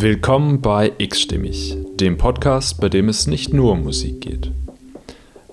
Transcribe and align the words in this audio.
Willkommen 0.00 0.60
bei 0.60 0.92
X-Stimmig, 0.98 1.76
dem 1.96 2.18
Podcast, 2.18 2.80
bei 2.80 2.88
dem 2.88 3.08
es 3.08 3.26
nicht 3.26 3.52
nur 3.52 3.72
um 3.72 3.82
Musik 3.82 4.20
geht. 4.20 4.52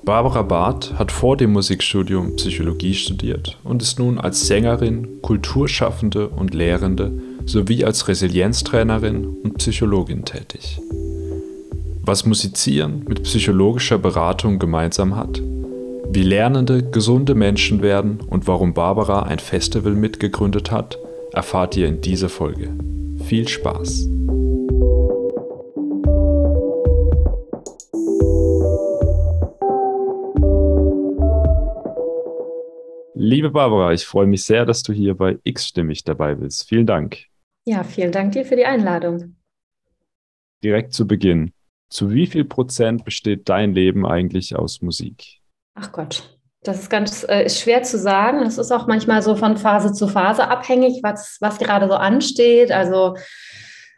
Barbara 0.03 0.43
Barth 0.43 0.93
hat 0.99 1.11
vor 1.11 1.35
dem 1.35 1.51
Musikstudium 1.51 2.35
Psychologie 2.35 2.93
studiert 2.93 3.57
und 3.63 3.81
ist 3.81 3.97
nun 3.97 4.19
als 4.19 4.45
Sängerin, 4.45 5.19
Kulturschaffende 5.23 6.27
und 6.27 6.53
Lehrende 6.53 7.11
sowie 7.47 7.85
als 7.85 8.07
Resilienztrainerin 8.07 9.25
und 9.25 9.57
Psychologin 9.57 10.25
tätig. 10.25 10.79
Was 12.03 12.27
Musizieren 12.27 13.03
mit 13.07 13.23
psychologischer 13.23 13.97
Beratung 13.97 14.59
gemeinsam 14.59 15.15
hat, 15.15 15.41
wie 16.11 16.21
Lernende 16.21 16.83
gesunde 16.83 17.33
Menschen 17.33 17.81
werden 17.81 18.19
und 18.19 18.47
warum 18.47 18.75
Barbara 18.75 19.23
ein 19.23 19.39
Festival 19.39 19.93
mitgegründet 19.93 20.69
hat, 20.69 20.99
erfahrt 21.33 21.75
ihr 21.77 21.87
in 21.87 22.01
dieser 22.01 22.29
Folge. 22.29 22.69
Viel 23.27 23.47
Spaß! 23.47 24.14
Liebe 33.25 33.49
Barbara, 33.49 33.91
ich 33.91 34.05
freue 34.05 34.27
mich 34.27 34.43
sehr, 34.43 34.67
dass 34.67 34.83
du 34.83 34.93
hier 34.93 35.15
bei 35.15 35.39
X-Stimmig 35.43 36.03
dabei 36.03 36.35
bist. 36.35 36.69
Vielen 36.69 36.85
Dank. 36.85 37.25
Ja, 37.65 37.83
vielen 37.83 38.11
Dank 38.11 38.33
dir 38.33 38.45
für 38.45 38.55
die 38.55 38.67
Einladung. 38.67 39.35
Direkt 40.63 40.93
zu 40.93 41.07
Beginn. 41.07 41.51
Zu 41.89 42.11
wie 42.11 42.27
viel 42.27 42.45
Prozent 42.45 43.03
besteht 43.03 43.49
dein 43.49 43.73
Leben 43.73 44.05
eigentlich 44.05 44.55
aus 44.55 44.83
Musik? 44.83 45.39
Ach 45.73 45.91
Gott, 45.91 46.37
das 46.61 46.81
ist 46.81 46.89
ganz 46.91 47.25
äh, 47.27 47.45
ist 47.45 47.59
schwer 47.59 47.81
zu 47.81 47.97
sagen. 47.97 48.43
Es 48.43 48.59
ist 48.59 48.71
auch 48.71 48.85
manchmal 48.85 49.23
so 49.23 49.35
von 49.35 49.57
Phase 49.57 49.91
zu 49.91 50.07
Phase 50.07 50.47
abhängig, 50.47 50.99
was, 51.01 51.37
was 51.41 51.57
gerade 51.57 51.87
so 51.87 51.95
ansteht. 51.95 52.71
Also 52.71 53.15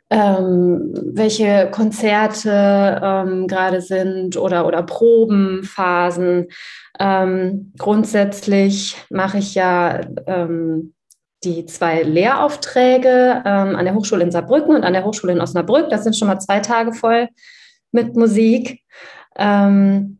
ähm, 0.09 0.93
welche 0.93 1.69
Konzerte 1.69 3.01
ähm, 3.03 3.47
gerade 3.47 3.81
sind 3.81 4.37
oder, 4.37 4.65
oder 4.65 4.83
Probenphasen. 4.83 6.47
Ähm, 6.99 7.73
grundsätzlich 7.77 8.97
mache 9.09 9.37
ich 9.37 9.55
ja 9.55 10.01
ähm, 10.25 10.93
die 11.43 11.65
zwei 11.65 12.01
Lehraufträge 12.01 13.43
ähm, 13.45 13.75
an 13.75 13.85
der 13.85 13.93
Hochschule 13.93 14.23
in 14.23 14.31
Saarbrücken 14.31 14.75
und 14.75 14.83
an 14.83 14.93
der 14.93 15.05
Hochschule 15.05 15.33
in 15.33 15.41
Osnabrück. 15.41 15.89
Das 15.89 16.03
sind 16.03 16.15
schon 16.15 16.27
mal 16.27 16.39
zwei 16.39 16.59
Tage 16.59 16.93
voll 16.93 17.29
mit 17.91 18.15
Musik. 18.15 18.81
Ähm, 19.37 20.19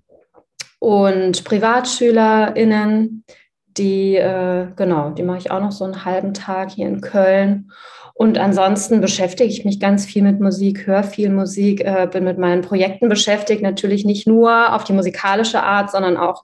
und 0.80 1.44
PrivatschülerInnen, 1.44 3.25
die, 3.66 4.16
äh, 4.16 4.67
genau, 4.75 5.09
die 5.09 5.23
mache 5.23 5.39
ich 5.39 5.52
auch 5.52 5.59
noch 5.59 5.72
so 5.72 5.86
einen 5.86 6.05
halben 6.05 6.33
Tag 6.33 6.72
hier 6.72 6.88
in 6.88 7.02
Köln. 7.02 7.72
Und 8.18 8.40
ansonsten 8.40 9.00
beschäftige 9.00 9.50
ich 9.50 9.64
mich 9.64 9.80
ganz 9.80 10.06
viel 10.06 10.23
mit 10.23 10.40
Musik, 10.40 10.88
höre 10.88 11.04
viel 11.04 11.30
Musik, 11.30 11.82
äh, 11.82 12.08
bin 12.12 12.23
mit 12.23 12.40
meinen 12.40 12.64
Projekten 12.64 13.10
beschäftigt, 13.10 13.62
natürlich 13.62 14.06
nicht 14.06 14.26
nur 14.26 14.73
auf 14.73 14.84
die 14.84 14.94
musikalische 14.94 15.62
Art, 15.62 15.92
sondern 15.92 16.18
auch 16.18 16.42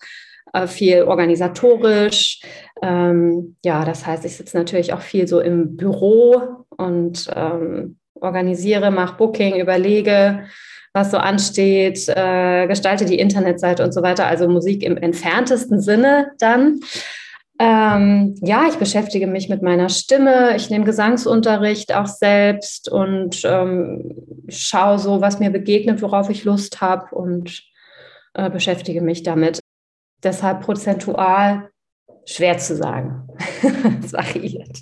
äh, 0.54 0.68
viel 0.68 1.02
organisatorisch. 1.02 2.42
Ähm, 2.84 3.56
ja, 3.66 3.86
das 3.86 4.06
heißt, 4.06 4.24
ich 4.24 4.38
sitze 4.38 4.56
natürlich 4.56 4.94
auch 4.94 5.02
viel 5.02 5.28
so 5.28 5.40
im 5.40 5.76
Büro 5.76 6.44
und 6.78 7.28
ähm, 7.36 7.98
organisiere, 8.14 8.92
mache 8.92 9.18
Booking, 9.18 9.60
überlege, 9.60 10.46
was 10.94 11.10
so 11.10 11.18
ansteht, 11.18 12.08
äh, 12.08 12.68
gestalte 12.68 13.06
die 13.06 13.18
Internetseite 13.18 13.84
und 13.84 13.94
so 13.94 14.04
weiter. 14.04 14.28
Also 14.28 14.48
Musik 14.48 14.84
im 14.84 14.96
entferntesten 14.96 15.82
Sinne 15.82 16.34
dann. 16.38 16.82
Ähm, 17.60 18.36
ja, 18.42 18.66
ich 18.68 18.76
beschäftige 18.76 19.28
mich 19.28 19.48
mit 19.48 19.62
meiner 19.62 19.90
Stimme. 19.90 20.56
Ich 20.56 20.70
nehme 20.70 20.86
Gesangsunterricht 20.86 21.94
auch 21.94 22.08
selbst 22.08 22.90
und 22.90 23.42
ähm, 23.46 24.16
schaue 24.50 24.98
so, 25.00 25.22
was 25.22 25.40
mir 25.40 25.52
begegnet, 25.52 26.02
worauf 26.02 26.30
ich 26.30 26.46
Lust 26.46 26.82
habe 26.82 27.16
und 27.16 27.64
äh, 28.34 28.50
beschäftige 28.50 29.02
mich 29.02 29.24
damit. 29.24 29.60
Deshalb 30.24 30.62
prozentual 30.62 31.70
schwer 32.26 32.58
zu 32.58 32.76
sagen. 32.76 33.28
Es 34.04 34.14
variiert. 34.14 34.80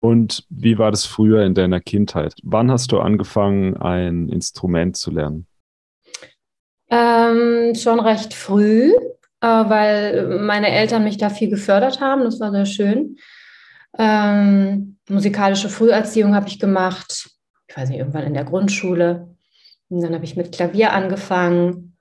Und 0.00 0.44
wie 0.50 0.78
war 0.78 0.90
das 0.90 1.06
früher 1.06 1.44
in 1.44 1.54
deiner 1.54 1.80
Kindheit? 1.80 2.34
Wann 2.42 2.70
hast 2.70 2.90
du 2.90 2.98
angefangen, 2.98 3.76
ein 3.76 4.28
Instrument 4.28 4.96
zu 4.96 5.12
lernen? 5.12 5.46
Ähm, 6.90 7.74
schon 7.74 8.00
recht 8.00 8.34
früh, 8.34 8.92
weil 9.48 10.38
meine 10.40 10.70
Eltern 10.70 11.04
mich 11.04 11.18
da 11.18 11.30
viel 11.30 11.50
gefördert 11.50 12.00
haben. 12.00 12.24
Das 12.24 12.40
war 12.40 12.52
sehr 12.52 12.66
schön. 12.66 13.16
Ähm, 13.98 14.98
musikalische 15.08 15.68
Früherziehung 15.68 16.34
habe 16.34 16.48
ich 16.48 16.58
gemacht. 16.58 17.28
Ich 17.68 17.76
weiß 17.76 17.88
nicht, 17.88 17.98
irgendwann 17.98 18.24
in 18.24 18.34
der 18.34 18.44
Grundschule. 18.44 19.28
Und 19.88 20.00
dann 20.00 20.14
habe 20.14 20.24
ich 20.24 20.36
mit 20.36 20.52
Klavier 20.52 20.92
angefangen. 20.92 21.96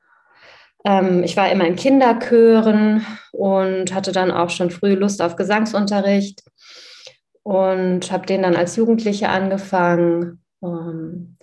Ähm, 0.85 1.23
ich 1.23 1.35
war 1.35 1.51
immer 1.51 1.65
in 1.65 1.75
Kinderchören 1.75 3.05
und 3.31 3.93
hatte 3.93 4.11
dann 4.11 4.31
auch 4.31 4.49
schon 4.49 4.71
früh 4.71 4.93
Lust 4.93 5.21
auf 5.21 5.35
Gesangsunterricht 5.35 6.43
und 7.43 8.11
habe 8.11 8.25
den 8.25 8.43
dann 8.43 8.55
als 8.55 8.75
Jugendliche 8.75 9.29
angefangen. 9.29 10.43
Ähm, 10.63 11.37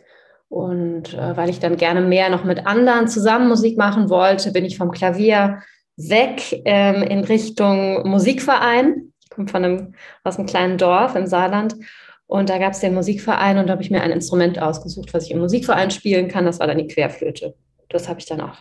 und 0.49 1.13
äh, 1.13 1.37
weil 1.37 1.51
ich 1.51 1.61
dann 1.61 1.77
gerne 1.77 2.01
mehr 2.01 2.31
noch 2.31 2.45
mit 2.45 2.67
anderen 2.67 3.09
zusammen 3.09 3.49
Musik 3.49 3.77
machen 3.77 4.09
wollte, 4.09 4.53
bin 4.53 4.65
ich 4.65 4.79
vom 4.79 4.91
Klavier 4.91 5.63
weg 5.99 6.63
ähm, 6.65 7.03
in 7.03 7.25
Richtung 7.25 8.09
Musikverein. 8.09 9.13
Ich 9.23 9.31
komme 9.31 9.49
von 9.49 9.65
einem, 9.65 9.95
aus 10.25 10.39
einem 10.39 10.47
kleinen 10.47 10.79
Dorf 10.79 11.15
im 11.17 11.27
Saarland. 11.27 11.77
Und 12.27 12.51
da 12.51 12.59
gab 12.59 12.73
es 12.73 12.81
den 12.81 12.95
Musikverein 12.95 13.59
und 13.59 13.67
da 13.67 13.73
habe 13.73 13.83
ich 13.83 13.91
mir 13.91 14.03
ein 14.03 14.11
Instrument 14.11 14.61
ausgesucht, 14.61 15.13
was 15.13 15.25
ich 15.25 15.31
im 15.33 15.39
Musikverein 15.39 15.91
spielen 15.91 16.29
kann. 16.29 16.45
Das 16.45 16.61
war 16.61 16.67
dann 16.67 16.79
die 16.79 16.87
Querflöte. 16.87 17.55
Das 17.89 18.09
habe 18.09 18.21
ich 18.21 18.27
dann 18.27 18.41
auch 18.41 18.59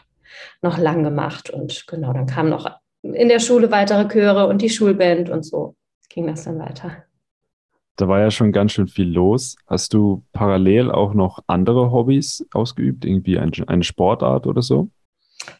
noch 0.61 0.77
lang 0.77 1.03
gemacht. 1.03 1.49
Und 1.49 1.85
genau, 1.87 2.13
dann 2.13 2.25
kamen 2.25 2.49
noch 2.49 2.69
in 3.01 3.27
der 3.27 3.39
Schule 3.39 3.71
weitere 3.71 4.07
Chöre 4.07 4.47
und 4.47 4.61
die 4.61 4.69
Schulband 4.69 5.29
und 5.29 5.45
so 5.45 5.75
ging 6.09 6.27
das 6.27 6.45
dann 6.45 6.59
weiter. 6.59 7.03
Da 7.97 8.07
war 8.07 8.19
ja 8.19 8.31
schon 8.31 8.51
ganz 8.51 8.73
schön 8.73 8.87
viel 8.87 9.09
los. 9.09 9.55
Hast 9.65 9.93
du 9.93 10.23
parallel 10.31 10.91
auch 10.91 11.13
noch 11.13 11.39
andere 11.47 11.91
Hobbys 11.91 12.45
ausgeübt, 12.53 13.05
irgendwie 13.05 13.39
eine 13.39 13.83
Sportart 13.83 14.45
oder 14.47 14.61
so? 14.61 14.89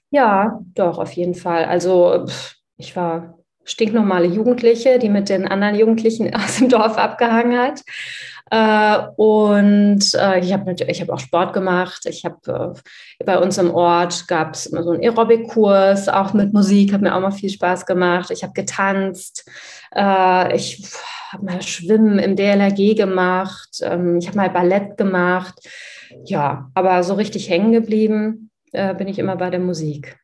Ja, 0.10 0.60
doch, 0.74 1.00
auf 1.00 1.12
jeden 1.14 1.36
Fall. 1.36 1.66
Also 1.66 2.26
ich 2.78 2.96
war 2.96 3.38
stinknormale 3.64 4.28
Jugendliche, 4.28 4.98
die 4.98 5.10
mit 5.10 5.30
den 5.30 5.48
anderen 5.48 5.76
Jugendlichen 5.76 6.34
aus 6.36 6.58
dem 6.58 6.70
Dorf 6.70 6.98
abgehangen 6.98 7.58
hat. 7.58 7.82
Äh, 8.50 9.08
und 9.18 10.14
äh, 10.14 10.40
ich 10.40 10.54
habe 10.54 10.74
ich 10.88 11.02
habe 11.02 11.14
auch 11.14 11.20
Sport 11.20 11.52
gemacht. 11.52 12.06
Ich 12.06 12.24
habe 12.24 12.76
äh, 13.20 13.24
bei 13.26 13.38
uns 13.38 13.58
im 13.58 13.74
Ort 13.76 14.26
gab 14.30 14.54
es 14.54 14.68
immer 14.68 14.84
so 14.84 14.92
einen 14.92 15.04
Aerobic-Kurs, 15.04 16.08
auch 16.08 16.34
mit 16.34 16.54
Musik, 16.54 16.94
hat 16.94 17.02
mir 17.02 17.14
auch 17.14 17.20
mal 17.20 17.32
viel 17.32 17.50
Spaß 17.50 17.86
gemacht. 17.86 18.32
Ich 18.32 18.44
habe 18.44 18.54
getanzt. 18.54 19.50
Äh, 19.94 20.56
ich 20.56 20.82
habe 21.34 21.44
mal 21.44 21.62
Schwimmen 21.62 22.20
im 22.20 22.38
DLRG 22.38 22.96
gemacht. 22.96 23.82
Ähm, 23.82 24.20
ich 24.20 24.28
habe 24.28 24.38
mal 24.38 24.50
Ballett 24.50 24.96
gemacht. 24.96 25.60
Ja, 26.24 26.72
aber 26.74 27.04
so 27.04 27.16
richtig 27.16 27.50
hängen 27.50 27.74
geblieben 27.74 28.47
äh, 28.72 28.94
bin 28.96 29.08
ich 29.08 29.20
immer 29.20 29.36
bei 29.36 29.50
der 29.50 29.60
Musik. 29.60 30.20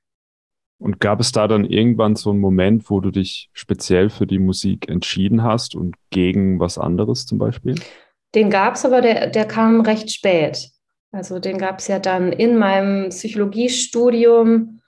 Und 0.80 1.00
gab 1.00 1.20
es 1.22 1.32
da 1.32 1.48
dann 1.48 1.64
irgendwann 1.66 2.16
so 2.16 2.32
einen 2.32 2.40
Moment, 2.40 2.90
wo 2.90 3.00
du 3.00 3.10
dich 3.12 3.50
speziell 3.54 4.10
für 4.10 4.28
die 4.28 4.40
Musik 4.40 4.90
entschieden 4.90 5.44
hast 5.44 5.76
und 5.76 5.96
gegen 6.10 6.60
was 6.60 6.78
anderes 6.78 7.26
zum 7.26 7.38
Beispiel? 7.38 7.76
Den 8.36 8.50
gab 8.50 8.76
es, 8.76 8.86
aber 8.86 9.02
der, 9.02 9.28
der 9.28 9.46
kam 9.46 9.82
recht 9.82 10.12
spät. 10.12 10.72
Also 11.12 11.40
den 11.40 11.58
gab 11.58 11.80
es 11.80 11.88
ja 11.88 12.00
dann 12.00 12.34
in 12.34 12.58
meinem 12.58 13.10
Psychologiestudium. 13.10 14.82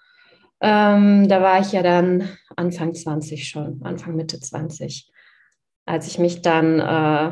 Ähm, 0.60 1.28
da 1.30 1.42
war 1.42 1.60
ich 1.62 1.72
ja 1.72 1.84
dann 1.84 2.28
Anfang 2.56 2.94
20 2.94 3.48
schon, 3.48 3.82
Anfang 3.84 4.16
Mitte 4.16 4.40
20. 4.40 5.12
Als 5.86 6.08
ich 6.08 6.18
mich 6.18 6.42
dann 6.42 6.80
äh, 6.80 6.84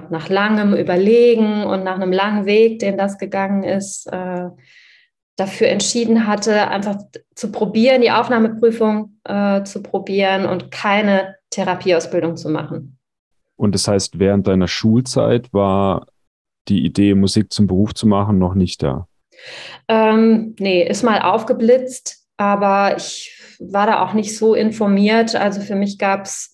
nach 0.09 0.29
langem 0.29 0.75
Überlegen 0.75 1.63
und 1.63 1.83
nach 1.83 1.95
einem 1.95 2.11
langen 2.11 2.45
Weg, 2.45 2.79
den 2.79 2.97
das 2.97 3.17
gegangen 3.17 3.63
ist, 3.63 4.05
äh, 4.05 4.49
dafür 5.35 5.67
entschieden 5.67 6.27
hatte, 6.27 6.67
einfach 6.67 6.97
zu 7.35 7.51
probieren, 7.51 8.01
die 8.01 8.11
Aufnahmeprüfung 8.11 9.17
äh, 9.23 9.63
zu 9.63 9.81
probieren 9.81 10.45
und 10.45 10.71
keine 10.71 11.35
Therapieausbildung 11.49 12.37
zu 12.37 12.49
machen. 12.49 12.97
Und 13.55 13.73
das 13.75 13.87
heißt, 13.87 14.19
während 14.19 14.47
deiner 14.47 14.67
Schulzeit 14.67 15.53
war 15.53 16.07
die 16.67 16.85
Idee, 16.85 17.13
Musik 17.13 17.51
zum 17.51 17.67
Beruf 17.67 17.93
zu 17.93 18.07
machen, 18.07 18.37
noch 18.37 18.53
nicht 18.53 18.83
da? 18.83 19.07
Ähm, 19.87 20.55
nee, 20.59 20.87
ist 20.87 21.03
mal 21.03 21.21
aufgeblitzt, 21.21 22.25
aber 22.37 22.95
ich 22.97 23.39
war 23.59 23.87
da 23.87 24.03
auch 24.03 24.13
nicht 24.13 24.37
so 24.37 24.53
informiert. 24.53 25.35
Also 25.35 25.61
für 25.61 25.75
mich 25.75 25.97
gab 25.97 26.25
es, 26.25 26.52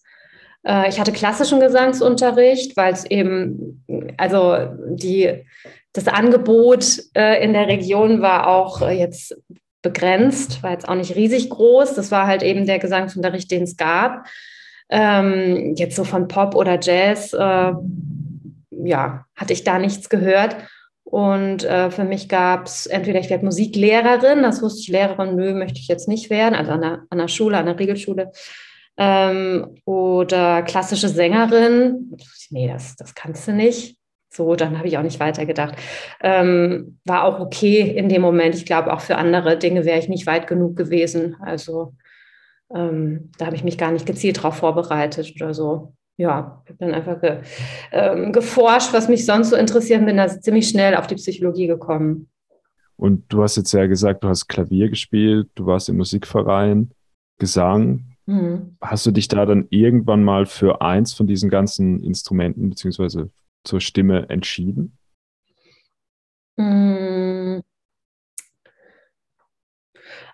ich 0.62 1.00
hatte 1.00 1.14
klassischen 1.14 1.62
Gesangsunterricht, 1.62 2.76
weil 2.76 2.92
es 2.92 3.06
eben, 3.06 3.84
also 4.18 4.58
die 4.90 5.46
das 5.94 6.08
Angebot 6.08 7.02
äh, 7.16 7.44
in 7.44 7.54
der 7.54 7.68
Region 7.68 8.22
war 8.22 8.48
auch 8.48 8.82
äh, 8.82 8.92
jetzt 8.92 9.36
begrenzt, 9.82 10.62
war 10.62 10.72
jetzt 10.72 10.88
auch 10.88 10.96
nicht 10.96 11.16
riesig 11.16 11.50
groß. 11.50 11.96
Das 11.96 12.12
war 12.12 12.28
halt 12.28 12.44
eben 12.44 12.66
der 12.66 12.80
Gesangsunterricht, 12.80 13.50
den 13.50 13.64
es 13.64 13.78
gab. 13.78 14.26
Ähm, 14.90 15.76
jetzt 15.76 15.96
so 15.96 16.04
von 16.04 16.28
Pop 16.28 16.56
oder 16.56 16.80
Jazz, 16.82 17.34
äh, 17.34 17.74
ja, 18.72 19.26
hatte 19.36 19.54
ich 19.54 19.64
da 19.64 19.80
nichts 19.80 20.10
gehört. 20.10 20.58
Und 21.04 21.64
äh, 21.64 21.90
für 21.90 22.04
mich 22.04 22.30
gab 22.30 22.68
es 22.68 22.86
entweder 22.86 23.20
ich 23.20 23.32
werde 23.32 23.46
Musiklehrerin, 23.46 24.44
das 24.44 24.62
wusste 24.62 24.82
ich, 24.82 24.88
Lehrerin, 24.90 25.36
nö, 25.36 25.54
möchte 25.56 25.80
ich 25.80 25.88
jetzt 25.88 26.08
nicht 26.08 26.30
werden, 26.30 26.54
also 26.54 26.72
an 26.72 26.82
der, 26.82 27.00
an 27.10 27.18
der 27.18 27.28
Schule, 27.28 27.58
an 27.58 27.66
der 27.66 27.80
Regelschule. 27.80 28.32
Ähm, 29.00 29.78
oder 29.86 30.62
klassische 30.62 31.10
Sängerin, 31.10 32.16
nee, 32.50 32.68
das, 32.68 32.96
das 32.96 33.16
kannst 33.16 33.48
du 33.48 33.54
nicht. 33.54 33.98
So, 34.32 34.56
dann 34.56 34.78
habe 34.78 34.88
ich 34.88 34.98
auch 34.98 35.04
nicht 35.04 35.20
weitergedacht. 35.20 35.76
Ähm, 36.22 37.00
war 37.06 37.24
auch 37.24 37.40
okay 37.40 37.82
in 37.82 38.10
dem 38.10 38.22
Moment. 38.22 38.54
Ich 38.56 38.66
glaube, 38.66 38.94
auch 38.94 39.02
für 39.02 39.16
andere 39.16 39.58
Dinge 39.58 39.86
wäre 39.86 39.98
ich 39.98 40.08
nicht 40.08 40.28
weit 40.28 40.46
genug 40.46 40.76
gewesen. 40.76 41.36
Also 41.42 41.94
ähm, 42.74 43.32
da 43.40 43.48
habe 43.48 43.56
ich 43.56 43.64
mich 43.64 43.80
gar 43.80 43.92
nicht 43.92 44.06
gezielt 44.06 44.38
darauf 44.38 44.58
vorbereitet 44.58 45.34
oder 45.36 45.56
so 45.56 45.94
ja, 46.20 46.62
ich 46.66 46.72
habe 46.72 46.80
dann 46.80 46.94
einfach 46.94 47.22
ge, 47.22 47.38
ähm, 47.94 48.34
geforscht, 48.34 48.92
was 48.92 49.08
mich 49.08 49.26
sonst 49.26 49.52
so 49.52 49.56
interessiert, 49.56 50.06
bin 50.06 50.18
da 50.18 50.28
ziemlich 50.28 50.68
schnell 50.68 50.96
auf 50.96 51.08
die 51.08 51.16
Psychologie 51.16 51.66
gekommen. 51.66 52.30
Und 52.98 53.24
du 53.30 53.42
hast 53.42 53.56
jetzt 53.56 53.72
ja 53.72 53.88
gesagt, 53.88 54.26
du 54.26 54.28
hast 54.28 54.48
Klavier 54.48 54.90
gespielt, 54.90 55.48
du 55.56 55.66
warst 55.66 55.88
im 55.88 55.96
Musikverein, 55.96 56.92
Gesang. 57.38 58.09
Mhm. 58.30 58.78
Hast 58.80 59.08
du 59.08 59.12
dich 59.12 59.28
da 59.28 59.48
dann 59.48 59.66
irgendwann 59.72 60.24
mal 60.24 60.46
für 60.46 60.82
eins 60.82 61.14
von 61.14 61.26
diesen 61.26 61.50
ganzen 61.50 62.04
Instrumenten 62.04 62.70
beziehungsweise 62.70 63.32
zur 63.64 63.82
Stimme 63.82 64.30
entschieden? 64.30 64.96
Mhm. 66.56 67.64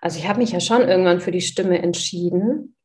Also 0.02 0.18
ich 0.18 0.28
habe 0.28 0.40
mich 0.40 0.52
ja 0.52 0.60
schon 0.60 0.82
irgendwann 0.82 1.20
für 1.20 1.30
die 1.30 1.40
Stimme 1.40 1.80
entschieden. 1.82 2.76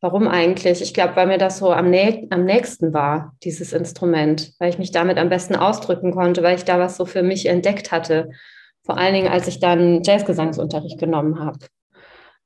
Warum 0.00 0.26
eigentlich? 0.26 0.82
Ich 0.82 0.92
glaube, 0.92 1.14
weil 1.14 1.28
mir 1.28 1.38
das 1.38 1.58
so 1.58 1.70
am, 1.72 1.88
nä 1.90 2.26
am 2.30 2.44
nächsten 2.44 2.92
war, 2.92 3.36
dieses 3.44 3.72
Instrument, 3.72 4.54
weil 4.58 4.70
ich 4.70 4.78
mich 4.78 4.90
damit 4.90 5.18
am 5.18 5.28
besten 5.28 5.54
ausdrücken 5.54 6.10
konnte, 6.10 6.42
weil 6.42 6.56
ich 6.56 6.64
da 6.64 6.80
was 6.80 6.96
so 6.96 7.06
für 7.06 7.22
mich 7.22 7.46
entdeckt 7.46 7.92
hatte. 7.92 8.30
Vor 8.84 8.98
allen 8.98 9.14
Dingen, 9.14 9.28
als 9.28 9.46
ich 9.46 9.60
dann 9.60 10.02
Jazzgesangsunterricht 10.02 10.98
genommen 10.98 11.38
habe. 11.38 11.58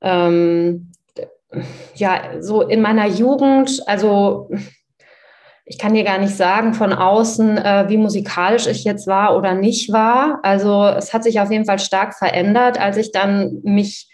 Ähm, 0.01 0.91
ja, 1.95 2.21
so 2.39 2.61
in 2.61 2.81
meiner 2.81 3.07
Jugend, 3.07 3.81
also 3.87 4.49
ich 5.65 5.77
kann 5.77 5.93
dir 5.93 6.03
gar 6.03 6.17
nicht 6.17 6.35
sagen 6.35 6.73
von 6.73 6.91
außen, 6.91 7.57
äh, 7.57 7.85
wie 7.87 7.97
musikalisch 7.97 8.67
ich 8.67 8.83
jetzt 8.83 9.07
war 9.07 9.37
oder 9.37 9.53
nicht 9.53 9.91
war. 9.93 10.39
Also 10.43 10.83
es 10.85 11.13
hat 11.13 11.23
sich 11.23 11.39
auf 11.39 11.51
jeden 11.51 11.65
Fall 11.65 11.79
stark 11.79 12.15
verändert, 12.15 12.79
als 12.79 12.97
ich 12.97 13.11
dann 13.11 13.61
mich 13.63 14.09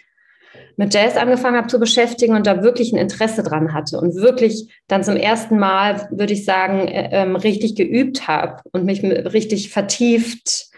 mit 0.76 0.94
Jazz 0.94 1.16
angefangen 1.16 1.56
habe 1.56 1.66
zu 1.66 1.78
beschäftigen 1.78 2.34
und 2.34 2.46
da 2.46 2.62
wirklich 2.62 2.92
ein 2.92 2.98
Interesse 2.98 3.42
dran 3.42 3.74
hatte 3.74 4.00
und 4.00 4.14
wirklich 4.14 4.72
dann 4.86 5.04
zum 5.04 5.16
ersten 5.16 5.58
Mal, 5.58 6.08
würde 6.10 6.32
ich 6.32 6.44
sagen, 6.44 6.88
äh, 6.88 7.10
ähm, 7.12 7.36
richtig 7.36 7.74
geübt 7.74 8.28
habe 8.28 8.62
und 8.72 8.84
mich 8.84 9.02
richtig 9.02 9.70
vertieft 9.70 10.69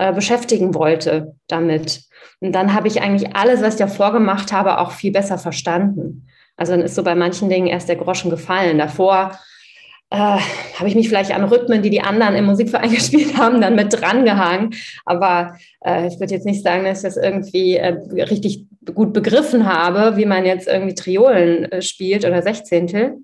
äh, 0.00 0.14
beschäftigen 0.14 0.74
wollte 0.74 1.34
damit. 1.46 2.04
Und 2.40 2.52
dann 2.52 2.72
habe 2.72 2.88
ich 2.88 3.02
eigentlich 3.02 3.36
alles, 3.36 3.60
was 3.60 3.74
ich 3.74 3.80
davor 3.80 4.12
gemacht 4.12 4.50
habe, 4.50 4.78
auch 4.78 4.92
viel 4.92 5.12
besser 5.12 5.36
verstanden. 5.36 6.26
Also 6.56 6.72
dann 6.72 6.80
ist 6.80 6.94
so 6.94 7.02
bei 7.02 7.14
manchen 7.14 7.50
Dingen 7.50 7.66
erst 7.66 7.90
der 7.90 7.96
Groschen 7.96 8.30
gefallen. 8.30 8.78
Davor 8.78 9.38
äh, 10.08 10.16
habe 10.16 10.88
ich 10.88 10.94
mich 10.94 11.10
vielleicht 11.10 11.32
an 11.32 11.44
Rhythmen, 11.44 11.82
die 11.82 11.90
die 11.90 12.00
anderen 12.00 12.34
im 12.34 12.46
Musikverein 12.46 12.90
gespielt 12.94 13.36
haben, 13.36 13.60
dann 13.60 13.74
mit 13.74 13.92
drangehangen. 13.92 14.74
Aber 15.04 15.58
äh, 15.84 16.06
ich 16.06 16.18
würde 16.18 16.32
jetzt 16.32 16.46
nicht 16.46 16.62
sagen, 16.62 16.84
dass 16.84 17.00
ich 17.00 17.04
das 17.04 17.18
irgendwie 17.18 17.76
äh, 17.76 17.98
richtig 18.22 18.64
gut 18.94 19.12
begriffen 19.12 19.70
habe, 19.70 20.16
wie 20.16 20.24
man 20.24 20.46
jetzt 20.46 20.66
irgendwie 20.66 20.94
Triolen 20.94 21.70
äh, 21.70 21.82
spielt 21.82 22.24
oder 22.24 22.40
Sechzehntel. 22.40 23.18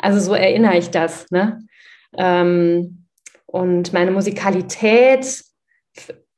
Also 0.00 0.18
so 0.18 0.34
erinnere 0.34 0.78
ich 0.78 0.90
das. 0.90 1.30
Ne? 1.30 1.60
Ähm, 2.16 3.04
und 3.46 3.92
meine 3.92 4.10
Musikalität 4.10 5.44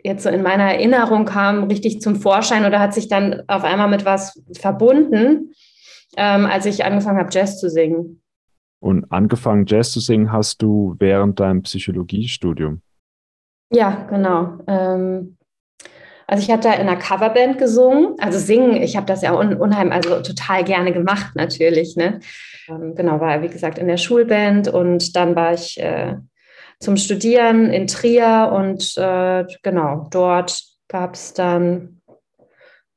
jetzt 0.05 0.23
so 0.23 0.29
in 0.29 0.43
meiner 0.43 0.65
Erinnerung 0.65 1.25
kam 1.25 1.65
richtig 1.65 2.01
zum 2.01 2.17
Vorschein 2.17 2.65
oder 2.65 2.81
hat 2.81 2.95
sich 2.95 3.09
dann 3.09 3.43
auf 3.49 3.65
einmal 3.65 3.89
mit 3.89 4.05
was 4.05 4.43
verbunden, 4.59 5.53
ähm, 6.17 6.47
als 6.47 6.67
ich 6.67 6.85
angefangen 6.85 7.19
habe, 7.19 7.31
Jazz 7.33 7.59
zu 7.59 7.69
singen. 7.69 8.23
Und 8.81 9.13
angefangen 9.13 9.67
Jazz 9.67 9.93
zu 9.93 10.01
singen 10.01 10.33
hast 10.33 10.63
du 10.63 10.97
während 10.99 11.39
deinem 11.39 11.63
Psychologiestudium? 11.63 12.81
Ja, 13.73 14.07
genau. 14.09 14.59
Ähm, 14.67 15.37
also 16.27 16.45
ich 16.45 16.51
hatte 16.51 16.69
da 16.69 16.75
in 16.75 16.89
einer 16.89 16.97
Coverband 16.97 17.59
gesungen. 17.59 18.15
Also 18.21 18.39
singen, 18.39 18.77
ich 18.77 18.97
habe 18.97 19.07
das 19.07 19.21
ja 19.21 19.35
un 19.35 19.55
unheimlich, 19.55 19.95
also 19.95 20.23
total 20.23 20.63
gerne 20.65 20.93
gemacht 20.93 21.35
natürlich. 21.35 21.97
Ne? 21.97 22.21
Ähm, 22.69 22.95
genau, 22.95 23.21
war 23.21 23.43
wie 23.43 23.49
gesagt 23.49 23.79
in 23.79 23.89
der 23.89 23.97
Schulband 23.97 24.69
und 24.69 25.17
dann 25.17 25.35
war 25.35 25.53
ich 25.55 25.79
äh, 25.81 26.17
zum 26.81 26.97
Studieren 26.97 27.71
in 27.71 27.87
Trier 27.87 28.51
und 28.53 28.97
äh, 28.97 29.45
genau, 29.63 30.09
dort 30.11 30.63
gab 30.89 31.15
es 31.15 31.35
dann 31.35 32.01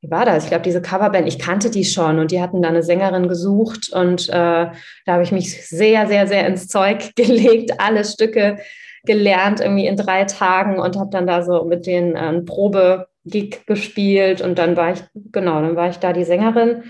wie 0.04 0.10
war 0.10 0.26
das? 0.26 0.44
Ich 0.44 0.50
glaube, 0.50 0.64
diese 0.64 0.82
Coverband, 0.82 1.26
ich 1.26 1.38
kannte 1.38 1.70
die 1.70 1.84
schon 1.84 2.18
und 2.18 2.30
die 2.30 2.42
hatten 2.42 2.60
da 2.60 2.68
eine 2.68 2.82
Sängerin 2.82 3.26
gesucht 3.26 3.90
und 3.90 4.28
äh, 4.28 4.32
da 4.32 4.72
habe 5.06 5.22
ich 5.22 5.32
mich 5.32 5.66
sehr, 5.66 6.06
sehr, 6.06 6.26
sehr 6.26 6.46
ins 6.46 6.68
Zeug 6.68 7.12
gelegt, 7.16 7.80
alle 7.80 8.04
Stücke 8.04 8.58
gelernt, 9.04 9.60
irgendwie 9.60 9.86
in 9.86 9.96
drei 9.96 10.24
Tagen 10.24 10.78
und 10.78 10.98
habe 10.98 11.08
dann 11.10 11.26
da 11.26 11.42
so 11.42 11.64
mit 11.64 11.86
den 11.86 12.16
äh, 12.16 12.42
Probe-Gig 12.42 13.64
gespielt 13.66 14.42
und 14.42 14.58
dann 14.58 14.76
war 14.76 14.92
ich, 14.92 15.02
genau, 15.32 15.62
dann 15.62 15.76
war 15.76 15.88
ich 15.88 15.98
da 15.98 16.12
die 16.12 16.24
Sängerin 16.24 16.84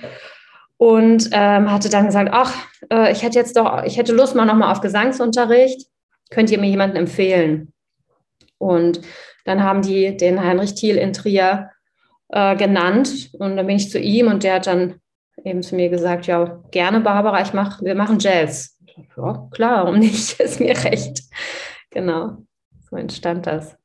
und 0.76 1.31
ähm, 1.31 1.70
hatte 1.70 1.91
dann 1.91 2.06
gesagt, 2.06 2.31
ach, 2.32 2.52
äh, 2.93 3.12
ich 3.12 3.23
hätte 3.23 3.38
jetzt 3.38 3.56
doch, 3.56 3.85
ich 3.85 3.96
hätte 3.96 4.12
Lust 4.12 4.35
mal 4.35 4.44
nochmal 4.44 4.73
auf 4.73 4.81
Gesangsunterricht, 4.81 5.87
könnt 6.30 6.50
ihr 6.50 6.58
mir 6.58 6.68
jemanden 6.68 6.96
empfehlen? 6.96 7.72
Und 8.58 9.00
dann 9.44 9.62
haben 9.62 9.82
die 9.82 10.16
den 10.16 10.42
Heinrich 10.42 10.74
Thiel 10.74 10.96
in 10.96 11.12
Trier 11.12 11.70
äh, 12.28 12.56
genannt. 12.56 13.30
Und 13.38 13.56
dann 13.56 13.66
bin 13.66 13.76
ich 13.76 13.90
zu 13.90 13.98
ihm 13.98 14.28
und 14.28 14.42
der 14.42 14.54
hat 14.54 14.66
dann 14.66 14.96
eben 15.44 15.62
zu 15.62 15.74
mir 15.76 15.88
gesagt, 15.88 16.26
ja, 16.26 16.62
gerne 16.70 17.00
Barbara, 17.00 17.42
ich 17.42 17.52
mach, 17.52 17.82
wir 17.82 17.94
machen 17.94 18.18
Jazz. 18.18 18.78
Ja, 19.16 19.48
klar, 19.50 19.84
warum 19.84 19.98
nicht? 19.98 20.40
Ist 20.40 20.60
mir 20.60 20.76
recht. 20.84 21.22
Genau, 21.90 22.38
so 22.90 22.96
entstand 22.96 23.46
das. 23.46 23.76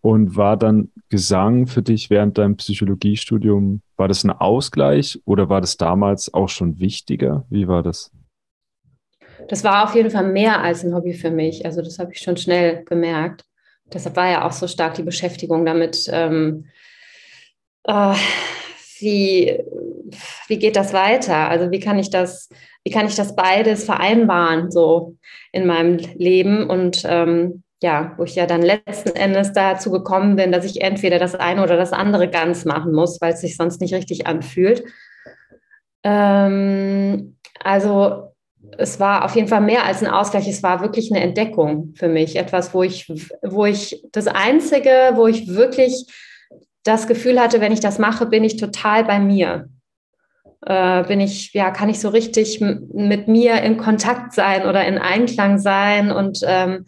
Und 0.00 0.36
war 0.36 0.56
dann 0.56 0.90
Gesang 1.08 1.66
für 1.66 1.80
dich 1.80 2.10
während 2.10 2.36
deinem 2.36 2.56
Psychologiestudium, 2.56 3.80
war 3.96 4.08
das 4.08 4.24
ein 4.24 4.30
Ausgleich 4.30 5.20
oder 5.24 5.48
war 5.48 5.60
das 5.60 5.76
damals 5.76 6.32
auch 6.34 6.48
schon 6.48 6.78
wichtiger? 6.78 7.46
Wie 7.48 7.68
war 7.68 7.82
das? 7.82 8.10
Das 9.48 9.64
war 9.64 9.84
auf 9.84 9.94
jeden 9.94 10.10
Fall 10.10 10.24
mehr 10.24 10.62
als 10.62 10.84
ein 10.84 10.94
Hobby 10.94 11.12
für 11.12 11.30
mich. 11.30 11.64
Also 11.64 11.82
das 11.82 11.98
habe 11.98 12.12
ich 12.12 12.20
schon 12.20 12.36
schnell 12.36 12.84
gemerkt. 12.84 13.44
Deshalb 13.92 14.16
war 14.16 14.30
ja 14.30 14.46
auch 14.46 14.52
so 14.52 14.66
stark 14.66 14.94
die 14.94 15.02
Beschäftigung 15.02 15.64
damit, 15.64 16.08
ähm, 16.10 16.66
äh, 17.84 18.14
wie, 18.98 19.62
wie 20.48 20.58
geht 20.58 20.76
das 20.76 20.92
weiter? 20.92 21.48
Also 21.48 21.70
wie 21.70 21.80
kann 21.80 21.98
ich 21.98 22.10
das, 22.10 22.48
wie 22.84 22.90
kann 22.90 23.06
ich 23.06 23.14
das 23.14 23.36
beides 23.36 23.84
vereinbaren 23.84 24.70
so 24.70 25.16
in 25.52 25.66
meinem 25.66 25.98
Leben? 26.14 26.68
Und 26.68 27.02
ähm, 27.06 27.62
ja, 27.82 28.14
wo 28.16 28.24
ich 28.24 28.34
ja 28.34 28.46
dann 28.46 28.62
letzten 28.62 29.10
Endes 29.10 29.52
dazu 29.52 29.90
gekommen 29.90 30.36
bin, 30.36 30.52
dass 30.52 30.64
ich 30.64 30.80
entweder 30.80 31.18
das 31.18 31.34
eine 31.34 31.62
oder 31.62 31.76
das 31.76 31.92
andere 31.92 32.30
ganz 32.30 32.64
machen 32.64 32.92
muss, 32.92 33.20
weil 33.20 33.34
es 33.34 33.42
sich 33.42 33.56
sonst 33.56 33.80
nicht 33.80 33.92
richtig 33.92 34.26
anfühlt. 34.26 34.84
Ähm, 36.02 37.36
also 37.62 38.33
es 38.78 39.00
war 39.00 39.24
auf 39.24 39.36
jeden 39.36 39.48
Fall 39.48 39.60
mehr 39.60 39.84
als 39.84 40.02
ein 40.02 40.10
Ausgleich, 40.10 40.48
es 40.48 40.62
war 40.62 40.80
wirklich 40.80 41.10
eine 41.10 41.22
Entdeckung 41.22 41.94
für 41.96 42.08
mich. 42.08 42.36
Etwas, 42.36 42.74
wo 42.74 42.82
ich, 42.82 43.06
wo 43.42 43.64
ich 43.64 44.02
das 44.12 44.26
Einzige, 44.26 45.12
wo 45.14 45.26
ich 45.26 45.48
wirklich 45.48 46.06
das 46.82 47.06
Gefühl 47.06 47.40
hatte, 47.40 47.60
wenn 47.60 47.72
ich 47.72 47.80
das 47.80 47.98
mache, 47.98 48.26
bin 48.26 48.44
ich 48.44 48.56
total 48.56 49.04
bei 49.04 49.18
mir. 49.18 49.68
Äh, 50.66 51.04
bin 51.04 51.20
ich, 51.20 51.52
ja, 51.52 51.70
kann 51.70 51.88
ich 51.88 52.00
so 52.00 52.08
richtig 52.08 52.60
mit 52.60 53.28
mir 53.28 53.62
in 53.62 53.76
Kontakt 53.76 54.32
sein 54.32 54.66
oder 54.66 54.86
in 54.86 54.98
Einklang 54.98 55.58
sein 55.58 56.10
und 56.10 56.40
ähm, 56.46 56.86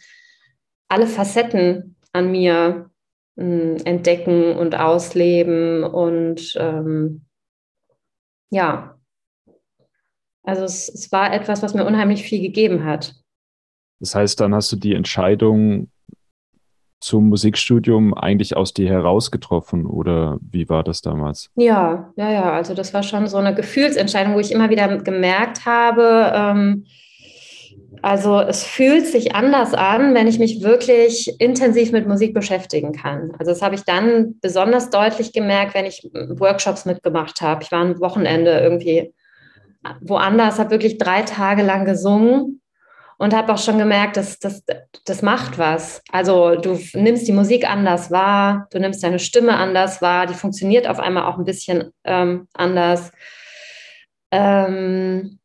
alle 0.89 1.07
Facetten 1.07 1.97
an 2.13 2.31
mir 2.31 2.91
mh, 3.37 3.45
hm, 3.45 3.77
entdecken 3.85 4.57
und 4.57 4.75
ausleben 4.75 5.85
und 5.85 6.55
ähm, 6.59 7.27
ja, 8.51 8.96
also 10.47 10.65
es, 10.65 10.89
es 10.89 11.13
war 11.13 11.33
etwas, 11.33 11.63
was 11.63 11.75
mir 11.75 11.85
unheimlich 11.85 12.23
viel 12.23 12.41
gegeben 12.41 12.85
hat. 12.85 13.15
Das 14.01 14.15
heißt, 14.15 14.41
dann 14.41 14.55
hast 14.55 14.73
du 14.73 14.77
die 14.77 14.95
Entscheidung 14.95 15.91
zum 17.01 17.29
Musikstudium 17.29 18.15
eigentlich 18.15 18.57
aus 18.57 18.73
dir 18.73 18.89
herausgetroffen 18.89 19.87
oder 19.87 20.39
wie 20.41 20.69
war 20.69 20.83
das 20.83 21.03
damals? 21.03 21.51
Ja, 21.55 22.13
ja, 22.17 22.33
ja. 22.33 22.53
Also 22.53 22.75
das 22.75 22.95
war 22.95 23.03
schon 23.03 23.27
so 23.27 23.37
eine 23.37 23.55
Gefühlsentscheidung, 23.55 24.35
wo 24.35 24.41
ich 24.41 24.51
immer 24.51 24.71
wieder 24.71 24.99
gemerkt 24.99 25.67
habe, 25.67 26.33
ähm, 26.35 26.87
also 28.03 28.41
es 28.41 28.65
fühlt 28.65 29.07
sich 29.07 29.35
anders 29.35 29.75
an, 29.75 30.15
wenn 30.15 30.27
ich 30.27 30.39
mich 30.39 30.63
wirklich 30.63 31.35
intensiv 31.41 31.93
mit 31.93 32.07
Musik 32.07 32.35
beschäftigen 32.35 32.93
kann. 32.93 33.33
Also 33.39 33.51
das 33.51 33.63
habe 33.63 33.75
ich 33.75 33.83
dann 33.83 34.39
besonders 34.41 34.91
deutlich 34.91 35.33
gemerkt, 35.33 35.75
wenn 35.75 35.87
ich 35.87 36.09
Workshops 36.13 36.85
mitgemacht 36.85 37.41
habe. 37.41 37.63
Ich 37.63 37.73
war 37.73 37.85
ein 37.85 38.01
Wochenende 38.01 38.61
irgendwie 38.61 39.13
woanders, 40.01 40.59
habe 40.59 40.71
wirklich 40.71 40.99
drei 40.99 41.23
Tage 41.23 41.63
lang 41.63 41.85
gesungen 41.85 42.61
und 43.19 43.35
habe 43.35 43.53
auch 43.53 43.59
schon 43.59 43.79
gemerkt, 43.79 44.17
dass 44.17 44.39
das, 44.39 44.63
das 45.05 45.23
macht 45.23 45.59
was. 45.59 46.03
Also 46.11 46.57
du 46.57 46.79
nimmst 46.95 47.27
die 47.27 47.33
Musik 47.33 47.69
anders 47.69 48.11
wahr, 48.11 48.69
du 48.71 48.79
nimmst 48.79 49.03
deine 49.03 49.19
Stimme 49.19 49.57
anders 49.57 50.03
wahr, 50.03 50.27
die 50.27 50.35
funktioniert 50.35 50.87
auf 50.89 50.99
einmal 50.99 51.25
auch 51.25 51.39
ein 51.39 51.45
bisschen 51.45 51.93
ähm, 52.05 52.49
anders. 52.53 53.11
Ähm, 54.31 55.39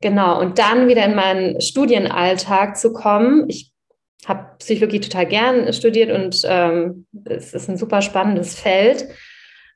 genau, 0.00 0.40
und 0.40 0.58
dann 0.58 0.88
wieder 0.88 1.04
in 1.04 1.14
meinen 1.14 1.60
Studienalltag 1.60 2.76
zu 2.76 2.92
kommen. 2.92 3.48
Ich 3.48 3.72
habe 4.26 4.56
Psychologie 4.58 5.00
total 5.00 5.26
gern 5.26 5.72
studiert 5.72 6.10
und 6.10 6.42
ähm, 6.44 7.06
es 7.24 7.54
ist 7.54 7.70
ein 7.70 7.78
super 7.78 8.02
spannendes 8.02 8.58
Feld. 8.58 9.08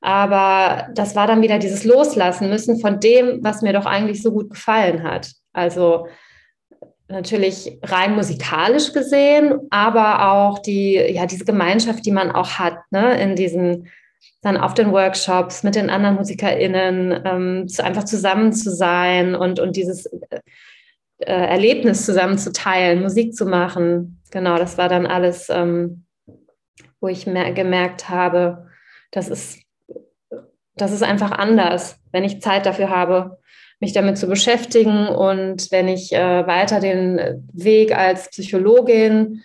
Aber 0.04 0.88
das 0.92 1.16
war 1.16 1.26
dann 1.26 1.40
wieder 1.40 1.58
dieses 1.58 1.82
Loslassen 1.82 2.50
müssen 2.50 2.78
von 2.78 3.00
dem, 3.00 3.42
was 3.42 3.62
mir 3.62 3.72
doch 3.72 3.86
eigentlich 3.86 4.20
so 4.20 4.32
gut 4.32 4.50
gefallen 4.50 5.02
hat. 5.02 5.32
Also 5.54 6.08
natürlich 7.08 7.78
rein 7.82 8.14
musikalisch 8.14 8.92
gesehen, 8.92 9.60
aber 9.70 10.30
auch 10.30 10.58
die, 10.58 10.92
ja, 10.92 11.24
diese 11.24 11.46
Gemeinschaft, 11.46 12.04
die 12.04 12.10
man 12.10 12.32
auch 12.32 12.58
hat, 12.58 12.80
ne, 12.90 13.18
in 13.18 13.34
diesen, 13.34 13.88
dann 14.42 14.58
auf 14.58 14.74
den 14.74 14.92
Workshops 14.92 15.62
mit 15.62 15.74
den 15.74 15.88
anderen 15.88 16.16
MusikerInnen, 16.16 17.22
ähm, 17.24 17.66
einfach 17.78 18.04
zusammen 18.04 18.52
zu 18.52 18.70
sein 18.70 19.34
und, 19.34 19.58
und 19.58 19.74
dieses 19.74 20.04
äh, 20.04 21.32
Erlebnis 21.32 22.04
zusammen 22.04 22.36
zu 22.36 22.52
teilen, 22.52 23.00
Musik 23.00 23.34
zu 23.34 23.46
machen. 23.46 24.20
Genau, 24.30 24.58
das 24.58 24.76
war 24.76 24.90
dann 24.90 25.06
alles, 25.06 25.48
ähm, 25.48 26.04
wo 27.00 27.08
ich 27.08 27.24
gemerkt 27.24 28.10
habe, 28.10 28.68
das 29.10 29.28
ist, 29.28 29.63
das 30.76 30.92
ist 30.92 31.02
einfach 31.02 31.30
anders, 31.30 31.98
wenn 32.12 32.24
ich 32.24 32.42
Zeit 32.42 32.66
dafür 32.66 32.90
habe, 32.90 33.38
mich 33.80 33.92
damit 33.92 34.18
zu 34.18 34.26
beschäftigen 34.26 35.08
und 35.08 35.70
wenn 35.70 35.88
ich 35.88 36.12
äh, 36.12 36.46
weiter 36.46 36.80
den 36.80 37.42
Weg 37.52 37.96
als 37.96 38.28
Psychologin 38.30 39.42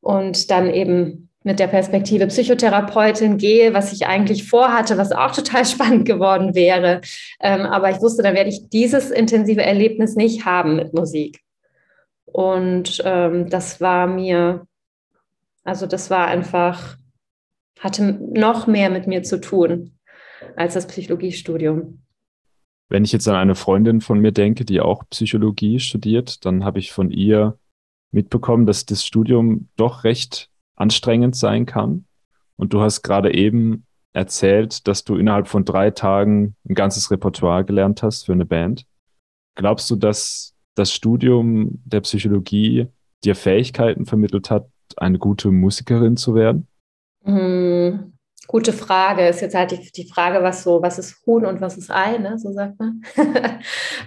und 0.00 0.50
dann 0.50 0.70
eben 0.70 1.30
mit 1.44 1.60
der 1.60 1.68
Perspektive 1.68 2.26
Psychotherapeutin 2.26 3.38
gehe, 3.38 3.72
was 3.72 3.92
ich 3.92 4.06
eigentlich 4.06 4.48
vorhatte, 4.48 4.98
was 4.98 5.12
auch 5.12 5.32
total 5.32 5.64
spannend 5.64 6.04
geworden 6.04 6.54
wäre. 6.54 7.00
Ähm, 7.40 7.62
aber 7.62 7.90
ich 7.90 8.00
wusste, 8.00 8.22
dann 8.22 8.34
werde 8.34 8.50
ich 8.50 8.68
dieses 8.68 9.10
intensive 9.10 9.62
Erlebnis 9.62 10.16
nicht 10.16 10.44
haben 10.44 10.76
mit 10.76 10.92
Musik. 10.92 11.40
Und 12.24 13.00
ähm, 13.04 13.48
das 13.48 13.80
war 13.80 14.08
mir, 14.08 14.66
also 15.62 15.86
das 15.86 16.10
war 16.10 16.26
einfach, 16.26 16.96
hatte 17.78 18.18
noch 18.32 18.66
mehr 18.66 18.90
mit 18.90 19.06
mir 19.06 19.22
zu 19.22 19.40
tun 19.40 19.95
als 20.56 20.74
das 20.74 20.86
Psychologiestudium. 20.86 22.02
Wenn 22.88 23.04
ich 23.04 23.12
jetzt 23.12 23.26
an 23.28 23.34
eine 23.34 23.54
Freundin 23.54 24.00
von 24.00 24.20
mir 24.20 24.32
denke, 24.32 24.64
die 24.64 24.80
auch 24.80 25.02
Psychologie 25.10 25.80
studiert, 25.80 26.44
dann 26.44 26.64
habe 26.64 26.78
ich 26.78 26.92
von 26.92 27.10
ihr 27.10 27.58
mitbekommen, 28.12 28.66
dass 28.66 28.86
das 28.86 29.04
Studium 29.04 29.68
doch 29.76 30.04
recht 30.04 30.48
anstrengend 30.76 31.34
sein 31.34 31.66
kann. 31.66 32.06
Und 32.56 32.72
du 32.72 32.80
hast 32.80 33.02
gerade 33.02 33.34
eben 33.34 33.86
erzählt, 34.12 34.86
dass 34.86 35.04
du 35.04 35.16
innerhalb 35.16 35.48
von 35.48 35.64
drei 35.64 35.90
Tagen 35.90 36.54
ein 36.68 36.74
ganzes 36.74 37.10
Repertoire 37.10 37.64
gelernt 37.64 38.02
hast 38.02 38.24
für 38.24 38.32
eine 38.32 38.46
Band. 38.46 38.86
Glaubst 39.56 39.90
du, 39.90 39.96
dass 39.96 40.54
das 40.74 40.92
Studium 40.92 41.82
der 41.84 42.00
Psychologie 42.02 42.86
dir 43.24 43.34
Fähigkeiten 43.34 44.06
vermittelt 44.06 44.50
hat, 44.50 44.68
eine 44.96 45.18
gute 45.18 45.50
Musikerin 45.50 46.16
zu 46.16 46.34
werden? 46.34 46.68
Hm, 47.24 48.12
Gute 48.46 48.72
Frage. 48.72 49.26
Ist 49.26 49.40
jetzt 49.40 49.54
halt 49.54 49.72
die, 49.72 49.90
die 49.92 50.08
Frage, 50.08 50.42
was 50.42 50.62
so, 50.62 50.80
was 50.82 50.98
ist 50.98 51.24
Huhn 51.26 51.44
und 51.44 51.60
was 51.60 51.76
ist 51.76 51.90
Ei, 51.90 52.18
ne? 52.18 52.38
so 52.38 52.52
sagt 52.52 52.78
man. 52.78 53.02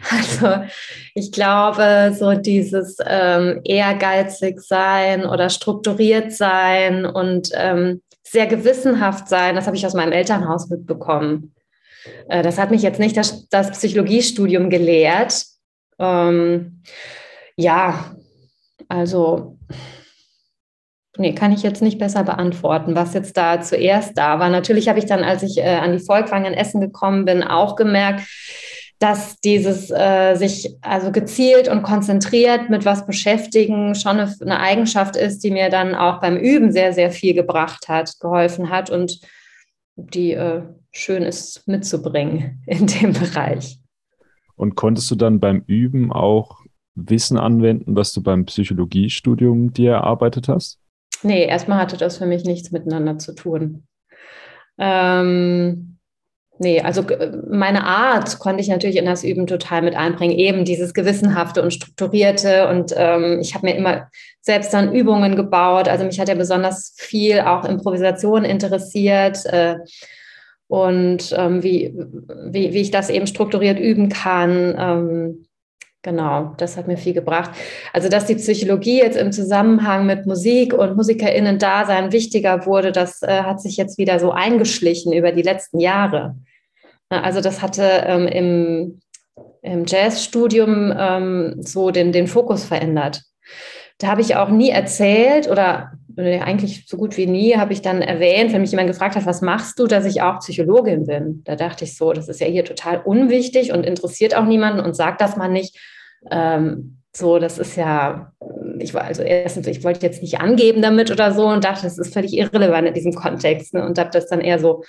also 0.10 0.64
ich 1.14 1.32
glaube, 1.32 2.16
so 2.18 2.34
dieses 2.34 2.98
ähm, 3.06 3.62
ehrgeizig 3.64 4.62
sein 4.62 5.26
oder 5.26 5.50
strukturiert 5.50 6.32
sein 6.32 7.06
und 7.06 7.50
ähm, 7.54 8.02
sehr 8.24 8.48
gewissenhaft 8.48 9.28
sein, 9.28 9.56
das 9.56 9.66
habe 9.66 9.76
ich 9.76 9.86
aus 9.86 9.94
meinem 9.94 10.12
Elternhaus 10.12 10.70
mitbekommen. 10.70 11.54
Äh, 12.28 12.44
das 12.44 12.58
hat 12.58 12.72
mich 12.72 12.82
jetzt 12.82 13.00
nicht 13.00 13.18
das, 13.18 13.48
das 13.50 13.72
Psychologiestudium 13.72 14.70
gelehrt. 14.70 15.46
Ähm, 15.98 16.84
ja, 17.56 18.16
also 18.88 19.58
Nee, 21.20 21.36
kann 21.36 21.52
ich 21.52 21.64
jetzt 21.64 21.82
nicht 21.82 22.00
besser 22.00 22.24
beantworten, 22.24 22.96
was 22.96 23.14
jetzt 23.14 23.36
da 23.36 23.60
zuerst 23.60 24.18
da 24.18 24.40
war. 24.40 24.50
Natürlich 24.50 24.88
habe 24.88 25.00
ich 25.00 25.06
dann, 25.06 25.22
als 25.22 25.44
ich 25.44 25.58
äh, 25.58 25.76
an 25.76 25.92
die 25.92 26.00
Volkwang 26.00 26.46
in 26.46 26.54
Essen 26.54 26.80
gekommen 26.80 27.26
bin, 27.26 27.44
auch 27.44 27.76
gemerkt, 27.76 28.22
dass 29.00 29.38
dieses 29.42 29.92
äh, 29.92 30.36
sich 30.36 30.78
also 30.80 31.12
gezielt 31.12 31.68
und 31.68 31.84
konzentriert 31.84 32.70
mit 32.70 32.86
was 32.86 33.06
beschäftigen 33.06 33.96
schon 33.96 34.18
eine, 34.18 34.34
eine, 34.40 34.62
Eigenschaft 34.62 35.18
ist, 35.18 35.44
die 35.44 35.52
mir 35.52 35.70
dann 35.70 35.94
auch 35.94 36.22
beim 36.22 36.38
Üben 36.38 36.72
sehr, 36.72 36.94
sehr 36.94 37.12
viel 37.12 37.34
gebracht 37.34 37.90
hat, 37.90 38.14
geholfen 38.22 38.70
hat 38.70 38.90
und 38.90 39.20
die 39.98 40.32
äh, 40.32 40.62
schön 40.94 41.24
ist 41.24 41.68
mitzubringen 41.68 42.64
in 42.66 42.88
dem 42.88 43.12
Bereich. 43.12 43.78
Und 44.56 44.76
konntest 44.76 45.12
du 45.12 45.16
dann 45.16 45.42
beim 45.42 45.64
Üben 45.68 46.14
auch 46.14 46.62
Wissen 46.96 47.38
anwenden, 47.38 47.98
was 47.98 48.14
du 48.14 48.24
beim 48.24 48.46
Psychologiestudium 48.46 49.74
dir 49.74 49.92
erarbeitet 49.92 50.48
hast? 50.48 50.80
Nee, 51.24 51.46
erstmal 51.46 51.80
hatte 51.80 51.98
das 51.98 52.18
für 52.18 52.26
mich 52.26 52.46
nichts 52.46 52.72
miteinander 52.72 53.18
zu 53.18 53.34
tun. 53.34 53.84
Ähm, 54.78 55.98
nee, 56.58 56.80
also 56.82 57.06
meine 57.50 57.84
Art 57.84 58.40
konnte 58.40 58.62
ich 58.62 58.70
natürlich 58.70 58.98
in 58.98 59.06
das 59.06 59.24
Üben 59.24 59.46
total 59.46 59.82
mit 59.82 59.96
einbringen. 59.96 60.38
Eben 60.38 60.64
dieses 60.64 60.94
Gewissenhafte 60.94 61.62
und 61.62 61.74
Strukturierte. 61.74 62.70
Und 62.70 62.94
ähm, 62.96 63.40
ich 63.42 63.54
habe 63.54 63.68
mir 63.68 63.76
immer 63.76 64.10
selbst 64.42 64.74
dann 64.74 64.94
Übungen 64.94 65.36
gebaut. 65.36 65.90
Also 65.90 66.06
mich 66.06 66.20
hat 66.20 66.30
ja 66.30 66.36
besonders 66.36 66.94
viel 66.98 67.42
auch 67.42 67.66
Improvisation 67.66 68.46
interessiert. 68.46 69.46
Äh, 69.46 69.76
und 70.68 71.34
ähm, 71.36 71.64
wie, 71.64 71.94
wie, 72.52 72.74
wie 72.74 72.82
ich 72.82 72.92
das 72.92 73.10
eben 73.10 73.28
strukturiert 73.28 73.80
üben 73.80 74.10
kann. 74.10 74.76
Ähm, 74.78 75.46
Genau, 76.02 76.54
das 76.58 76.78
hat 76.78 76.88
mir 76.88 76.96
viel 76.96 77.14
gebracht. 77.14 77.52
Also, 77.92 78.08
dass 78.08 78.26
die 78.26 78.36
Psychologie 78.36 79.00
jetzt 79.00 79.18
im 79.18 79.34
Zusammenhang 79.34 80.06
mit 80.06 80.26
Musik 80.26 80.74
und 80.74 80.96
MusikerInnen-Dasein 80.96 82.14
wichtiger 82.14 82.66
wurde, 82.66 82.94
das 82.94 83.22
äh, 83.22 83.44
hat 83.44 83.62
sich 83.62 83.76
jetzt 83.76 83.98
wieder 83.98 84.18
so 84.18 84.32
eingeschlichen 84.32 85.12
über 85.12 85.34
die 85.34 85.42
letzten 85.42 85.80
Jahre. 85.80 86.38
Also, 87.10 87.42
das 87.42 87.62
hatte 87.62 87.84
ähm, 88.06 88.28
im, 88.28 89.02
im 89.62 89.86
Jazzstudium 89.86 90.94
ähm, 90.98 91.56
so 91.60 91.92
den, 91.92 92.14
den 92.14 92.28
Fokus 92.28 92.64
verändert. 92.64 93.24
Da 93.98 94.08
habe 94.08 94.22
ich 94.22 94.38
auch 94.38 94.50
nie 94.50 94.70
erzählt 94.70 95.50
oder 95.50 95.99
eigentlich 96.20 96.86
so 96.88 96.98
gut 96.98 97.18
wie 97.18 97.26
nie 97.26 97.56
habe 97.56 97.74
ich 97.74 97.82
dann 97.82 98.02
erwähnt, 98.02 98.52
wenn 98.52 98.62
mich 98.62 98.72
jemand 98.72 98.90
gefragt 98.90 99.16
hat, 99.16 99.26
was 99.26 99.42
machst 99.42 99.80
du, 99.80 99.88
dass 99.88 100.06
ich 100.06 100.22
auch 100.22 100.40
Psychologin 100.40 101.06
bin. 101.06 101.42
Da 101.46 101.56
dachte 101.56 101.86
ich 101.86 101.96
so, 101.96 102.14
das 102.14 102.28
ist 102.28 102.42
ja 102.42 102.48
hier 102.48 102.66
total 102.66 103.02
unwichtig 103.04 103.72
und 103.72 103.86
interessiert 103.86 104.36
auch 104.36 104.46
niemanden 104.46 104.80
und 104.82 104.96
sagt 104.96 105.22
das 105.22 105.38
mal 105.38 105.48
nicht. 105.48 105.78
Ähm, 106.30 106.98
so, 107.16 107.40
das 107.40 107.58
ist 107.58 107.76
ja, 107.76 108.34
ich 108.80 108.94
war 108.94 109.04
also 109.04 109.24
erstens, 109.24 109.68
ich 109.68 109.84
wollte 109.84 110.06
jetzt 110.06 110.22
nicht 110.22 110.40
angeben 110.40 110.82
damit 110.82 111.10
oder 111.10 111.34
so 111.34 111.48
und 111.48 111.64
dachte, 111.64 111.84
das 111.84 111.98
ist 111.98 112.14
völlig 112.14 112.38
irrelevant 112.38 112.88
in 112.88 112.94
diesem 112.94 113.14
Kontext 113.14 113.74
ne, 113.74 113.86
und 113.86 113.98
habe 113.98 114.12
das 114.12 114.28
dann 114.28 114.42
eher 114.42 114.60
so 114.60 114.84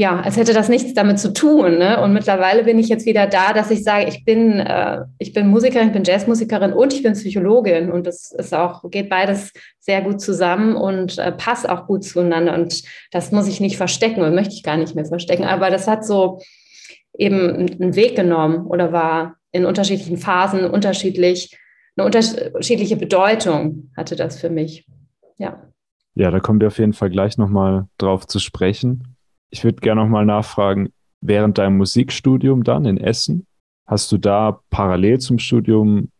ja, 0.00 0.18
als 0.18 0.38
hätte 0.38 0.54
das 0.54 0.70
nichts 0.70 0.94
damit 0.94 1.18
zu 1.18 1.30
tun. 1.30 1.76
Ne? 1.76 2.02
Und 2.02 2.14
mittlerweile 2.14 2.64
bin 2.64 2.78
ich 2.78 2.88
jetzt 2.88 3.04
wieder 3.04 3.26
da, 3.26 3.52
dass 3.52 3.70
ich 3.70 3.84
sage, 3.84 4.08
ich 4.08 4.24
bin, 4.24 4.58
äh, 4.58 5.02
ich 5.18 5.34
bin 5.34 5.48
Musikerin, 5.48 5.88
ich 5.88 5.92
bin 5.92 6.04
Jazzmusikerin 6.04 6.72
und 6.72 6.94
ich 6.94 7.02
bin 7.02 7.12
Psychologin. 7.12 7.92
Und 7.92 8.06
das 8.06 8.32
ist 8.32 8.54
auch, 8.54 8.90
geht 8.90 9.10
beides 9.10 9.52
sehr 9.78 10.00
gut 10.00 10.22
zusammen 10.22 10.74
und 10.74 11.18
äh, 11.18 11.32
passt 11.32 11.68
auch 11.68 11.86
gut 11.86 12.02
zueinander. 12.02 12.54
Und 12.54 12.82
das 13.10 13.30
muss 13.30 13.46
ich 13.46 13.60
nicht 13.60 13.76
verstecken 13.76 14.22
und 14.22 14.34
möchte 14.34 14.54
ich 14.54 14.62
gar 14.62 14.78
nicht 14.78 14.94
mehr 14.94 15.04
verstecken. 15.04 15.44
Aber 15.44 15.68
das 15.68 15.86
hat 15.86 16.02
so 16.02 16.40
eben 17.18 17.68
einen 17.78 17.94
Weg 17.94 18.16
genommen 18.16 18.66
oder 18.68 18.92
war 18.92 19.36
in 19.52 19.66
unterschiedlichen 19.66 20.16
Phasen 20.16 20.64
unterschiedlich, 20.64 21.58
eine 21.98 22.06
unterschiedliche 22.06 22.96
Bedeutung 22.96 23.90
hatte 23.98 24.16
das 24.16 24.40
für 24.40 24.48
mich. 24.48 24.86
Ja. 25.36 25.62
Ja, 26.14 26.30
da 26.30 26.40
kommen 26.40 26.58
wir 26.58 26.68
auf 26.68 26.78
jeden 26.78 26.94
Fall 26.94 27.10
gleich 27.10 27.36
nochmal 27.36 27.86
drauf 27.98 28.26
zu 28.26 28.38
sprechen. 28.38 29.09
Ich 29.50 29.64
würde 29.64 29.80
gerne 29.80 30.02
nochmal 30.02 30.24
nachfragen, 30.24 30.92
während 31.20 31.58
deinem 31.58 31.76
Musikstudium 31.76 32.64
dann 32.64 32.84
in 32.86 32.98
Essen, 32.98 33.46
hast 33.86 34.10
du 34.12 34.18
da 34.18 34.60
parallel 34.70 35.18
zum 35.18 35.38
Studium 35.38 36.10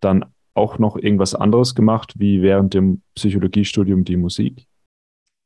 dann 0.00 0.24
auch 0.54 0.78
noch 0.78 0.96
irgendwas 0.96 1.34
anderes 1.34 1.74
gemacht, 1.74 2.14
wie 2.16 2.42
während 2.42 2.74
dem 2.74 3.02
Psychologiestudium 3.14 4.04
die 4.04 4.16
Musik? 4.16 4.66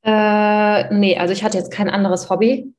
Äh, 0.04 0.94
nee, 0.94 1.16
also 1.18 1.32
ich 1.32 1.44
hatte 1.44 1.58
jetzt 1.58 1.70
kein 1.70 1.90
anderes 1.90 2.30
Hobby. 2.30 2.72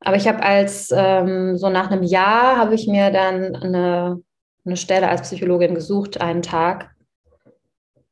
Aber 0.00 0.16
ich 0.16 0.28
habe 0.28 0.42
als 0.42 0.92
ähm, 0.94 1.56
so 1.56 1.68
nach 1.68 1.90
einem 1.90 2.04
Jahr 2.04 2.56
habe 2.56 2.74
ich 2.74 2.86
mir 2.86 3.10
dann 3.10 3.56
eine, 3.56 4.22
eine 4.64 4.76
Stelle 4.76 5.08
als 5.08 5.22
Psychologin 5.22 5.74
gesucht, 5.74 6.20
einen 6.20 6.42
Tag 6.42 6.94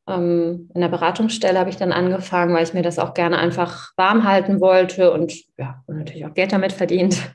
in 0.08 0.68
der 0.72 0.88
Beratungsstelle 0.88 1.58
habe 1.58 1.70
ich 1.70 1.76
dann 1.76 1.90
angefangen, 1.90 2.54
weil 2.54 2.62
ich 2.62 2.74
mir 2.74 2.82
das 2.82 3.00
auch 3.00 3.12
gerne 3.12 3.38
einfach 3.38 3.90
warm 3.96 4.22
halten 4.22 4.60
wollte 4.60 5.12
und 5.12 5.34
ja, 5.58 5.82
natürlich 5.88 6.24
auch 6.26 6.34
Geld 6.34 6.52
damit 6.52 6.72
verdient. 6.72 7.18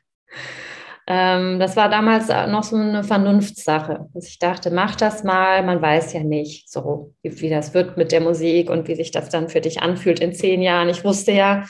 Ähm, 1.08 1.60
das 1.60 1.76
war 1.76 1.90
damals 1.90 2.28
noch 2.28 2.62
so 2.62 2.76
eine 2.76 3.04
Vernunftssache, 3.04 4.08
dass 4.14 4.28
ich 4.28 4.38
dachte, 4.38 4.70
mach 4.70 4.96
das 4.96 5.24
mal, 5.24 5.64
man 5.64 5.82
weiß 5.82 6.14
ja 6.14 6.24
nicht, 6.24 6.72
so 6.72 7.16
wie, 7.24 7.50
das 7.50 7.74
wird 7.74 7.98
mit 7.98 8.12
der 8.12 8.22
Musik 8.22 8.70
und 8.70 8.88
wie 8.88 8.94
sich 8.94 9.10
das 9.10 9.30
dann 9.30 9.50
für 9.50 9.62
dich 9.62 9.82
anfühlt 9.82 10.20
in 10.20 10.32
zehn 10.32 10.62
Jahren. 10.62 10.90
Ich 10.90 11.04
wusste 11.04 11.32
ja, 11.32 11.66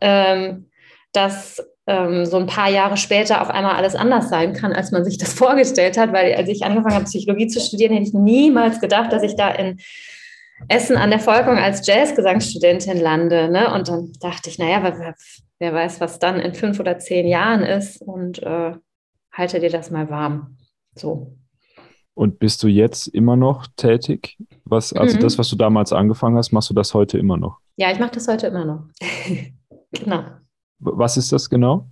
ähm, 0.00 0.70
dass 1.12 1.64
ähm, 1.86 2.26
so 2.26 2.36
ein 2.36 2.46
paar 2.46 2.68
Jahre 2.68 2.96
später 2.96 3.40
auf 3.40 3.48
einmal 3.48 3.76
alles 3.76 3.94
anders 3.94 4.28
sein 4.28 4.52
kann, 4.52 4.72
als 4.72 4.90
man 4.90 5.04
sich 5.04 5.18
das 5.18 5.32
vorgestellt 5.34 5.96
hat, 5.96 6.12
weil 6.12 6.34
als 6.34 6.48
ich 6.48 6.64
angefangen 6.64 6.96
habe, 6.96 7.04
Psychologie 7.04 7.46
zu 7.46 7.60
studieren, 7.60 7.92
hätte 7.92 8.08
ich 8.08 8.12
niemals 8.14 8.80
gedacht, 8.80 9.12
dass 9.12 9.22
ich 9.22 9.36
da 9.36 9.50
in 9.50 9.78
Essen 10.66 10.96
an 10.96 11.10
der 11.10 11.20
Volkung 11.20 11.56
als 11.56 11.86
Jazzgesangsstudentin 11.86 13.00
lande. 13.00 13.48
Ne? 13.50 13.72
Und 13.72 13.88
dann 13.88 14.12
dachte 14.20 14.50
ich, 14.50 14.58
naja, 14.58 14.82
wer, 14.82 15.14
wer, 15.58 15.72
weiß, 15.72 16.00
was 16.00 16.18
dann 16.18 16.40
in 16.40 16.54
fünf 16.54 16.80
oder 16.80 16.98
zehn 16.98 17.26
Jahren 17.26 17.62
ist 17.62 18.02
und 18.02 18.42
äh, 18.42 18.72
halte 19.32 19.60
dir 19.60 19.70
das 19.70 19.90
mal 19.90 20.10
warm. 20.10 20.56
So. 20.94 21.36
Und 22.14 22.40
bist 22.40 22.62
du 22.64 22.68
jetzt 22.68 23.06
immer 23.06 23.36
noch 23.36 23.68
tätig? 23.76 24.36
Was, 24.64 24.92
also 24.92 25.16
mhm. 25.16 25.20
das, 25.20 25.38
was 25.38 25.48
du 25.50 25.56
damals 25.56 25.92
angefangen 25.92 26.36
hast, 26.36 26.50
machst 26.50 26.68
du 26.68 26.74
das 26.74 26.92
heute 26.92 27.16
immer 27.16 27.36
noch? 27.36 27.58
Ja, 27.76 27.92
ich 27.92 28.00
mache 28.00 28.10
das 28.10 28.26
heute 28.26 28.48
immer 28.48 28.64
noch. 28.64 28.88
genau. 29.92 30.24
Was 30.80 31.16
ist 31.16 31.30
das 31.30 31.48
genau? 31.48 31.88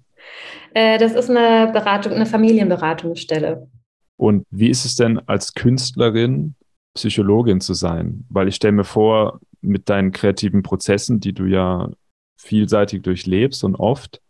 Äh, 0.74 0.98
das 0.98 1.12
ist 1.14 1.30
eine 1.30 1.70
Beratung, 1.72 2.12
eine 2.12 2.26
Familienberatungsstelle. 2.26 3.68
Und 4.16 4.44
wie 4.50 4.68
ist 4.68 4.84
es 4.84 4.96
denn 4.96 5.20
als 5.28 5.54
Künstlerin 5.54 6.56
Psychologin 6.96 7.60
zu 7.60 7.74
sein, 7.74 8.24
weil 8.28 8.48
ich 8.48 8.56
stelle 8.56 8.72
mir 8.72 8.84
vor, 8.84 9.40
mit 9.60 9.88
deinen 9.88 10.12
kreativen 10.12 10.62
Prozessen, 10.62 11.20
die 11.20 11.32
du 11.32 11.44
ja 11.44 11.90
vielseitig 12.36 13.02
durchlebst 13.02 13.64
und 13.64 13.76
oft, 13.76 14.20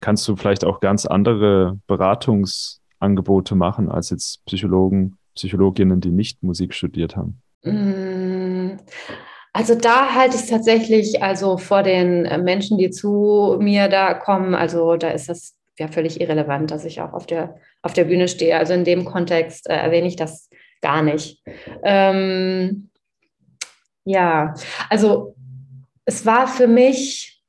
kannst 0.00 0.26
du 0.28 0.36
vielleicht 0.36 0.64
auch 0.64 0.80
ganz 0.80 1.06
andere 1.06 1.78
Beratungsangebote 1.86 3.54
machen 3.54 3.90
als 3.90 4.10
jetzt 4.10 4.44
Psychologen, 4.46 5.16
Psychologinnen, 5.34 6.00
die 6.00 6.10
nicht 6.10 6.42
Musik 6.42 6.74
studiert 6.74 7.16
haben. 7.16 7.40
Mm, 7.62 8.78
also 9.52 9.74
da 9.74 10.14
halte 10.14 10.36
ich 10.36 10.42
es 10.42 10.48
tatsächlich, 10.48 11.22
also 11.22 11.58
vor 11.58 11.82
den 11.82 12.24
äh, 12.24 12.38
Menschen, 12.38 12.78
die 12.78 12.90
zu 12.90 13.56
mir 13.60 13.88
da 13.88 14.14
kommen, 14.14 14.54
also 14.54 14.96
da 14.96 15.10
ist 15.10 15.28
das 15.28 15.56
ja 15.78 15.88
völlig 15.88 16.20
irrelevant, 16.20 16.70
dass 16.70 16.84
ich 16.84 17.00
auch 17.00 17.12
auf 17.14 17.26
der, 17.26 17.56
auf 17.82 17.92
der 17.92 18.04
Bühne 18.04 18.28
stehe. 18.28 18.58
Also 18.58 18.74
in 18.74 18.84
dem 18.84 19.04
Kontext 19.04 19.68
äh, 19.68 19.74
erwähne 19.74 20.08
ich 20.08 20.16
das 20.16 20.49
gar 20.80 21.02
nicht. 21.02 21.42
Ähm, 21.82 22.90
ja, 24.04 24.54
also 24.88 25.36
es 26.04 26.26
war 26.26 26.48
für 26.48 26.66
mich 26.66 27.42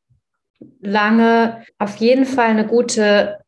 lange 0.79 1.63
auf 1.79 1.95
jeden 1.97 2.25
Fall 2.25 2.49
eine 2.49 2.67
gute, 2.67 3.39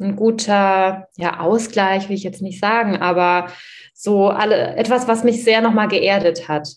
ein 0.00 0.16
guter 0.16 1.08
ja, 1.16 1.40
Ausgleich, 1.40 2.08
will 2.08 2.16
ich 2.16 2.22
jetzt 2.22 2.42
nicht 2.42 2.60
sagen, 2.60 2.96
aber 2.96 3.52
so 3.92 4.28
alle, 4.28 4.76
etwas, 4.76 5.06
was 5.08 5.24
mich 5.24 5.44
sehr 5.44 5.60
nochmal 5.60 5.88
geerdet 5.88 6.48
hat. 6.48 6.68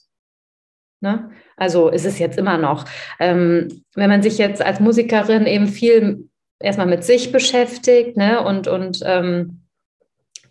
Ne? 1.02 1.32
Also 1.58 1.90
ist 1.90 2.06
es 2.06 2.20
jetzt 2.20 2.38
immer 2.38 2.58
noch. 2.58 2.86
Ähm, 3.20 3.84
wenn 3.96 4.10
man 4.10 4.22
sich 4.22 4.38
jetzt 4.38 4.62
als 4.62 4.80
Musikerin 4.80 5.46
eben 5.46 5.68
viel 5.68 6.30
erstmal 6.60 6.88
mit 6.88 7.04
sich 7.04 7.32
beschäftigt 7.32 8.18
ne? 8.18 8.42
und, 8.44 8.68
und 8.68 9.02
ähm, 9.06 9.65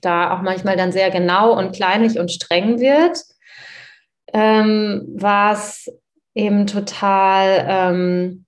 da 0.04 0.34
auch 0.34 0.42
manchmal 0.42 0.76
dann 0.76 0.92
sehr 0.92 1.10
genau 1.10 1.56
und 1.56 1.74
kleinlich 1.74 2.18
und 2.18 2.30
streng 2.30 2.80
wird, 2.80 3.18
ähm, 4.32 5.02
war 5.14 5.58
eben 6.34 6.66
total, 6.66 7.66
ähm, 7.68 8.44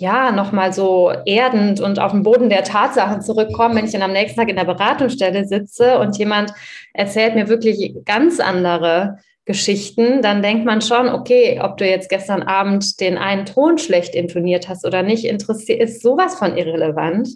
ja, 0.00 0.30
nochmal 0.30 0.72
so 0.72 1.12
erdend 1.26 1.80
und 1.80 1.98
auf 1.98 2.12
den 2.12 2.22
Boden 2.22 2.48
der 2.48 2.64
Tatsachen 2.64 3.20
zurückkommen, 3.20 3.76
wenn 3.76 3.84
ich 3.84 3.92
dann 3.92 4.02
am 4.02 4.12
nächsten 4.12 4.38
Tag 4.38 4.48
in 4.48 4.56
der 4.56 4.64
Beratungsstelle 4.64 5.44
sitze 5.44 5.98
und 5.98 6.16
jemand 6.16 6.52
erzählt 6.94 7.34
mir 7.34 7.48
wirklich 7.48 7.94
ganz 8.04 8.38
andere 8.38 9.18
Geschichten, 9.48 10.20
dann 10.20 10.42
denkt 10.42 10.66
man 10.66 10.82
schon, 10.82 11.08
okay, 11.08 11.58
ob 11.62 11.78
du 11.78 11.88
jetzt 11.88 12.10
gestern 12.10 12.42
Abend 12.42 13.00
den 13.00 13.16
einen 13.16 13.46
Ton 13.46 13.78
schlecht 13.78 14.14
intoniert 14.14 14.68
hast 14.68 14.86
oder 14.86 15.02
nicht, 15.02 15.24
interessiert, 15.24 15.80
ist 15.80 16.02
sowas 16.02 16.38
von 16.38 16.56
irrelevant. 16.56 17.30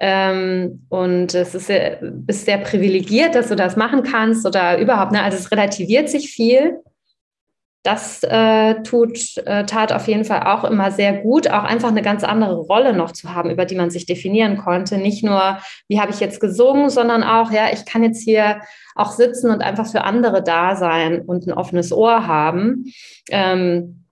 Ähm, 0.00 0.86
und 0.88 1.34
es 1.34 1.54
ist 1.54 1.66
sehr, 1.66 1.98
bist 2.00 2.44
sehr 2.44 2.58
privilegiert, 2.58 3.34
dass 3.34 3.48
du 3.48 3.56
das 3.56 3.76
machen 3.76 4.02
kannst 4.02 4.46
oder 4.46 4.78
überhaupt, 4.78 5.12
ne? 5.12 5.22
also 5.22 5.36
es 5.36 5.50
relativiert 5.50 6.08
sich 6.08 6.30
viel. 6.30 6.78
Das 7.84 8.22
äh, 8.24 8.82
tut, 8.82 9.38
äh, 9.46 9.64
tat 9.64 9.92
auf 9.92 10.08
jeden 10.08 10.24
Fall 10.24 10.42
auch 10.42 10.64
immer 10.64 10.90
sehr 10.90 11.14
gut, 11.14 11.48
auch 11.48 11.62
einfach 11.62 11.88
eine 11.88 12.02
ganz 12.02 12.22
andere 12.22 12.56
Rolle 12.56 12.92
noch 12.92 13.12
zu 13.12 13.34
haben, 13.34 13.50
über 13.50 13.64
die 13.64 13.76
man 13.76 13.90
sich 13.90 14.04
definieren 14.04 14.58
konnte. 14.58 14.98
Nicht 14.98 15.24
nur, 15.24 15.58
wie 15.86 16.00
habe 16.00 16.10
ich 16.10 16.20
jetzt 16.20 16.40
gesungen, 16.40 16.90
sondern 16.90 17.22
auch, 17.22 17.50
ja, 17.50 17.68
ich 17.72 17.86
kann 17.86 18.02
jetzt 18.02 18.22
hier 18.22 18.60
auch 18.94 19.12
sitzen 19.12 19.50
und 19.50 19.62
einfach 19.62 19.86
für 19.90 20.02
andere 20.02 20.42
da 20.42 20.76
sein 20.76 21.22
und 21.22 21.46
ein 21.46 21.52
offenes 21.52 21.92
Ohr 21.92 22.26
haben. 22.26 22.92
Ähm, 23.30 24.04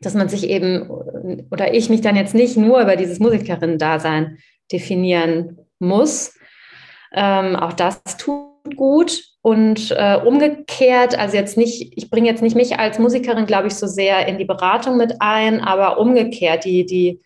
dass 0.00 0.14
man 0.14 0.28
sich 0.28 0.48
eben 0.50 0.90
oder 1.50 1.72
ich 1.72 1.88
mich 1.88 2.02
dann 2.02 2.14
jetzt 2.14 2.34
nicht 2.34 2.58
nur 2.58 2.80
über 2.80 2.96
dieses 2.96 3.20
Musikerinnen-Dasein 3.20 4.36
definieren 4.74 5.58
muss. 5.78 6.34
Ähm, 7.14 7.56
auch 7.56 7.72
das 7.72 8.02
tut 8.18 8.54
gut. 8.76 9.22
Und 9.42 9.90
äh, 9.90 10.16
umgekehrt, 10.24 11.18
also 11.18 11.36
jetzt 11.36 11.58
nicht, 11.58 11.92
ich 11.98 12.08
bringe 12.08 12.28
jetzt 12.28 12.42
nicht 12.42 12.56
mich 12.56 12.78
als 12.78 12.98
Musikerin, 12.98 13.44
glaube 13.44 13.68
ich, 13.68 13.74
so 13.74 13.86
sehr 13.86 14.26
in 14.26 14.38
die 14.38 14.46
Beratung 14.46 14.96
mit 14.96 15.16
ein, 15.20 15.60
aber 15.60 15.98
umgekehrt, 15.98 16.64
die, 16.64 16.86
die, 16.86 17.20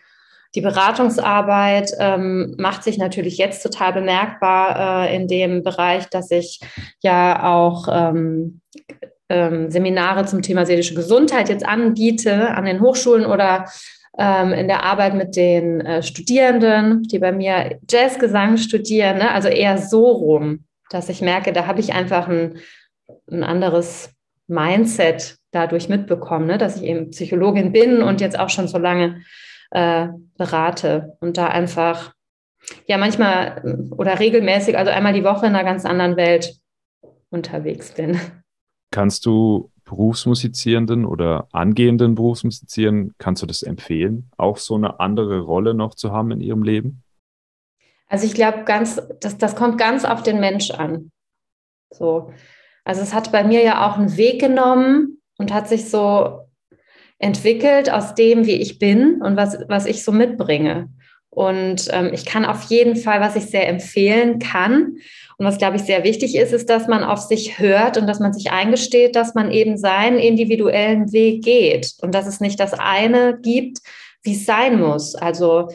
die 0.57 0.61
Beratungsarbeit 0.61 1.93
ähm, 2.01 2.57
macht 2.59 2.83
sich 2.83 2.99
natürlich 2.99 3.39
jetzt 3.39 3.63
total 3.63 3.93
bemerkbar 3.93 5.07
äh, 5.07 5.15
in 5.15 5.29
dem 5.29 5.63
Bereich, 5.63 6.09
dass 6.11 6.33
ich 6.33 6.59
ja 7.03 7.45
auch 7.45 7.87
ähm, 7.89 8.63
ähm, 9.29 9.71
Seminare 9.71 10.25
zum 10.25 10.43
Thema 10.43 10.67
seelische 10.67 10.95
Gesundheit 10.95 11.49
jetzt 11.49 11.65
anbiete 11.65 12.49
an 12.49 12.65
den 12.65 12.81
Hochschulen 12.81 13.27
oder 13.27 13.67
ähm, 14.19 14.53
in 14.53 14.67
der 14.67 14.83
Arbeit 14.83 15.15
mit 15.15 15.37
den 15.37 15.81
äh, 15.81 16.03
Studierenden, 16.03 17.05
die 17.05 17.21
bei 17.21 17.33
mir 17.33 17.79
Jazzgesang 17.89 18.57
studieren, 18.57 19.19
ne? 19.19 19.31
also 19.31 19.49
eher 19.49 19.79
so 19.79 20.11
rum, 20.11 20.65
dass 20.91 21.09
ich 21.09 21.23
merke, 21.23 21.53
da 21.53 21.67
habe 21.67 21.81
ich 21.81 21.95
einfach 21.95 22.29
ein, 22.29 22.59
ein 23.31 23.45
anderes 23.45 24.11
Mindset 24.49 25.37
dadurch 25.53 25.89
mitbekommen, 25.89 26.47
ne? 26.47 26.59
dass 26.59 26.77
ich 26.77 26.83
eben 26.83 27.11
Psychologin 27.11 27.73
bin 27.73 28.03
und 28.03 28.21
jetzt 28.21 28.39
auch 28.39 28.51
schon 28.51 28.67
so 28.67 28.79
lange 28.79 29.23
äh, 29.71 30.09
berate 30.37 31.17
und 31.21 31.37
da 31.37 31.47
einfach 31.47 32.13
ja 32.87 32.99
manchmal 32.99 33.63
oder 33.97 34.19
regelmäßig, 34.19 34.77
also 34.77 34.91
einmal 34.91 35.13
die 35.13 35.25
Woche 35.25 35.47
in 35.47 35.55
einer 35.55 35.65
ganz 35.65 35.85
anderen 35.85 36.17
Welt 36.17 36.55
unterwegs 37.31 37.93
bin. 37.93 38.21
Kannst 38.91 39.27
du 39.27 39.71
Berufsmusizierenden 39.89 41.05
oder 41.05 41.49
angehenden 41.53 42.15
Berufsmusizierenden, 42.15 43.15
kannst 43.19 43.43
du 43.43 43.47
das 43.47 43.63
empfehlen, 43.63 44.31
auch 44.37 44.59
so 44.59 44.75
eine 44.75 45.01
andere 45.01 45.41
Rolle 45.41 45.75
noch 45.75 45.95
zu 45.95 46.13
haben 46.13 46.31
in 46.31 46.41
ihrem 46.41 46.63
Leben? 46.63 47.03
Also 48.07 48.27
ich 48.27 48.35
glaube, 48.35 48.65
ganz, 48.65 49.01
das, 49.21 49.39
das 49.39 49.57
kommt 49.57 49.79
ganz 49.79 50.05
auf 50.05 50.23
den 50.23 50.41
Mensch 50.41 50.71
an. 50.71 51.11
So. 51.91 52.33
Also 52.85 53.03
es 53.03 53.15
hat 53.15 53.33
bei 53.33 53.45
mir 53.45 53.63
ja 53.63 53.87
auch 53.87 53.99
einen 53.99 54.17
Weg 54.17 54.41
genommen 54.41 55.21
und 55.39 55.53
hat 55.53 55.69
sich 55.69 55.91
so 55.91 56.41
entwickelt 57.19 57.91
aus 57.91 58.15
dem, 58.15 58.47
wie 58.47 58.57
ich 58.57 58.79
bin 58.79 59.21
und 59.23 59.37
was, 59.37 59.59
was 59.69 59.87
ich 59.87 60.05
so 60.05 60.13
mitbringe. 60.13 60.91
Und 61.31 61.89
ähm, 61.93 62.11
ich 62.13 62.25
kann 62.25 62.45
auf 62.45 62.65
jeden 62.65 62.97
Fall, 62.97 63.21
was 63.21 63.37
ich 63.37 63.47
sehr 63.47 63.69
empfehlen 63.69 64.39
kann 64.39 64.97
und 65.39 65.47
was, 65.47 65.59
glaube 65.59 65.77
ich, 65.77 65.83
sehr 65.83 66.03
wichtig 66.03 66.35
ist, 66.35 66.53
ist, 66.53 66.69
dass 66.69 66.89
man 66.89 67.05
auf 67.05 67.21
sich 67.21 67.61
hört 67.61 67.97
und 67.97 68.09
dass 68.09 68.19
man 68.19 68.33
sich 68.33 68.51
eingesteht, 68.51 69.15
dass 69.15 69.35
man 69.35 69.53
eben 69.53 69.79
seinen 69.79 70.19
individuellen 70.19 71.13
Weg 71.13 71.45
geht 71.45 71.95
und 72.03 72.13
dass 72.13 72.27
es 72.27 72.41
nicht 72.41 72.59
das 72.59 72.75
eine 72.75 73.39
gibt, 73.41 73.79
wie 74.25 74.35
es 74.35 74.47
sein 74.47 74.81
muss. 74.81 75.15
Also 75.15 75.69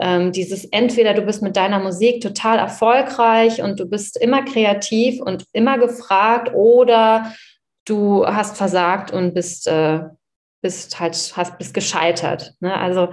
ähm, 0.00 0.32
dieses 0.32 0.64
entweder 0.64 1.12
du 1.12 1.20
bist 1.20 1.42
mit 1.42 1.56
deiner 1.56 1.80
Musik 1.80 2.22
total 2.22 2.58
erfolgreich 2.58 3.62
und 3.62 3.78
du 3.78 3.84
bist 3.84 4.16
immer 4.16 4.42
kreativ 4.42 5.20
und 5.20 5.44
immer 5.52 5.76
gefragt 5.76 6.54
oder 6.54 7.34
du 7.84 8.26
hast 8.26 8.56
versagt 8.56 9.12
und 9.12 9.34
bist, 9.34 9.68
äh, 9.68 10.00
bist 10.62 10.98
halt 10.98 11.14
hast 11.36 11.58
bist 11.58 11.74
gescheitert. 11.74 12.54
Ne? 12.60 12.74
Also 12.74 13.10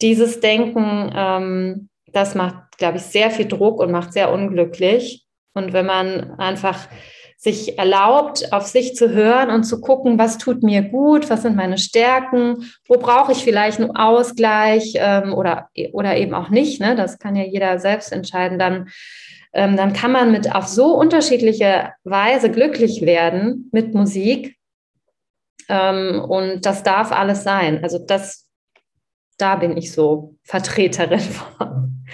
dieses 0.00 0.38
Denken, 0.38 1.10
ähm, 1.12 1.88
das 2.12 2.36
macht, 2.36 2.78
glaube 2.78 2.98
ich, 2.98 3.02
sehr 3.02 3.32
viel 3.32 3.48
Druck 3.48 3.80
und 3.80 3.90
macht 3.90 4.12
sehr 4.12 4.32
unglücklich. 4.32 5.26
Und 5.54 5.72
wenn 5.72 5.86
man 5.86 6.38
einfach 6.38 6.88
sich 7.42 7.76
erlaubt, 7.76 8.52
auf 8.52 8.66
sich 8.66 8.94
zu 8.94 9.10
hören 9.10 9.50
und 9.50 9.64
zu 9.64 9.80
gucken, 9.80 10.16
was 10.16 10.38
tut 10.38 10.62
mir 10.62 10.80
gut, 10.80 11.28
was 11.28 11.42
sind 11.42 11.56
meine 11.56 11.76
Stärken, 11.76 12.70
wo 12.86 12.98
brauche 12.98 13.32
ich 13.32 13.42
vielleicht 13.42 13.80
einen 13.80 13.96
Ausgleich 13.96 14.92
ähm, 14.94 15.34
oder, 15.34 15.68
oder 15.92 16.16
eben 16.16 16.34
auch 16.34 16.50
nicht, 16.50 16.80
ne? 16.80 16.94
das 16.94 17.18
kann 17.18 17.34
ja 17.34 17.42
jeder 17.42 17.80
selbst 17.80 18.12
entscheiden, 18.12 18.60
dann, 18.60 18.90
ähm, 19.54 19.76
dann 19.76 19.92
kann 19.92 20.12
man 20.12 20.30
mit 20.30 20.54
auf 20.54 20.68
so 20.68 20.94
unterschiedliche 20.94 21.90
Weise 22.04 22.48
glücklich 22.48 23.02
werden 23.02 23.68
mit 23.72 23.92
Musik. 23.92 24.56
Ähm, 25.68 26.20
und 26.20 26.64
das 26.64 26.84
darf 26.84 27.10
alles 27.10 27.42
sein. 27.42 27.82
Also 27.82 27.98
das, 27.98 28.48
da 29.36 29.56
bin 29.56 29.76
ich 29.76 29.90
so 29.90 30.36
Vertreterin 30.44 31.18
von. 31.58 32.04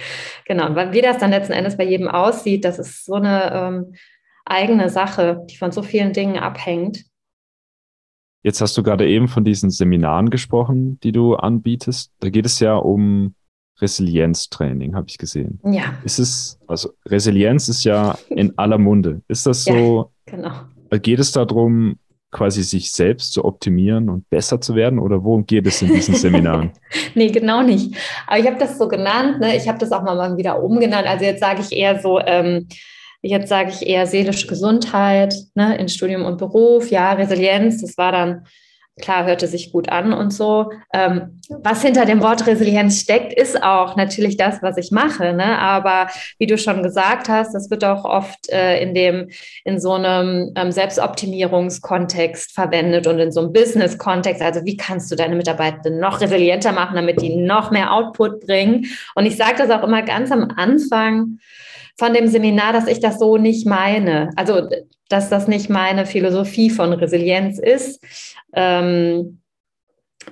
Genau. 0.49 0.75
Wie 0.91 1.01
das 1.01 1.19
dann 1.19 1.29
letzten 1.29 1.53
Endes 1.53 1.77
bei 1.77 1.85
jedem 1.85 2.09
aussieht, 2.09 2.65
das 2.65 2.77
ist 2.77 3.05
so 3.05 3.13
eine 3.13 3.53
ähm, 3.53 3.93
eigene 4.43 4.89
Sache, 4.89 5.45
die 5.49 5.55
von 5.55 5.71
so 5.71 5.81
vielen 5.81 6.11
Dingen 6.11 6.37
abhängt. 6.37 7.05
Jetzt 8.43 8.59
hast 8.59 8.77
du 8.77 8.83
gerade 8.83 9.07
eben 9.07 9.27
von 9.27 9.45
diesen 9.45 9.69
Seminaren 9.69 10.29
gesprochen, 10.29 10.99
die 11.01 11.11
du 11.11 11.35
anbietest. 11.35 12.11
Da 12.19 12.29
geht 12.29 12.45
es 12.45 12.59
ja 12.59 12.75
um 12.75 13.35
Resilienztraining, 13.79 14.95
habe 14.95 15.07
ich 15.07 15.17
gesehen. 15.17 15.59
Ja. 15.63 15.93
Ist 16.03 16.19
es, 16.19 16.59
also 16.67 16.89
Resilienz 17.05 17.69
ist 17.69 17.83
ja 17.83 18.17
in 18.29 18.57
aller 18.57 18.77
Munde. 18.77 19.21
Ist 19.27 19.45
das 19.45 19.63
so? 19.63 20.11
Ja, 20.27 20.33
genau. 20.33 20.99
Geht 21.01 21.19
es 21.19 21.31
darum, 21.31 21.99
quasi 22.31 22.63
sich 22.63 22.91
selbst 22.91 23.33
zu 23.33 23.45
optimieren 23.45 24.09
und 24.09 24.29
besser 24.29 24.61
zu 24.61 24.75
werden? 24.75 24.99
Oder 24.99 25.23
worum 25.23 25.45
geht 25.45 25.65
es 25.67 25.81
in 25.81 25.93
diesen 25.93 26.15
Seminaren? 26.15 26.71
nee, 27.15 27.29
genau 27.29 27.63
nicht. 27.63 27.95
Aber 28.27 28.39
ich 28.39 28.45
habe 28.45 28.57
das 28.57 28.77
so 28.77 28.87
genannt, 28.87 29.39
ne? 29.39 29.55
ich 29.55 29.67
habe 29.67 29.79
das 29.79 29.91
auch 29.91 30.03
mal 30.03 30.37
wieder 30.37 30.61
umgenannt. 30.61 31.07
Also 31.07 31.25
jetzt 31.25 31.39
sage 31.39 31.61
ich 31.61 31.71
eher 31.71 31.99
so, 31.99 32.19
ähm, 32.19 32.67
jetzt 33.21 33.49
sage 33.49 33.71
ich 33.71 33.87
eher 33.87 34.05
seelische 34.05 34.47
Gesundheit 34.47 35.33
ne? 35.55 35.77
in 35.77 35.89
Studium 35.89 36.25
und 36.25 36.37
Beruf, 36.37 36.91
ja, 36.91 37.13
Resilienz, 37.13 37.81
das 37.81 37.97
war 37.97 38.11
dann 38.11 38.45
klar, 39.01 39.25
hörte 39.25 39.47
sich 39.47 39.71
gut 39.71 39.89
an 39.89 40.13
und 40.13 40.31
so. 40.31 40.71
Ähm, 40.93 41.41
was 41.49 41.81
hinter 41.81 42.05
dem 42.05 42.21
Wort 42.21 42.45
Resilienz 42.45 42.99
steckt, 42.99 43.33
ist 43.33 43.61
auch 43.63 43.95
natürlich 43.95 44.37
das, 44.37 44.61
was 44.61 44.77
ich 44.77 44.91
mache. 44.91 45.33
Ne? 45.33 45.57
Aber 45.57 46.07
wie 46.37 46.47
du 46.47 46.57
schon 46.57 46.83
gesagt 46.83 47.29
hast, 47.29 47.53
das 47.53 47.69
wird 47.69 47.83
auch 47.83 48.05
oft 48.05 48.49
äh, 48.49 48.81
in 48.81 48.93
dem, 48.93 49.29
in 49.65 49.79
so 49.79 49.93
einem 49.93 50.51
ähm, 50.55 50.71
Selbstoptimierungskontext 50.71 52.51
verwendet 52.53 53.07
und 53.07 53.19
in 53.19 53.31
so 53.31 53.41
einem 53.41 53.53
Business-Kontext. 53.53 54.41
Also 54.41 54.63
wie 54.65 54.77
kannst 54.77 55.11
du 55.11 55.15
deine 55.15 55.35
Mitarbeiter 55.35 55.89
noch 55.89 56.21
resilienter 56.21 56.71
machen, 56.71 56.95
damit 56.95 57.21
die 57.21 57.35
noch 57.35 57.71
mehr 57.71 57.93
Output 57.93 58.41
bringen? 58.45 58.85
Und 59.15 59.25
ich 59.25 59.37
sage 59.37 59.55
das 59.57 59.69
auch 59.69 59.83
immer 59.83 60.03
ganz 60.03 60.31
am 60.31 60.51
Anfang 60.55 61.39
von 61.97 62.13
dem 62.13 62.27
Seminar, 62.27 62.73
dass 62.73 62.87
ich 62.87 62.99
das 62.99 63.19
so 63.19 63.37
nicht 63.37 63.67
meine. 63.67 64.29
Also, 64.35 64.69
dass 65.09 65.29
das 65.29 65.47
nicht 65.47 65.69
meine 65.69 66.05
Philosophie 66.05 66.69
von 66.69 66.93
Resilienz 66.93 67.59
ist. 67.59 68.01
Ähm, 68.53 69.41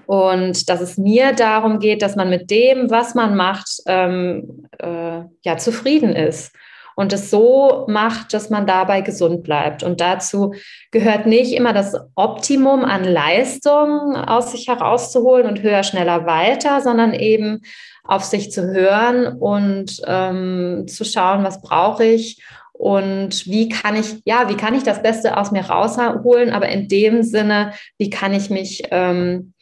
und 0.06 0.70
dass 0.70 0.82
es 0.82 0.98
mir 0.98 1.34
darum 1.34 1.80
geht, 1.80 2.02
dass 2.02 2.16
man 2.16 2.30
mit 2.30 2.50
dem, 2.52 2.90
was 2.90 3.16
man 3.16 3.36
macht, 3.36 3.82
ähm, 3.88 4.68
äh, 4.80 5.22
ja, 5.44 5.58
zufrieden 5.58 6.16
ist 6.16 6.54
und 6.98 7.14
es 7.14 7.30
so 7.30 7.86
macht, 7.88 8.34
dass 8.34 8.50
man 8.50 8.66
dabei 8.66 9.02
gesund 9.02 9.44
bleibt. 9.44 9.84
Und 9.84 10.02
dazu 10.02 10.56
gehört 10.92 11.28
nicht 11.28 11.54
immer 11.54 11.72
das 11.72 11.96
Optimum 12.16 12.84
an 12.84 13.04
Leistung 13.04 14.16
aus 14.16 14.52
sich 14.52 14.68
herauszuholen 14.68 15.46
und 15.46 15.62
höher, 15.62 15.84
schneller, 15.84 16.26
weiter, 16.26 16.82
sondern 16.82 17.14
eben 17.14 17.62
auf 18.04 18.24
sich 18.24 18.52
zu 18.52 18.64
hören 18.64 19.28
und 19.28 20.02
ähm, 20.08 20.86
zu 20.88 21.06
schauen, 21.06 21.44
was 21.44 21.62
brauche 21.62 22.04
ich 22.04 22.42
und 22.78 23.48
wie 23.48 23.70
kann 23.70 23.96
ich, 23.96 24.22
ja, 24.26 24.50
wie 24.50 24.56
kann 24.56 24.76
ich 24.76 24.84
das 24.84 25.02
Beste 25.02 25.36
aus 25.38 25.52
mir 25.52 25.66
rausholen, 25.66 26.52
aber 26.52 26.70
in 26.70 26.88
dem 26.88 27.24
Sinne, 27.24 27.74
wie 27.98 28.12
kann 28.12 28.34
ich 28.34 28.50
mich, 28.50 28.84
ähm, 28.92 29.54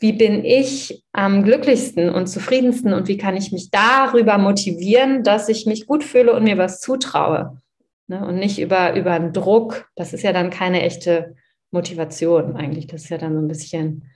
wie 0.00 0.12
bin 0.12 0.44
ich 0.44 1.04
am 1.12 1.44
glücklichsten 1.44 2.10
und 2.10 2.26
zufriedensten 2.26 2.92
und 2.92 3.06
wie 3.08 3.16
kann 3.16 3.36
ich 3.36 3.52
mich 3.52 3.70
darüber 3.70 4.36
motivieren, 4.36 5.22
dass 5.22 5.48
ich 5.48 5.64
mich 5.64 5.86
gut 5.86 6.02
fühle 6.04 6.34
und 6.34 6.42
mir 6.44 6.58
was 6.58 6.80
zutraue. 6.80 7.62
Ne? 8.08 8.26
Und 8.26 8.36
nicht 8.36 8.58
über, 8.58 8.94
über 8.94 9.12
einen 9.12 9.32
Druck. 9.32 9.88
Das 9.94 10.12
ist 10.12 10.22
ja 10.22 10.32
dann 10.32 10.50
keine 10.50 10.82
echte 10.82 11.36
Motivation 11.70 12.56
eigentlich. 12.56 12.88
Das 12.88 13.04
ist 13.04 13.10
ja 13.10 13.18
dann 13.18 13.34
so 13.34 13.40
ein 13.40 13.48
bisschen 13.48 14.10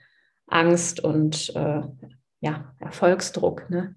Angst 0.47 0.99
und 0.99 1.55
äh, 1.55 1.81
ja, 2.41 2.73
Erfolgsdruck. 2.79 3.69
Ne? 3.69 3.95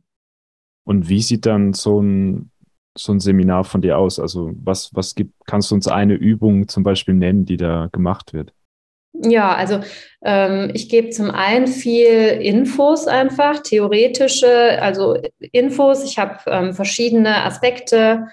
Und 0.85 1.09
wie 1.09 1.23
sieht 1.23 1.45
dann 1.45 1.73
so 1.73 2.01
ein, 2.01 2.51
so 2.97 3.13
ein 3.13 3.21
Seminar 3.21 3.65
von 3.65 3.83
dir 3.83 3.99
aus? 3.99 4.19
Also 4.19 4.53
was, 4.57 4.91
was 4.95 5.15
gibt, 5.15 5.35
kannst 5.47 5.71
du 5.71 5.75
uns 5.75 5.89
eine 5.89 6.15
Übung 6.15 6.69
zum 6.69 6.83
Beispiel 6.83 7.15
nennen, 7.15 7.45
die 7.45 7.57
da 7.57 7.89
gemacht 7.93 8.33
wird? 8.33 8.53
Ja, 9.23 9.55
also 9.55 9.81
ähm, 10.25 10.71
ich 10.75 10.89
gebe 10.89 11.11
zum 11.11 11.31
einen 11.31 11.69
viel 11.69 12.09
Infos 12.09 13.07
einfach, 13.07 13.61
theoretische, 13.61 14.83
also 14.83 15.17
Infos. 15.53 16.03
Ich 16.03 16.19
habe 16.19 16.39
ähm, 16.47 16.75
verschiedene 16.75 17.45
Aspekte 17.45 18.27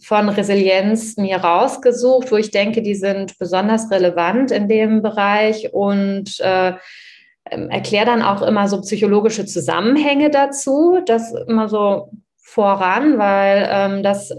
von 0.00 0.28
Resilienz 0.28 1.16
mir 1.16 1.38
rausgesucht, 1.38 2.30
wo 2.30 2.36
ich 2.36 2.52
denke, 2.52 2.82
die 2.82 2.94
sind 2.94 3.36
besonders 3.38 3.90
relevant 3.90 4.52
in 4.52 4.68
dem 4.68 5.02
Bereich 5.02 5.72
und 5.72 6.38
äh, 6.40 6.74
ähm, 7.50 7.70
erkläre 7.70 8.06
dann 8.06 8.22
auch 8.22 8.42
immer 8.42 8.68
so 8.68 8.80
psychologische 8.80 9.46
Zusammenhänge 9.46 10.30
dazu, 10.30 11.00
das 11.04 11.32
immer 11.48 11.68
so 11.68 12.10
voran, 12.48 13.18
weil 13.18 13.68
ähm, 13.70 14.02
das 14.02 14.32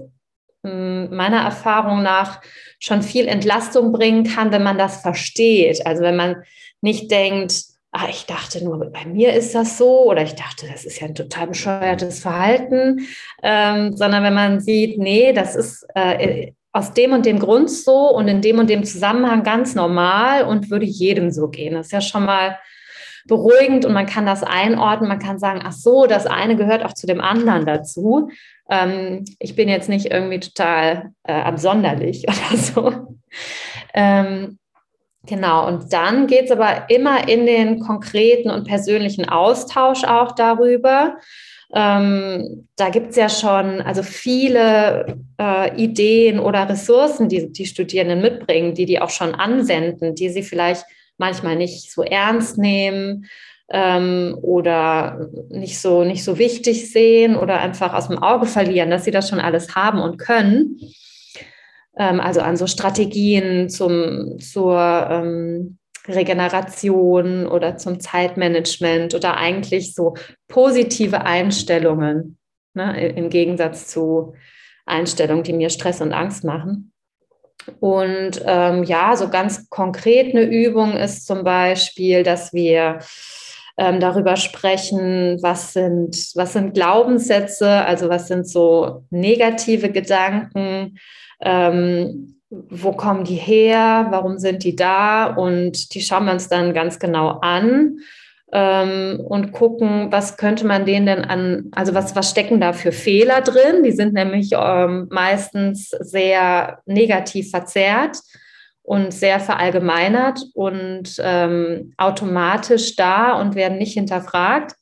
ähm, 0.64 1.16
meiner 1.16 1.42
Erfahrung 1.42 2.02
nach 2.02 2.42
schon 2.80 3.04
viel 3.04 3.28
Entlastung 3.28 3.92
bringen 3.92 4.24
kann, 4.24 4.52
wenn 4.52 4.64
man 4.64 4.78
das 4.78 5.02
versteht. 5.02 5.86
Also 5.86 6.02
wenn 6.02 6.16
man 6.16 6.44
nicht 6.82 7.12
denkt, 7.12 7.64
ah, 7.92 8.08
ich 8.10 8.26
dachte 8.26 8.64
nur, 8.64 8.80
bei 8.92 9.06
mir 9.06 9.34
ist 9.34 9.54
das 9.54 9.78
so 9.78 10.06
oder 10.06 10.24
ich 10.24 10.34
dachte, 10.34 10.68
das 10.72 10.86
ist 10.86 11.00
ja 11.00 11.08
ein 11.08 11.16
total 11.16 11.48
bescheuertes 11.48 12.20
Verhalten, 12.20 13.08
ähm, 13.44 13.96
sondern 13.96 14.24
wenn 14.24 14.34
man 14.34 14.60
sieht, 14.60 14.98
nee, 14.98 15.32
das 15.32 15.56
ist 15.56 15.86
äh, 15.94 16.52
aus 16.72 16.94
dem 16.94 17.14
und 17.14 17.26
dem 17.26 17.40
Grund 17.40 17.70
so 17.70 18.10
und 18.16 18.28
in 18.28 18.42
dem 18.42 18.58
und 18.58 18.70
dem 18.70 18.84
Zusammenhang 18.84 19.44
ganz 19.44 19.76
normal 19.76 20.44
und 20.44 20.72
würde 20.72 20.86
jedem 20.86 21.30
so 21.32 21.48
gehen. 21.48 21.76
Das 21.76 21.88
ist 21.88 21.92
ja 21.92 22.02
schon 22.02 22.26
mal 22.26 22.58
beruhigend 23.28 23.86
und 23.86 23.94
man 23.94 24.06
kann 24.06 24.26
das 24.26 24.44
einordnen. 24.44 25.10
Man 25.10 25.20
kann 25.20 25.40
sagen, 25.40 25.62
ach 25.64 25.72
so, 25.72 26.06
das 26.06 26.26
eine 26.26 26.56
gehört 26.56 26.84
auch 26.84 26.94
zu 26.94 27.08
dem 27.08 27.22
anderen 27.22 27.66
dazu. 27.66 28.30
Ähm, 28.70 29.26
ich 29.40 29.56
bin 29.56 29.70
jetzt 29.70 29.90
nicht 29.90 30.08
irgendwie 30.12 30.40
total 30.40 31.12
äh, 31.24 31.34
absonderlich 31.34 32.26
oder 32.28 32.58
so. 32.58 33.18
Ähm, 33.94 34.60
genau, 35.26 35.68
und 35.68 35.92
dann 35.92 36.28
geht 36.28 36.46
es 36.46 36.52
aber 36.52 36.90
immer 36.90 37.28
in 37.28 37.46
den 37.46 37.80
konkreten 37.80 38.50
und 38.50 38.68
persönlichen 38.68 39.28
Austausch 39.28 40.04
auch 40.04 40.34
darüber. 40.34 41.18
Ähm, 41.74 42.68
da 42.78 42.90
gibt 42.90 43.12
es 43.12 43.16
ja 43.16 43.30
schon 43.30 43.82
also 43.82 44.02
viele 44.02 45.20
äh, 45.40 45.76
Ideen 45.82 46.40
oder 46.40 46.68
Ressourcen, 46.68 47.30
die 47.30 47.52
die 47.52 47.68
Studierenden 47.68 48.22
mitbringen, 48.22 48.74
die 48.74 48.86
die 48.86 49.00
auch 49.00 49.12
schon 49.12 49.36
anwenden, 49.36 50.16
die 50.16 50.30
sie 50.30 50.42
vielleicht 50.42 50.86
manchmal 51.20 51.56
nicht 51.56 51.92
so 51.92 52.02
ernst 52.04 52.58
nehmen 52.58 53.28
ähm, 53.70 54.36
oder 54.42 55.30
nicht 55.50 55.80
so, 55.80 56.04
nicht 56.04 56.24
so 56.24 56.38
wichtig 56.38 56.92
sehen 56.92 57.36
oder 57.36 57.60
einfach 57.60 57.94
aus 57.94 58.08
dem 58.08 58.18
Auge 58.18 58.48
verlieren, 58.48 58.90
dass 58.90 59.06
sie 59.06 59.12
das 59.12 59.30
schon 59.30 59.40
alles 59.40 59.76
haben 59.76 60.00
und 60.00 60.18
können. 60.18 60.80
Ähm, 61.98 62.20
also 62.20 62.42
an 62.42 62.58
so 62.58 62.66
Strategien 62.66 63.70
zum, 63.70 64.40
zur 64.40 65.08
ähm, 65.10 65.78
Regeneration 66.08 67.46
oder 67.48 67.78
zum 67.78 68.00
Zeitmanagement 68.00 69.14
oder 69.14 69.38
eigentlich 69.38 69.94
so 69.94 70.16
positive 70.48 71.22
Einstellungen, 71.22 72.38
ne, 72.74 73.10
im 73.10 73.30
Gegensatz 73.30 73.88
zu 73.88 74.34
Einstellungen, 74.86 75.44
die 75.44 75.54
mir 75.54 75.70
Stress 75.70 76.02
und 76.02 76.14
Angst 76.14 76.44
machen. 76.44 76.92
Und 77.80 78.42
ähm, 78.46 78.84
ja, 78.84 79.16
so 79.16 79.30
ganz 79.30 79.70
konkret 79.70 80.34
eine 80.34 80.44
Übung 80.44 80.94
ist 80.94 81.28
zum 81.28 81.44
Beispiel, 81.44 82.24
dass 82.24 82.54
wir 82.54 83.00
ähm, 83.78 84.00
darüber 84.00 84.36
sprechen, 84.36 85.38
was 85.42 85.74
sind, 85.74 86.32
was 86.36 86.54
sind 86.54 86.74
Glaubenssätze, 86.74 87.70
also 87.70 88.10
was 88.10 88.28
sind 88.28 88.48
so 88.48 89.04
negative 89.10 89.90
Gedanken, 89.90 90.98
ähm, 91.42 92.36
wo 92.50 92.92
kommen 92.94 93.24
die 93.24 93.36
her, 93.36 94.08
warum 94.10 94.40
sind 94.40 94.64
die 94.64 94.76
da? 94.76 95.28
Und 95.28 95.94
die 95.94 96.02
schauen 96.02 96.26
wir 96.26 96.34
uns 96.34 96.50
dann 96.50 96.74
ganz 96.74 97.00
genau 97.00 97.40
an 97.42 98.00
ähm, 98.52 99.20
und 99.20 99.52
gucken, 99.52 100.12
was 100.12 100.38
könnte 100.38 100.66
man 100.66 100.86
denen 100.86 101.06
denn 101.06 101.26
an, 101.26 101.70
also 101.72 101.94
was, 101.94 102.16
was 102.16 102.32
stecken 102.32 102.60
da 102.60 102.74
für 102.74 102.92
Fehler 102.92 103.42
drin? 103.42 103.84
Die 103.84 103.92
sind 103.92 104.14
nämlich 104.14 104.52
ähm, 104.54 105.08
meistens 105.12 105.90
sehr 105.90 106.80
negativ 106.86 107.52
verzerrt 107.52 108.18
und 108.82 109.14
sehr 109.14 109.40
verallgemeinert 109.40 110.42
und 110.56 111.16
ähm, 111.20 111.94
automatisch 111.98 112.96
da 112.96 113.34
und 113.34 113.54
werden 113.54 113.78
nicht 113.78 113.94
hinterfragt. 113.94 114.74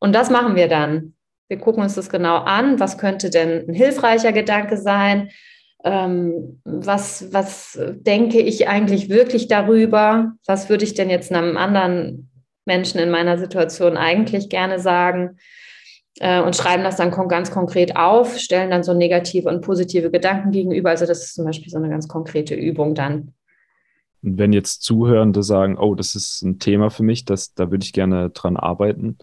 Und 0.00 0.12
das 0.12 0.28
machen 0.28 0.56
wir 0.56 0.68
dann. 0.68 1.14
Wir 1.48 1.58
gucken 1.58 1.82
uns 1.84 1.94
das 1.94 2.10
genau 2.10 2.38
an. 2.38 2.80
Was 2.80 2.98
könnte 2.98 3.30
denn 3.30 3.68
ein 3.68 3.74
hilfreicher 3.74 4.32
Gedanke 4.32 4.76
sein? 4.76 5.30
Ähm, 5.84 6.60
was, 6.64 7.32
was 7.32 7.78
denke 7.80 8.40
ich 8.40 8.66
eigentlich 8.66 9.08
wirklich 9.08 9.46
darüber? 9.46 10.32
Was 10.46 10.68
würde 10.68 10.84
ich 10.84 10.94
denn 10.94 11.10
jetzt 11.10 11.30
einem 11.30 11.56
anderen 11.56 12.30
Menschen 12.64 12.98
in 13.00 13.10
meiner 13.10 13.38
Situation 13.38 13.96
eigentlich 13.96 14.48
gerne 14.48 14.78
sagen 14.78 15.38
äh, 16.20 16.40
und 16.40 16.56
schreiben 16.56 16.84
das 16.84 16.96
dann 16.96 17.10
ganz 17.28 17.50
konkret 17.50 17.96
auf, 17.96 18.38
stellen 18.38 18.70
dann 18.70 18.82
so 18.82 18.94
negative 18.94 19.48
und 19.48 19.60
positive 19.60 20.10
Gedanken 20.10 20.50
gegenüber. 20.50 20.90
Also 20.90 21.06
das 21.06 21.24
ist 21.24 21.34
zum 21.34 21.44
Beispiel 21.44 21.70
so 21.70 21.78
eine 21.78 21.88
ganz 21.88 22.08
konkrete 22.08 22.54
Übung 22.54 22.94
dann. 22.94 23.34
Und 24.22 24.38
wenn 24.38 24.52
jetzt 24.52 24.82
Zuhörende 24.82 25.42
sagen, 25.42 25.76
oh, 25.78 25.94
das 25.94 26.14
ist 26.14 26.42
ein 26.42 26.58
Thema 26.58 26.90
für 26.90 27.02
mich, 27.02 27.24
das, 27.24 27.54
da 27.54 27.70
würde 27.70 27.84
ich 27.84 27.92
gerne 27.92 28.30
dran 28.30 28.56
arbeiten, 28.56 29.18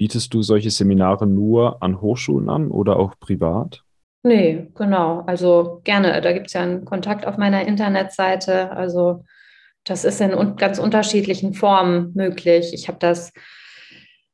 Bietest 0.00 0.32
du 0.32 0.40
solche 0.40 0.70
Seminare 0.70 1.26
nur 1.26 1.82
an 1.82 2.00
Hochschulen 2.00 2.48
an 2.48 2.70
oder 2.70 2.98
auch 2.98 3.18
privat? 3.20 3.82
Nee, 4.22 4.68
genau. 4.74 5.24
Also 5.26 5.82
gerne. 5.84 6.22
Da 6.22 6.32
gibt 6.32 6.46
es 6.46 6.54
ja 6.54 6.62
einen 6.62 6.86
Kontakt 6.86 7.26
auf 7.26 7.36
meiner 7.36 7.66
Internetseite. 7.66 8.70
Also 8.72 9.24
das 9.84 10.04
ist 10.04 10.20
in 10.20 10.56
ganz 10.56 10.78
unterschiedlichen 10.78 11.54
Formen 11.54 12.12
möglich. 12.14 12.72
Ich 12.72 12.88
habe 12.88 12.98
das 12.98 13.32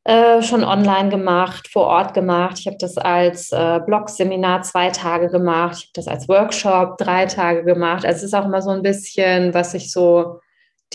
äh, 0.05 0.43
schon 0.43 0.63
online 0.63 1.09
gemacht, 1.09 1.69
vor 1.69 1.87
Ort 1.87 2.15
gemacht. 2.15 2.59
Ich 2.61 2.67
habe 2.67 2.77
das 2.79 2.97
als 2.97 3.51
äh, 3.53 3.81
Blog-Seminar 3.85 4.63
zwei 4.63 4.91
Tage 4.91 5.29
gemacht. 5.29 5.79
Ich 5.79 5.85
habe 5.87 5.93
das 5.95 6.09
als 6.09 6.29
Workshop 6.29 6.97
drei 6.99 7.27
Tage 7.27 7.65
gemacht. 7.65 8.05
Also 8.05 8.19
es 8.19 8.23
ist 8.25 8.35
auch 8.35 8.45
immer 8.45 8.63
so 8.63 8.71
ein 8.71 8.83
bisschen, 8.83 9.53
was 9.53 9.73
sich 9.73 9.91
so 9.91 10.41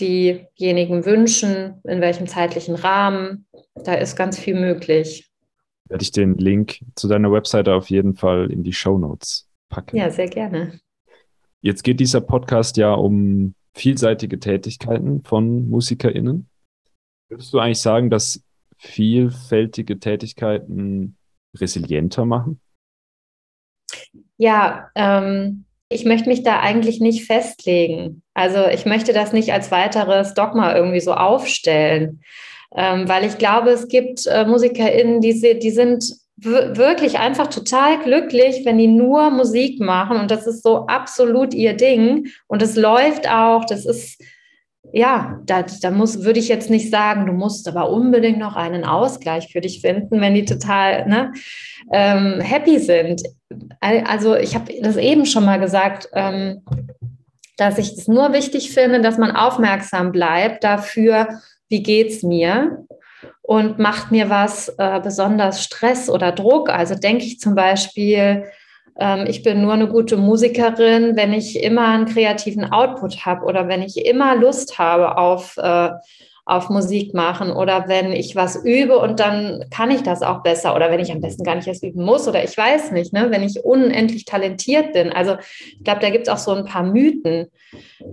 diejenigen 0.00 1.04
wünschen, 1.04 1.80
in 1.84 2.00
welchem 2.00 2.26
zeitlichen 2.26 2.74
Rahmen. 2.74 3.46
Da 3.74 3.94
ist 3.94 4.16
ganz 4.16 4.38
viel 4.38 4.58
möglich. 4.58 5.30
Werde 5.88 6.02
ich 6.02 6.12
den 6.12 6.38
Link 6.38 6.78
zu 6.94 7.08
deiner 7.08 7.30
Webseite 7.30 7.74
auf 7.74 7.90
jeden 7.90 8.14
Fall 8.14 8.50
in 8.50 8.62
die 8.62 8.72
Show 8.72 8.96
Notes 8.96 9.46
packen. 9.68 9.96
Ja, 9.96 10.10
sehr 10.10 10.28
gerne. 10.28 10.80
Jetzt 11.60 11.84
geht 11.84 12.00
dieser 12.00 12.22
Podcast 12.22 12.76
ja 12.78 12.94
um 12.94 13.54
vielseitige 13.74 14.38
Tätigkeiten 14.38 15.22
von 15.24 15.68
MusikerInnen. 15.68 16.48
Würdest 17.28 17.52
du 17.52 17.58
eigentlich 17.58 17.80
sagen, 17.80 18.10
dass 18.10 18.42
vielfältige 18.76 19.98
Tätigkeiten 19.98 21.16
resilienter 21.54 22.24
machen? 22.24 22.60
Ja, 24.36 24.90
ähm, 24.94 25.64
ich 25.88 26.04
möchte 26.04 26.28
mich 26.28 26.42
da 26.42 26.60
eigentlich 26.60 27.00
nicht 27.00 27.24
festlegen. 27.24 28.22
Also 28.34 28.66
ich 28.66 28.86
möchte 28.86 29.12
das 29.12 29.32
nicht 29.32 29.52
als 29.52 29.70
weiteres 29.70 30.34
Dogma 30.34 30.74
irgendwie 30.74 31.00
so 31.00 31.12
aufstellen, 31.12 32.22
ähm, 32.74 33.08
weil 33.08 33.24
ich 33.24 33.38
glaube, 33.38 33.70
es 33.70 33.88
gibt 33.88 34.26
äh, 34.26 34.44
MusikerInnen, 34.44 35.20
die, 35.20 35.58
die 35.58 35.70
sind 35.70 36.21
wirklich 36.44 37.18
einfach 37.18 37.48
total 37.48 37.98
glücklich, 38.00 38.64
wenn 38.64 38.78
die 38.78 38.88
nur 38.88 39.30
Musik 39.30 39.80
machen. 39.80 40.18
Und 40.18 40.30
das 40.30 40.46
ist 40.46 40.62
so 40.62 40.86
absolut 40.86 41.54
ihr 41.54 41.74
Ding. 41.74 42.28
Und 42.46 42.62
es 42.62 42.76
läuft 42.76 43.28
auch, 43.28 43.64
das 43.64 43.86
ist 43.86 44.22
ja, 44.92 45.40
da, 45.46 45.62
da 45.62 45.90
muss, 45.90 46.24
würde 46.24 46.40
ich 46.40 46.48
jetzt 46.48 46.68
nicht 46.68 46.90
sagen, 46.90 47.26
du 47.26 47.32
musst 47.32 47.68
aber 47.68 47.90
unbedingt 47.90 48.38
noch 48.38 48.56
einen 48.56 48.84
Ausgleich 48.84 49.50
für 49.50 49.60
dich 49.60 49.80
finden, 49.80 50.20
wenn 50.20 50.34
die 50.34 50.44
total 50.44 51.06
ne, 51.08 51.32
ähm, 51.92 52.40
happy 52.40 52.78
sind. 52.78 53.22
Also 53.80 54.34
ich 54.36 54.54
habe 54.54 54.72
das 54.82 54.96
eben 54.96 55.24
schon 55.24 55.44
mal 55.44 55.60
gesagt, 55.60 56.08
ähm, 56.14 56.62
dass 57.56 57.78
ich 57.78 57.92
es 57.92 58.08
nur 58.08 58.32
wichtig 58.32 58.72
finde, 58.72 59.00
dass 59.00 59.18
man 59.18 59.30
aufmerksam 59.30 60.10
bleibt 60.10 60.64
dafür, 60.64 61.40
wie 61.68 61.82
geht 61.82 62.08
es 62.08 62.22
mir 62.22 62.84
und 63.42 63.78
macht 63.78 64.12
mir 64.12 64.30
was 64.30 64.68
äh, 64.78 65.00
besonders 65.02 65.62
Stress 65.62 66.08
oder 66.08 66.32
Druck. 66.32 66.70
Also 66.70 66.94
denke 66.94 67.24
ich 67.24 67.40
zum 67.40 67.54
Beispiel, 67.54 68.44
ähm, 68.98 69.26
ich 69.26 69.42
bin 69.42 69.62
nur 69.62 69.72
eine 69.72 69.88
gute 69.88 70.16
Musikerin, 70.16 71.16
wenn 71.16 71.32
ich 71.32 71.62
immer 71.62 71.88
einen 71.88 72.06
kreativen 72.06 72.64
Output 72.72 73.26
habe 73.26 73.44
oder 73.44 73.68
wenn 73.68 73.82
ich 73.82 74.06
immer 74.06 74.36
Lust 74.36 74.78
habe 74.78 75.18
auf, 75.18 75.56
äh, 75.56 75.90
auf 76.44 76.68
Musik 76.70 77.14
machen 77.14 77.52
oder 77.52 77.88
wenn 77.88 78.12
ich 78.12 78.34
was 78.34 78.56
übe 78.64 78.98
und 78.98 79.20
dann 79.20 79.64
kann 79.70 79.90
ich 79.90 80.02
das 80.02 80.22
auch 80.22 80.42
besser 80.42 80.74
oder 80.74 80.90
wenn 80.90 81.00
ich 81.00 81.12
am 81.12 81.20
besten 81.20 81.44
gar 81.44 81.54
nicht 81.54 81.68
erst 81.68 81.84
üben 81.84 82.04
muss 82.04 82.26
oder 82.26 82.42
ich 82.42 82.56
weiß 82.56 82.90
nicht, 82.90 83.12
ne, 83.12 83.28
wenn 83.30 83.42
ich 83.42 83.64
unendlich 83.64 84.24
talentiert 84.24 84.92
bin. 84.92 85.12
Also 85.12 85.36
ich 85.78 85.84
glaube, 85.84 86.00
da 86.00 86.10
gibt 86.10 86.26
es 86.26 86.32
auch 86.32 86.38
so 86.38 86.52
ein 86.52 86.64
paar 86.64 86.82
Mythen, 86.82 87.46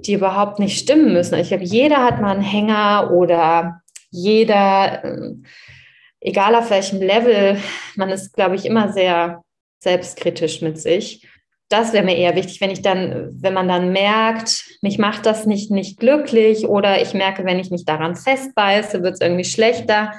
die 0.06 0.13
überhaupt 0.13 0.60
nicht 0.60 0.80
stimmen 0.80 1.12
müssen. 1.12 1.39
Ich 1.39 1.50
glaube, 1.50 1.63
jeder 1.63 2.04
hat 2.04 2.22
mal 2.22 2.32
einen 2.32 2.42
Hänger 2.42 3.12
oder 3.12 3.82
jeder, 4.12 5.04
äh, 5.04 5.34
egal 6.19 6.56
auf 6.56 6.69
welchem 6.69 7.02
Level, 7.02 7.58
man 7.95 8.10
ist, 8.10 8.34
glaube 8.34 8.56
ich, 8.56 8.65
immer 8.65 8.91
sehr 8.91 9.41
selbstkritisch 9.80 10.62
mit 10.62 10.80
sich. 10.80 11.28
Das 11.69 11.93
wäre 11.93 12.04
mir 12.04 12.17
eher 12.17 12.36
wichtig, 12.36 12.62
wenn 12.62 12.72
ich 12.72 12.82
dann, 12.82 13.30
wenn 13.32 13.54
man 13.54 13.67
dann 13.67 13.91
merkt, 13.91 14.65
mich 14.82 14.98
macht 14.98 15.26
das 15.26 15.45
nicht, 15.45 15.69
nicht 15.69 16.00
glücklich 16.00 16.65
oder 16.65 17.00
ich 17.02 17.13
merke, 17.13 17.45
wenn 17.45 17.60
ich 17.60 17.69
mich 17.69 17.86
daran 17.86 18.15
festbeiße, 18.15 19.04
wird 19.04 19.13
es 19.13 19.22
irgendwie 19.22 19.43
schlechter. 19.43 20.13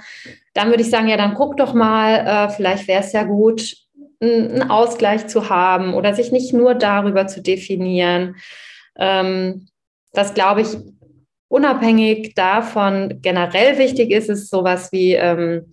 Dann 0.55 0.69
würde 0.69 0.83
ich 0.83 0.91
sagen, 0.91 1.09
ja, 1.09 1.17
dann 1.17 1.35
guck 1.35 1.57
doch 1.57 1.75
mal, 1.75 2.27
äh, 2.27 2.51
vielleicht 2.51 2.87
wäre 2.87 3.03
es 3.03 3.13
ja 3.13 3.25
gut, 3.25 3.75
einen 4.23 4.71
Ausgleich 4.71 5.27
zu 5.27 5.49
haben 5.49 5.95
oder 5.95 6.15
sich 6.15 6.31
nicht 6.31 6.53
nur 6.53 6.75
darüber 6.75 7.27
zu 7.27 7.43
definieren. 7.43 8.37
Ähm, 8.97 9.69
was, 10.13 10.35
glaube 10.35 10.61
ich, 10.61 10.69
unabhängig 11.51 12.35
davon 12.35 13.19
generell 13.21 13.77
wichtig 13.77 14.11
ist, 14.13 14.31
ist 14.31 14.49
sowas 14.51 14.93
wie 14.93 15.13
ähm, 15.15 15.73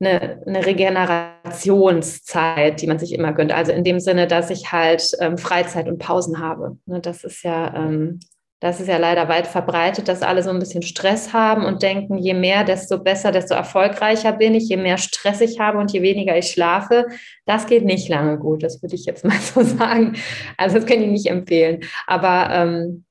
eine, 0.00 0.40
eine, 0.46 0.64
Regenerationszeit, 0.64 2.80
die 2.80 2.86
man 2.86 3.00
sich 3.00 3.12
immer 3.12 3.32
gönnt. 3.32 3.52
Also 3.52 3.72
in 3.72 3.84
dem 3.84 3.98
Sinne, 3.98 4.28
dass 4.28 4.50
ich 4.50 4.70
halt 4.72 5.10
ähm, 5.20 5.36
Freizeit 5.36 5.88
und 5.88 5.98
Pausen 5.98 6.38
habe. 6.38 6.78
Ne, 6.86 7.00
das 7.00 7.24
ist 7.24 7.42
ja, 7.42 7.74
ähm, 7.74 8.20
das 8.60 8.78
ist 8.80 8.86
ja 8.86 8.98
leider 8.98 9.28
weit 9.28 9.48
verbreitet, 9.48 10.06
dass 10.06 10.22
alle 10.22 10.44
so 10.44 10.50
ein 10.50 10.60
bisschen 10.60 10.82
Stress 10.82 11.32
haben 11.32 11.64
und 11.64 11.82
denken, 11.82 12.16
je 12.16 12.34
mehr, 12.34 12.62
desto 12.62 12.98
besser, 12.98 13.32
desto 13.32 13.54
erfolgreicher 13.54 14.30
bin 14.32 14.54
ich, 14.54 14.68
je 14.68 14.76
mehr 14.76 14.98
Stress 14.98 15.40
ich 15.40 15.58
habe 15.58 15.78
und 15.78 15.92
je 15.92 16.02
weniger 16.02 16.38
ich 16.38 16.52
schlafe. 16.52 17.06
Das 17.46 17.66
geht 17.66 17.84
nicht 17.84 18.08
lange 18.08 18.38
gut, 18.38 18.62
das 18.62 18.80
würde 18.80 18.94
ich 18.94 19.06
jetzt 19.06 19.24
mal 19.24 19.38
so 19.40 19.62
sagen. 19.62 20.14
Also 20.56 20.76
das 20.76 20.86
kann 20.86 21.02
ich 21.02 21.08
nicht 21.08 21.26
empfehlen. 21.26 21.80
Aber 22.06 22.50
ähm, 22.52 23.03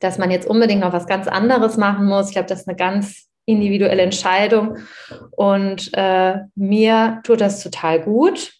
dass 0.00 0.18
man 0.18 0.30
jetzt 0.30 0.48
unbedingt 0.48 0.80
noch 0.80 0.92
was 0.92 1.06
ganz 1.06 1.28
anderes 1.28 1.76
machen 1.76 2.06
muss. 2.06 2.28
Ich 2.28 2.32
glaube, 2.32 2.48
das 2.48 2.60
ist 2.60 2.68
eine 2.68 2.76
ganz 2.76 3.28
individuelle 3.46 4.02
Entscheidung. 4.02 4.78
Und 5.30 5.90
äh, 5.94 6.38
mir 6.54 7.20
tut 7.24 7.40
das 7.40 7.62
total 7.62 8.00
gut. 8.00 8.52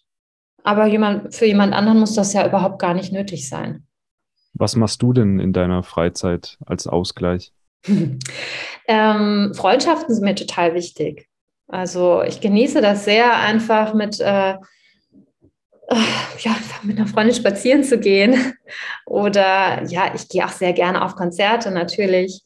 Aber 0.63 0.87
jemand, 0.87 1.35
für 1.35 1.45
jemand 1.45 1.73
anderen 1.73 1.99
muss 1.99 2.15
das 2.15 2.33
ja 2.33 2.47
überhaupt 2.47 2.79
gar 2.79 2.93
nicht 2.93 3.13
nötig 3.13 3.47
sein. 3.47 3.85
Was 4.53 4.75
machst 4.75 5.01
du 5.01 5.13
denn 5.13 5.39
in 5.39 5.53
deiner 5.53 5.83
Freizeit 5.83 6.57
als 6.65 6.87
Ausgleich? 6.87 7.51
ähm, 8.87 9.51
Freundschaften 9.53 10.15
sind 10.15 10.23
mir 10.23 10.35
total 10.35 10.73
wichtig. 10.73 11.27
Also 11.67 12.23
ich 12.23 12.41
genieße 12.41 12.81
das 12.81 13.05
sehr, 13.05 13.37
einfach 13.37 13.93
mit 13.93 14.19
äh, 14.19 14.55
ja, 16.39 16.55
mit 16.83 16.97
einer 16.97 17.07
Freundin 17.07 17.35
spazieren 17.35 17.83
zu 17.83 17.99
gehen. 17.99 18.53
Oder 19.05 19.83
ja, 19.87 20.13
ich 20.15 20.27
gehe 20.29 20.45
auch 20.45 20.49
sehr 20.49 20.73
gerne 20.73 21.03
auf 21.03 21.15
Konzerte 21.15 21.71
natürlich. 21.71 22.41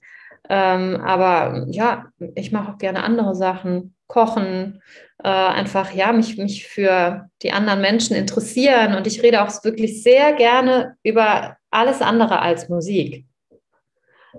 Ähm, 0.49 0.99
aber 1.01 1.65
ja, 1.69 2.07
ich 2.35 2.51
mache 2.51 2.73
auch 2.73 2.77
gerne 2.77 3.03
andere 3.03 3.35
Sachen, 3.35 3.95
kochen, 4.07 4.81
äh, 5.23 5.27
einfach 5.27 5.93
ja, 5.93 6.11
mich, 6.11 6.37
mich 6.37 6.67
für 6.67 7.29
die 7.43 7.51
anderen 7.51 7.81
Menschen 7.81 8.15
interessieren. 8.15 8.95
Und 8.95 9.05
ich 9.07 9.21
rede 9.21 9.43
auch 9.43 9.63
wirklich 9.63 10.03
sehr 10.03 10.33
gerne 10.33 10.95
über 11.03 11.57
alles 11.69 12.01
andere 12.01 12.41
als 12.41 12.67
Musik. 12.67 13.25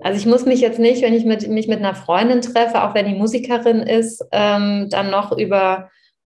Also 0.01 0.19
ich 0.19 0.25
muss 0.25 0.45
mich 0.45 0.61
jetzt 0.61 0.79
nicht, 0.79 1.01
wenn 1.01 1.13
ich 1.13 1.25
mit, 1.25 1.47
mich 1.47 1.67
mit 1.67 1.79
einer 1.79 1.95
Freundin 1.95 2.41
treffe, 2.41 2.83
auch 2.83 2.93
wenn 2.93 3.07
die 3.07 3.15
Musikerin 3.15 3.81
ist, 3.81 4.23
ähm, 4.31 4.87
dann 4.89 5.11
noch 5.11 5.37
über 5.37 5.89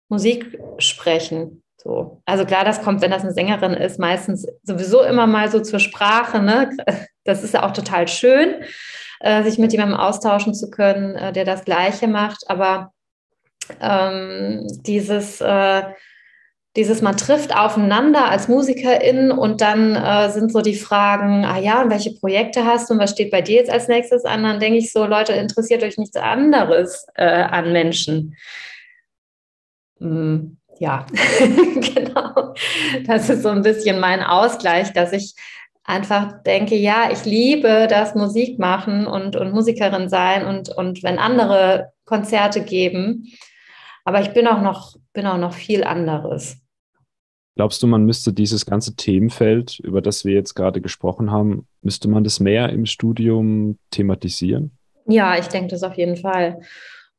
Musik 0.09 0.59
sprechen. 0.77 1.63
So. 1.83 2.21
Also 2.25 2.45
klar, 2.45 2.63
das 2.63 2.83
kommt, 2.83 3.01
wenn 3.01 3.09
das 3.09 3.23
eine 3.23 3.33
Sängerin 3.33 3.73
ist, 3.73 3.97
meistens 3.97 4.45
sowieso 4.61 5.01
immer 5.01 5.25
mal 5.25 5.49
so 5.49 5.59
zur 5.61 5.79
Sprache. 5.79 6.39
Ne? 6.39 6.69
Das 7.23 7.43
ist 7.43 7.53
ja 7.53 7.63
auch 7.63 7.71
total 7.71 8.07
schön, 8.07 8.63
äh, 9.19 9.43
sich 9.43 9.59
mit 9.59 9.71
jemandem 9.71 9.99
austauschen 9.99 10.55
zu 10.55 10.71
können, 10.71 11.15
äh, 11.15 11.31
der 11.33 11.45
das 11.45 11.65
Gleiche 11.65 12.07
macht. 12.07 12.43
Aber 12.47 12.93
ähm, 13.79 14.67
dieses, 14.85 15.39
äh, 15.39 15.83
dieses, 16.75 17.01
man 17.01 17.17
trifft 17.17 17.55
aufeinander 17.55 18.29
als 18.29 18.47
Musikerin 18.47 19.31
und 19.31 19.61
dann 19.61 19.95
äh, 19.95 20.29
sind 20.29 20.51
so 20.51 20.61
die 20.61 20.75
Fragen, 20.75 21.45
ah 21.45 21.59
ja, 21.59 21.81
und 21.81 21.91
welche 21.91 22.15
Projekte 22.15 22.65
hast 22.65 22.89
du 22.89 22.93
und 22.93 22.99
was 22.99 23.11
steht 23.11 23.29
bei 23.29 23.41
dir 23.41 23.57
jetzt 23.57 23.71
als 23.71 23.87
nächstes 23.87 24.25
an? 24.25 24.43
Dann 24.43 24.59
denke 24.59 24.77
ich 24.77 24.91
so, 24.91 25.05
Leute, 25.05 25.33
interessiert 25.33 25.83
euch 25.83 25.97
nichts 25.97 26.15
anderes 26.15 27.07
äh, 27.15 27.25
an 27.25 27.71
Menschen. 27.71 28.35
Hm 29.99 30.57
ja, 30.81 31.05
genau. 31.93 32.55
Das 33.05 33.29
ist 33.29 33.43
so 33.43 33.49
ein 33.49 33.61
bisschen 33.61 33.99
mein 33.99 34.23
Ausgleich, 34.23 34.91
dass 34.93 35.13
ich 35.13 35.35
einfach 35.83 36.41
denke, 36.41 36.75
ja, 36.75 37.11
ich 37.11 37.23
liebe 37.23 37.85
das 37.87 38.15
Musik 38.15 38.57
machen 38.57 39.05
und, 39.05 39.35
und 39.35 39.53
Musikerin 39.53 40.09
sein 40.09 40.43
und, 40.43 40.69
und 40.69 41.03
wenn 41.03 41.19
andere 41.19 41.91
Konzerte 42.05 42.63
geben. 42.63 43.31
Aber 44.05 44.21
ich 44.21 44.33
bin 44.33 44.47
auch 44.47 44.63
noch, 44.63 44.95
bin 45.13 45.27
auch 45.27 45.37
noch 45.37 45.53
viel 45.53 45.83
anderes. 45.83 46.57
Glaubst 47.55 47.83
du, 47.83 47.87
man 47.87 48.05
müsste 48.05 48.33
dieses 48.33 48.65
ganze 48.65 48.95
Themenfeld, 48.95 49.79
über 49.81 50.01
das 50.01 50.25
wir 50.25 50.33
jetzt 50.33 50.55
gerade 50.55 50.81
gesprochen 50.81 51.29
haben, 51.29 51.67
müsste 51.83 52.07
man 52.07 52.23
das 52.23 52.39
mehr 52.39 52.69
im 52.69 52.87
Studium 52.87 53.77
thematisieren? 53.91 54.71
Ja, 55.05 55.37
ich 55.37 55.47
denke 55.47 55.67
das 55.67 55.83
auf 55.83 55.93
jeden 55.93 56.17
Fall. 56.17 56.61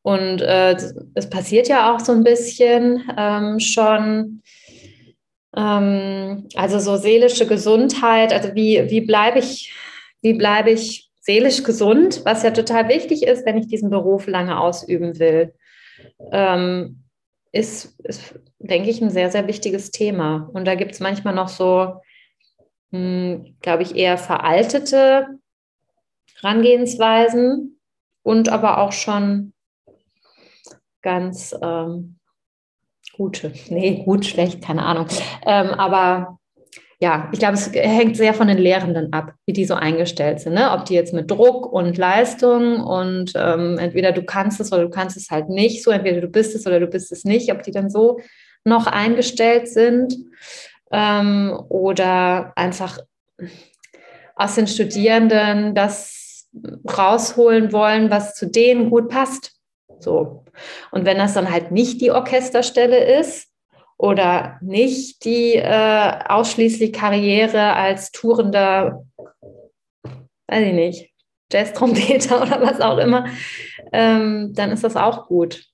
Und 0.02 0.40
äh, 0.42 0.76
es 1.14 1.30
passiert 1.30 1.68
ja 1.68 1.94
auch 1.94 2.00
so 2.00 2.12
ein 2.12 2.24
bisschen 2.24 3.02
ähm, 3.16 3.60
schon. 3.60 4.42
Ähm, 5.56 6.48
also 6.54 6.78
so 6.78 6.96
seelische 6.96 7.46
Gesundheit, 7.46 8.32
also 8.32 8.54
wie, 8.54 8.90
wie 8.90 9.02
bleibe 9.02 9.38
ich, 9.38 9.72
wie 10.22 10.32
bleibe 10.32 10.70
ich 10.70 11.10
seelisch 11.20 11.62
gesund, 11.62 12.22
was 12.24 12.42
ja 12.42 12.50
total 12.50 12.88
wichtig 12.88 13.22
ist, 13.22 13.46
wenn 13.46 13.58
ich 13.58 13.68
diesen 13.68 13.90
Beruf 13.90 14.26
lange 14.26 14.58
ausüben 14.58 15.18
will. 15.18 15.54
ähm, 16.32 17.02
ist, 17.52 18.00
ist, 18.00 18.34
denke 18.58 18.90
ich, 18.90 19.00
ein 19.02 19.10
sehr, 19.10 19.30
sehr 19.30 19.46
wichtiges 19.46 19.90
Thema. 19.90 20.50
Und 20.54 20.66
da 20.66 20.74
gibt 20.74 20.92
es 20.92 21.00
manchmal 21.00 21.34
noch 21.34 21.48
so, 21.48 22.00
hm, 22.90 23.56
glaube 23.60 23.82
ich, 23.82 23.94
eher 23.94 24.18
veraltete 24.18 25.26
Herangehensweisen 26.40 27.78
und 28.22 28.48
aber 28.48 28.78
auch 28.78 28.92
schon 28.92 29.52
ganz 31.02 31.54
ähm, 31.62 32.18
gute. 33.16 33.52
Nee, 33.68 34.02
gut, 34.04 34.24
schlecht, 34.24 34.62
keine 34.62 34.84
Ahnung. 34.84 35.06
Ähm, 35.46 35.68
aber 35.70 36.38
ja, 37.02 37.28
ich 37.32 37.40
glaube, 37.40 37.54
es 37.54 37.72
hängt 37.72 38.16
sehr 38.16 38.32
von 38.32 38.46
den 38.46 38.58
Lehrenden 38.58 39.12
ab, 39.12 39.34
wie 39.44 39.52
die 39.52 39.64
so 39.64 39.74
eingestellt 39.74 40.38
sind. 40.38 40.54
Ne? 40.54 40.70
Ob 40.70 40.84
die 40.84 40.94
jetzt 40.94 41.12
mit 41.12 41.28
Druck 41.28 41.72
und 41.72 41.98
Leistung 41.98 42.80
und 42.80 43.32
ähm, 43.34 43.76
entweder 43.78 44.12
du 44.12 44.22
kannst 44.22 44.60
es 44.60 44.72
oder 44.72 44.82
du 44.82 44.90
kannst 44.90 45.16
es 45.16 45.28
halt 45.28 45.48
nicht, 45.48 45.82
so 45.82 45.90
entweder 45.90 46.20
du 46.20 46.28
bist 46.28 46.54
es 46.54 46.64
oder 46.64 46.78
du 46.78 46.86
bist 46.86 47.10
es 47.10 47.24
nicht, 47.24 47.50
ob 47.50 47.64
die 47.64 47.72
dann 47.72 47.90
so 47.90 48.20
noch 48.64 48.86
eingestellt 48.86 49.68
sind 49.68 50.16
ähm, 50.92 51.58
oder 51.68 52.52
einfach 52.54 53.00
aus 54.36 54.54
den 54.54 54.68
Studierenden 54.68 55.74
das 55.74 56.48
rausholen 56.96 57.72
wollen, 57.72 58.10
was 58.10 58.34
zu 58.34 58.46
denen 58.46 58.90
gut 58.90 59.08
passt. 59.08 59.52
So. 59.98 60.41
Und 60.90 61.04
wenn 61.04 61.18
das 61.18 61.34
dann 61.34 61.50
halt 61.50 61.70
nicht 61.70 62.00
die 62.00 62.10
Orchesterstelle 62.10 63.18
ist 63.18 63.48
oder 63.96 64.58
nicht 64.60 65.24
die 65.24 65.54
äh, 65.54 66.24
ausschließlich 66.28 66.92
Karriere 66.92 67.74
als 67.74 68.10
tourender, 68.12 69.04
weiß 70.48 70.66
ich 70.66 70.74
nicht, 70.74 71.10
Jazz-Trompeter 71.52 72.42
oder 72.42 72.60
was 72.60 72.80
auch 72.80 72.98
immer, 72.98 73.26
ähm, 73.92 74.52
dann 74.54 74.70
ist 74.70 74.84
das 74.84 74.96
auch 74.96 75.26
gut. 75.26 75.64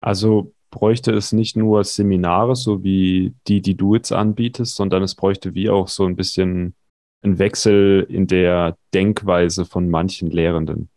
Also 0.00 0.52
bräuchte 0.70 1.12
es 1.12 1.32
nicht 1.32 1.56
nur 1.56 1.84
Seminare, 1.84 2.54
so 2.54 2.82
wie 2.82 3.34
die, 3.46 3.62
die 3.62 3.76
du 3.76 3.94
jetzt 3.94 4.12
anbietest, 4.12 4.76
sondern 4.76 5.02
es 5.02 5.14
bräuchte 5.14 5.54
wie 5.54 5.70
auch 5.70 5.88
so 5.88 6.04
ein 6.04 6.16
bisschen 6.16 6.74
ein 7.22 7.38
Wechsel 7.38 8.06
in 8.08 8.26
der 8.26 8.76
Denkweise 8.92 9.64
von 9.64 9.88
manchen 9.88 10.30
Lehrenden. 10.30 10.90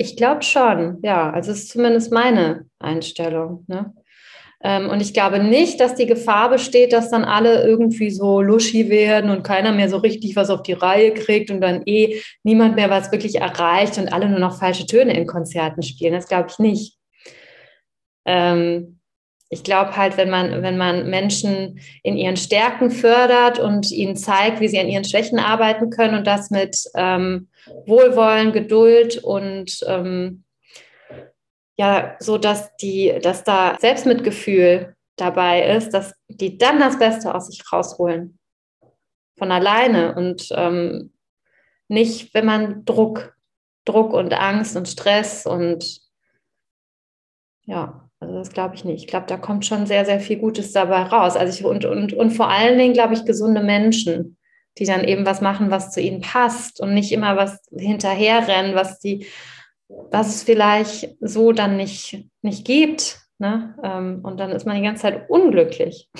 Ich 0.00 0.16
glaube 0.16 0.42
schon, 0.42 0.98
ja. 1.02 1.30
Also 1.30 1.52
es 1.52 1.64
ist 1.64 1.68
zumindest 1.72 2.10
meine 2.10 2.64
Einstellung. 2.78 3.64
Ne? 3.66 3.92
Ähm, 4.62 4.88
und 4.88 5.02
ich 5.02 5.12
glaube 5.12 5.40
nicht, 5.40 5.78
dass 5.78 5.94
die 5.94 6.06
Gefahr 6.06 6.48
besteht, 6.48 6.94
dass 6.94 7.10
dann 7.10 7.22
alle 7.22 7.64
irgendwie 7.64 8.10
so 8.10 8.40
luschi 8.40 8.88
werden 8.88 9.30
und 9.30 9.42
keiner 9.42 9.72
mehr 9.72 9.90
so 9.90 9.98
richtig 9.98 10.36
was 10.36 10.48
auf 10.48 10.62
die 10.62 10.72
Reihe 10.72 11.12
kriegt 11.12 11.50
und 11.50 11.60
dann 11.60 11.82
eh 11.84 12.22
niemand 12.44 12.76
mehr 12.76 12.88
was 12.88 13.12
wirklich 13.12 13.42
erreicht 13.42 13.98
und 13.98 14.10
alle 14.10 14.30
nur 14.30 14.38
noch 14.38 14.58
falsche 14.58 14.86
Töne 14.86 15.14
in 15.14 15.26
Konzerten 15.26 15.82
spielen. 15.82 16.14
Das 16.14 16.28
glaube 16.28 16.48
ich 16.50 16.58
nicht. 16.58 16.96
Ähm, 18.24 18.99
ich 19.52 19.64
glaube 19.64 19.96
halt, 19.96 20.16
wenn 20.16 20.30
man, 20.30 20.62
wenn 20.62 20.78
man 20.78 21.10
Menschen 21.10 21.80
in 22.04 22.16
ihren 22.16 22.36
Stärken 22.36 22.92
fördert 22.92 23.58
und 23.58 23.90
ihnen 23.90 24.16
zeigt, 24.16 24.60
wie 24.60 24.68
sie 24.68 24.78
an 24.78 24.88
ihren 24.88 25.04
Schwächen 25.04 25.40
arbeiten 25.40 25.90
können 25.90 26.14
und 26.14 26.26
das 26.26 26.50
mit 26.50 26.76
ähm, 26.94 27.48
Wohlwollen, 27.86 28.52
Geduld 28.52 29.18
und 29.18 29.84
ähm, 29.88 30.44
ja, 31.76 32.14
so 32.20 32.38
dass 32.38 32.76
die, 32.76 33.18
dass 33.22 33.42
da 33.42 33.76
Selbstmitgefühl 33.80 34.94
dabei 35.16 35.76
ist, 35.76 35.90
dass 35.90 36.14
die 36.28 36.56
dann 36.56 36.78
das 36.78 36.98
Beste 36.98 37.34
aus 37.34 37.48
sich 37.48 37.60
rausholen. 37.72 38.38
Von 39.36 39.50
alleine 39.50 40.14
und 40.14 40.48
ähm, 40.52 41.12
nicht, 41.88 42.34
wenn 42.34 42.46
man 42.46 42.84
Druck, 42.84 43.34
Druck 43.84 44.12
und 44.12 44.32
Angst 44.32 44.76
und 44.76 44.86
Stress 44.86 45.44
und 45.46 46.02
ja, 47.64 48.09
also 48.20 48.34
das 48.34 48.52
glaube 48.52 48.74
ich 48.74 48.84
nicht. 48.84 49.02
Ich 49.02 49.06
glaube, 49.08 49.26
da 49.26 49.38
kommt 49.38 49.64
schon 49.64 49.86
sehr, 49.86 50.04
sehr 50.04 50.20
viel 50.20 50.38
Gutes 50.38 50.72
dabei 50.72 51.02
raus. 51.04 51.36
Also 51.36 51.58
ich, 51.58 51.64
und, 51.64 51.86
und, 51.86 52.12
und 52.12 52.30
vor 52.30 52.48
allen 52.48 52.78
Dingen, 52.78 52.92
glaube 52.92 53.14
ich, 53.14 53.24
gesunde 53.24 53.62
Menschen, 53.62 54.36
die 54.78 54.84
dann 54.84 55.04
eben 55.04 55.24
was 55.24 55.40
machen, 55.40 55.70
was 55.70 55.90
zu 55.90 56.02
ihnen 56.02 56.20
passt 56.20 56.80
und 56.80 56.92
nicht 56.92 57.12
immer 57.12 57.36
was 57.36 57.62
hinterherrennen, 57.74 58.74
was 58.74 59.00
die, 59.00 59.26
was 59.88 60.28
es 60.28 60.42
vielleicht 60.42 61.16
so 61.20 61.52
dann 61.52 61.78
nicht, 61.78 62.28
nicht 62.42 62.66
gibt. 62.66 63.20
Ne? 63.38 63.74
Ähm, 63.82 64.20
und 64.22 64.38
dann 64.38 64.50
ist 64.50 64.66
man 64.66 64.76
die 64.76 64.82
ganze 64.82 65.02
Zeit 65.02 65.30
unglücklich. 65.30 66.10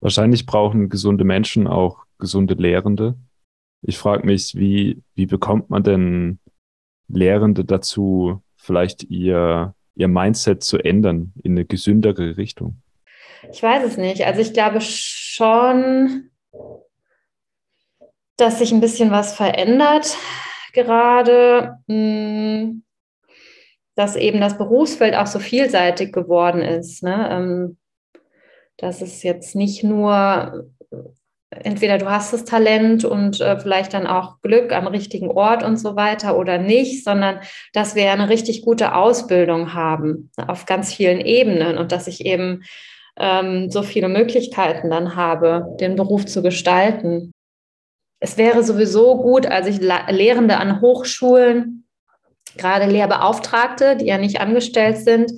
Wahrscheinlich 0.00 0.46
brauchen 0.46 0.88
gesunde 0.88 1.24
Menschen 1.24 1.66
auch 1.66 2.04
gesunde 2.18 2.54
Lehrende. 2.54 3.16
Ich 3.82 3.98
frage 3.98 4.24
mich, 4.24 4.54
wie, 4.54 5.02
wie 5.16 5.26
bekommt 5.26 5.68
man 5.68 5.82
denn 5.82 6.38
Lehrende 7.08 7.64
dazu, 7.64 8.40
vielleicht 8.56 9.04
ihr 9.04 9.74
ihr 9.98 10.08
Mindset 10.08 10.62
zu 10.62 10.78
ändern 10.78 11.32
in 11.42 11.52
eine 11.52 11.64
gesündere 11.64 12.36
Richtung? 12.36 12.80
Ich 13.52 13.62
weiß 13.62 13.84
es 13.84 13.96
nicht. 13.96 14.24
Also 14.24 14.40
ich 14.40 14.52
glaube 14.52 14.80
schon, 14.80 16.30
dass 18.36 18.60
sich 18.60 18.72
ein 18.72 18.80
bisschen 18.80 19.10
was 19.10 19.34
verändert 19.34 20.16
gerade, 20.72 21.78
hm, 21.88 22.84
dass 23.96 24.14
eben 24.14 24.40
das 24.40 24.56
Berufsfeld 24.56 25.14
auch 25.14 25.26
so 25.26 25.40
vielseitig 25.40 26.12
geworden 26.12 26.62
ist. 26.62 27.02
Ne? 27.02 27.28
Ähm, 27.30 27.78
dass 28.76 29.02
es 29.02 29.24
jetzt 29.24 29.56
nicht 29.56 29.82
nur 29.82 30.70
entweder 31.50 31.98
du 31.98 32.10
hast 32.10 32.32
das 32.32 32.44
Talent 32.44 33.04
und 33.04 33.40
äh, 33.40 33.58
vielleicht 33.58 33.94
dann 33.94 34.06
auch 34.06 34.40
Glück 34.42 34.72
am 34.72 34.86
richtigen 34.86 35.30
Ort 35.30 35.62
und 35.62 35.78
so 35.78 35.96
weiter 35.96 36.36
oder 36.36 36.58
nicht, 36.58 37.04
sondern 37.04 37.40
dass 37.72 37.94
wir 37.94 38.10
eine 38.10 38.28
richtig 38.28 38.62
gute 38.62 38.94
Ausbildung 38.94 39.74
haben 39.74 40.30
auf 40.36 40.66
ganz 40.66 40.92
vielen 40.92 41.20
Ebenen 41.20 41.78
und 41.78 41.92
dass 41.92 42.06
ich 42.06 42.26
eben 42.26 42.64
ähm, 43.18 43.70
so 43.70 43.82
viele 43.82 44.08
Möglichkeiten 44.08 44.90
dann 44.90 45.16
habe, 45.16 45.76
den 45.80 45.96
Beruf 45.96 46.26
zu 46.26 46.42
gestalten. 46.42 47.32
Es 48.20 48.36
wäre 48.36 48.62
sowieso 48.62 49.16
gut, 49.16 49.46
also 49.46 49.70
ich 49.70 49.80
Lehrende 49.80 50.58
an 50.58 50.80
Hochschulen, 50.80 51.86
gerade 52.56 52.86
Lehrbeauftragte, 52.86 53.96
die 53.96 54.06
ja 54.06 54.18
nicht 54.18 54.40
angestellt 54.40 54.98
sind, 54.98 55.32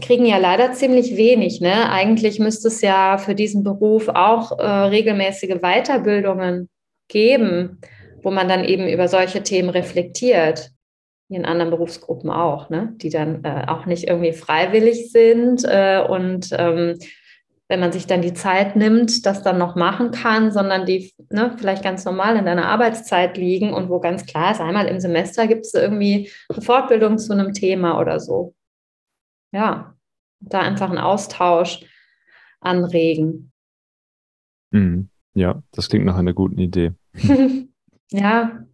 kriegen 0.00 0.26
ja 0.26 0.38
leider 0.38 0.72
ziemlich 0.72 1.16
wenig. 1.16 1.60
Ne? 1.60 1.90
Eigentlich 1.90 2.38
müsste 2.38 2.68
es 2.68 2.80
ja 2.80 3.18
für 3.18 3.34
diesen 3.34 3.62
Beruf 3.62 4.08
auch 4.08 4.58
äh, 4.58 4.64
regelmäßige 4.64 5.60
Weiterbildungen 5.60 6.68
geben, 7.08 7.80
wo 8.22 8.30
man 8.30 8.48
dann 8.48 8.64
eben 8.64 8.88
über 8.88 9.08
solche 9.08 9.42
Themen 9.42 9.70
reflektiert. 9.70 10.70
Wie 11.28 11.36
in 11.36 11.44
anderen 11.44 11.70
Berufsgruppen 11.70 12.30
auch, 12.30 12.70
ne? 12.70 12.94
die 12.96 13.10
dann 13.10 13.44
äh, 13.44 13.64
auch 13.66 13.86
nicht 13.86 14.08
irgendwie 14.08 14.32
freiwillig 14.32 15.12
sind 15.12 15.64
äh, 15.64 16.02
und 16.06 16.48
ähm, 16.52 16.98
wenn 17.68 17.80
man 17.80 17.92
sich 17.92 18.06
dann 18.06 18.22
die 18.22 18.32
Zeit 18.32 18.76
nimmt, 18.76 19.26
das 19.26 19.42
dann 19.42 19.58
noch 19.58 19.76
machen 19.76 20.10
kann, 20.10 20.50
sondern 20.50 20.86
die 20.86 21.12
ne, 21.28 21.54
vielleicht 21.58 21.82
ganz 21.82 22.04
normal 22.06 22.36
in 22.36 22.46
deiner 22.46 22.64
Arbeitszeit 22.64 23.36
liegen 23.36 23.74
und 23.74 23.90
wo 23.90 24.00
ganz 24.00 24.24
klar 24.24 24.52
ist, 24.52 24.60
einmal 24.62 24.86
im 24.86 25.00
Semester 25.00 25.46
gibt 25.46 25.66
es 25.66 25.74
irgendwie 25.74 26.30
eine 26.48 26.62
Fortbildung 26.62 27.18
zu 27.18 27.34
einem 27.34 27.52
Thema 27.52 28.00
oder 28.00 28.20
so 28.20 28.54
ja, 29.52 29.94
da 30.40 30.60
einfach 30.60 30.88
einen 30.88 30.98
Austausch 30.98 31.84
anregen. 32.60 33.52
Mhm. 34.70 35.08
Ja, 35.34 35.62
das 35.72 35.88
klingt 35.88 36.04
nach 36.04 36.16
einer 36.16 36.32
guten 36.32 36.58
Idee. 36.58 36.92
ja, 38.10 38.64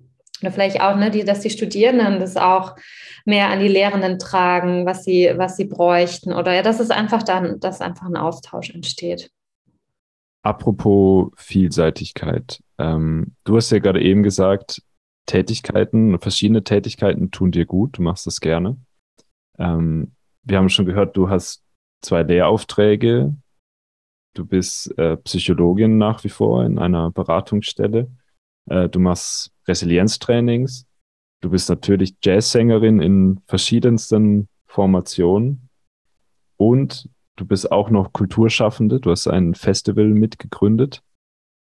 oder 0.41 0.53
vielleicht 0.53 0.81
auch, 0.81 0.97
ne, 0.97 1.11
die, 1.11 1.25
dass 1.25 1.41
die 1.41 1.51
Studierenden 1.51 2.21
das 2.21 2.37
auch 2.37 2.77
mehr 3.25 3.49
an 3.49 3.61
die 3.61 3.69
Lehrenden 3.69 4.19
tragen, 4.19 4.87
was 4.87 5.05
sie, 5.05 5.33
was 5.37 5.57
sie 5.57 5.65
bräuchten. 5.65 6.33
Oder 6.33 6.55
ja, 6.55 6.63
dass 6.63 6.81
es 6.81 6.91
einfach 6.91 7.23
dann, 7.23 7.61
dass 7.61 7.81
einfach 7.81 8.07
ein 8.07 8.17
Austausch 8.17 8.71
entsteht. 8.71 9.31
Apropos 10.43 11.31
Vielseitigkeit. 11.37 12.63
Ähm, 12.79 13.35
du 13.45 13.57
hast 13.57 13.71
ja 13.71 13.79
gerade 13.79 14.03
eben 14.03 14.23
gesagt, 14.23 14.83
Tätigkeiten, 15.27 16.19
verschiedene 16.19 16.65
Tätigkeiten 16.65 17.31
tun 17.31 17.51
dir 17.51 17.65
gut, 17.65 17.97
du 17.97 18.03
machst 18.03 18.27
das 18.27 18.41
gerne. 18.41 18.77
Ähm, 19.59 20.13
wir 20.45 20.59
haben 20.59 20.69
schon 20.69 20.87
gehört, 20.87 21.17
du 21.17 21.29
hast 21.29 21.65
zwei 22.03 22.23
Lehraufträge. 22.23 23.35
Du 24.35 24.45
bist 24.45 24.97
äh, 24.99 25.17
Psychologin 25.17 25.97
nach 25.99 26.25
wie 26.25 26.29
vor 26.29 26.65
in 26.65 26.79
einer 26.79 27.11
Beratungsstelle. 27.11 28.11
Äh, 28.69 28.89
du 28.89 29.01
machst 29.01 29.53
Resilienztrainings. 29.67 30.87
Du 31.41 31.51
bist 31.51 31.69
natürlich 31.69 32.17
Jazzsängerin 32.23 33.01
in 33.01 33.41
verschiedensten 33.47 34.49
Formationen. 34.67 35.69
Und 36.57 37.09
du 37.37 37.45
bist 37.45 37.71
auch 37.71 37.91
noch 37.91 38.13
Kulturschaffende. 38.13 39.01
Du 39.01 39.11
hast 39.11 39.27
ein 39.27 39.55
Festival 39.55 40.07
mitgegründet. 40.07 41.03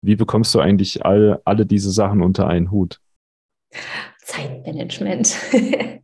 Wie 0.02 0.16
bekommst 0.16 0.54
du 0.54 0.60
eigentlich 0.60 1.06
all, 1.06 1.42
alle 1.46 1.66
diese 1.66 1.92
Sachen 1.92 2.22
unter 2.22 2.48
einen 2.48 2.72
Hut? 2.72 3.00
Zeitmanagement. 4.24 5.36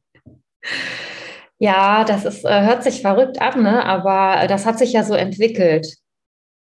Ja, 1.62 2.06
das 2.06 2.26
ist, 2.26 2.44
äh, 2.44 2.64
hört 2.64 2.82
sich 2.82 3.04
verrückt 3.04 3.40
an, 3.40 3.62
ne? 3.62 3.86
aber 3.86 4.48
das 4.48 4.66
hat 4.66 4.80
sich 4.80 4.94
ja 4.94 5.04
so 5.04 5.14
entwickelt. 5.14 5.86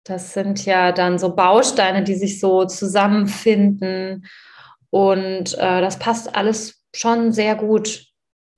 Das 0.04 0.34
sind 0.34 0.66
ja 0.66 0.92
dann 0.92 1.18
so 1.18 1.34
Bausteine, 1.34 2.04
die 2.04 2.16
sich 2.16 2.42
so 2.42 2.66
zusammenfinden. 2.66 4.26
Und 4.90 5.58
äh, 5.58 5.80
das 5.80 6.00
passt 6.00 6.36
alles 6.36 6.84
schon 6.94 7.32
sehr 7.32 7.56
gut 7.56 8.08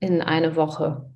in 0.00 0.20
eine 0.20 0.56
Woche. 0.56 1.08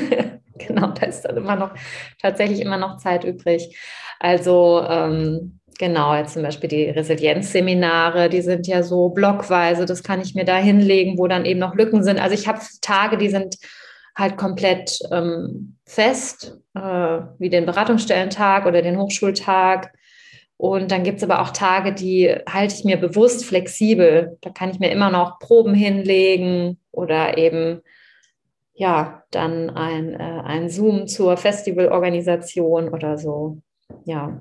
genau, 0.54 0.92
da 0.92 1.06
ist 1.08 1.26
dann 1.26 1.36
immer 1.36 1.56
noch 1.56 1.74
tatsächlich 2.22 2.60
immer 2.60 2.78
noch 2.78 2.96
Zeit 2.96 3.24
übrig. 3.24 3.78
Also 4.18 4.82
ähm, 4.88 5.60
genau, 5.78 6.14
jetzt 6.16 6.32
zum 6.32 6.42
Beispiel 6.42 6.70
die 6.70 6.88
Resilienzseminare, 6.88 8.30
die 8.30 8.40
sind 8.40 8.66
ja 8.66 8.82
so 8.82 9.10
blockweise, 9.10 9.84
das 9.84 10.02
kann 10.02 10.22
ich 10.22 10.34
mir 10.34 10.46
da 10.46 10.56
hinlegen, 10.56 11.18
wo 11.18 11.26
dann 11.26 11.44
eben 11.44 11.60
noch 11.60 11.74
Lücken 11.74 12.02
sind. 12.02 12.18
Also 12.18 12.34
ich 12.34 12.48
habe 12.48 12.60
Tage, 12.80 13.18
die 13.18 13.28
sind 13.28 13.56
halt 14.16 14.36
komplett 14.36 14.98
ähm, 15.10 15.76
fest, 15.84 16.58
äh, 16.74 16.80
wie 17.38 17.50
den 17.50 17.66
Beratungsstellentag 17.66 18.66
oder 18.66 18.82
den 18.82 18.98
Hochschultag. 18.98 19.92
Und 20.56 20.92
dann 20.92 21.02
gibt 21.02 21.18
es 21.18 21.24
aber 21.24 21.42
auch 21.42 21.50
Tage, 21.50 21.92
die 21.92 22.34
halte 22.48 22.74
ich 22.74 22.84
mir 22.84 22.96
bewusst 22.96 23.44
flexibel. 23.44 24.38
Da 24.40 24.50
kann 24.50 24.70
ich 24.70 24.78
mir 24.78 24.90
immer 24.90 25.10
noch 25.10 25.38
Proben 25.40 25.74
hinlegen 25.74 26.78
oder 26.92 27.38
eben 27.38 27.80
ja, 28.74 29.22
dann 29.30 29.70
ein, 29.70 30.14
äh, 30.14 30.40
ein 30.44 30.68
Zoom 30.68 31.06
zur 31.06 31.36
Festivalorganisation 31.36 32.88
oder 32.88 33.18
so. 33.18 33.62
Ja, 34.04 34.40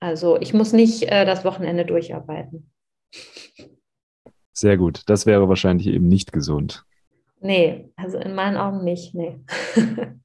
also 0.00 0.38
ich 0.40 0.54
muss 0.54 0.72
nicht 0.72 1.04
äh, 1.04 1.24
das 1.24 1.44
Wochenende 1.44 1.84
durcharbeiten. 1.84 2.70
Sehr 4.52 4.76
gut. 4.76 5.02
Das 5.06 5.26
wäre 5.26 5.48
wahrscheinlich 5.48 5.86
eben 5.86 6.08
nicht 6.08 6.32
gesund. 6.32 6.84
Nee, 7.42 7.90
also 7.96 8.18
in 8.18 8.34
meinen 8.34 8.56
Augen 8.56 8.84
nicht, 8.84 9.14
nee. 9.14 9.38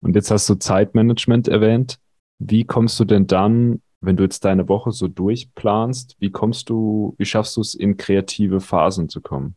Und 0.00 0.14
jetzt 0.14 0.30
hast 0.30 0.48
du 0.48 0.56
Zeitmanagement 0.56 1.48
erwähnt. 1.48 1.98
Wie 2.38 2.64
kommst 2.64 2.98
du 3.00 3.04
denn 3.04 3.26
dann, 3.26 3.82
wenn 4.00 4.16
du 4.16 4.24
jetzt 4.24 4.44
deine 4.44 4.68
Woche 4.68 4.92
so 4.92 5.08
durchplanst, 5.08 6.16
wie 6.18 6.30
kommst 6.30 6.68
du, 6.68 7.14
wie 7.18 7.24
schaffst 7.24 7.56
du 7.56 7.60
es, 7.60 7.74
in 7.74 7.96
kreative 7.96 8.60
Phasen 8.60 9.08
zu 9.08 9.20
kommen? 9.20 9.56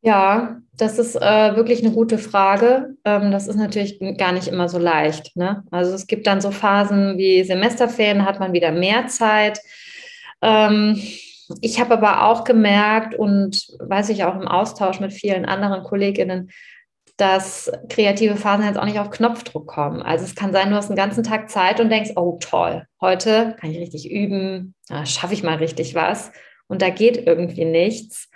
Ja, 0.00 0.60
das 0.76 0.98
ist 0.98 1.16
äh, 1.16 1.56
wirklich 1.56 1.82
eine 1.82 1.94
gute 1.94 2.18
Frage. 2.18 2.94
Ähm, 3.04 3.30
das 3.30 3.48
ist 3.48 3.56
natürlich 3.56 3.98
gar 4.18 4.32
nicht 4.32 4.48
immer 4.48 4.68
so 4.68 4.78
leicht. 4.78 5.34
Ne? 5.34 5.64
Also 5.70 5.94
es 5.94 6.06
gibt 6.06 6.26
dann 6.26 6.42
so 6.42 6.50
Phasen 6.50 7.16
wie 7.16 7.42
Semesterferien, 7.42 8.26
hat 8.26 8.38
man 8.38 8.52
wieder 8.52 8.70
mehr 8.70 9.06
Zeit. 9.06 9.60
Ähm, 10.42 11.00
ich 11.60 11.80
habe 11.80 11.94
aber 11.94 12.26
auch 12.26 12.44
gemerkt 12.44 13.14
und 13.14 13.66
weiß 13.78 14.08
ich 14.10 14.24
auch 14.24 14.34
im 14.34 14.48
Austausch 14.48 15.00
mit 15.00 15.12
vielen 15.12 15.44
anderen 15.44 15.82
Kolleginnen, 15.82 16.50
dass 17.16 17.70
kreative 17.88 18.36
Phasen 18.36 18.66
jetzt 18.66 18.78
auch 18.78 18.84
nicht 18.84 18.98
auf 18.98 19.10
Knopfdruck 19.10 19.66
kommen. 19.66 20.02
Also 20.02 20.24
es 20.24 20.34
kann 20.34 20.52
sein, 20.52 20.70
du 20.70 20.76
hast 20.76 20.88
einen 20.88 20.96
ganzen 20.96 21.22
Tag 21.22 21.48
Zeit 21.48 21.80
und 21.80 21.90
denkst, 21.90 22.12
oh 22.16 22.38
toll, 22.40 22.86
heute 23.00 23.56
kann 23.60 23.70
ich 23.70 23.78
richtig 23.78 24.10
üben, 24.10 24.74
schaffe 25.04 25.34
ich 25.34 25.42
mal 25.42 25.56
richtig 25.56 25.94
was. 25.94 26.32
Und 26.66 26.82
da 26.82 26.90
geht 26.90 27.26
irgendwie 27.26 27.64
nichts. 27.64 28.30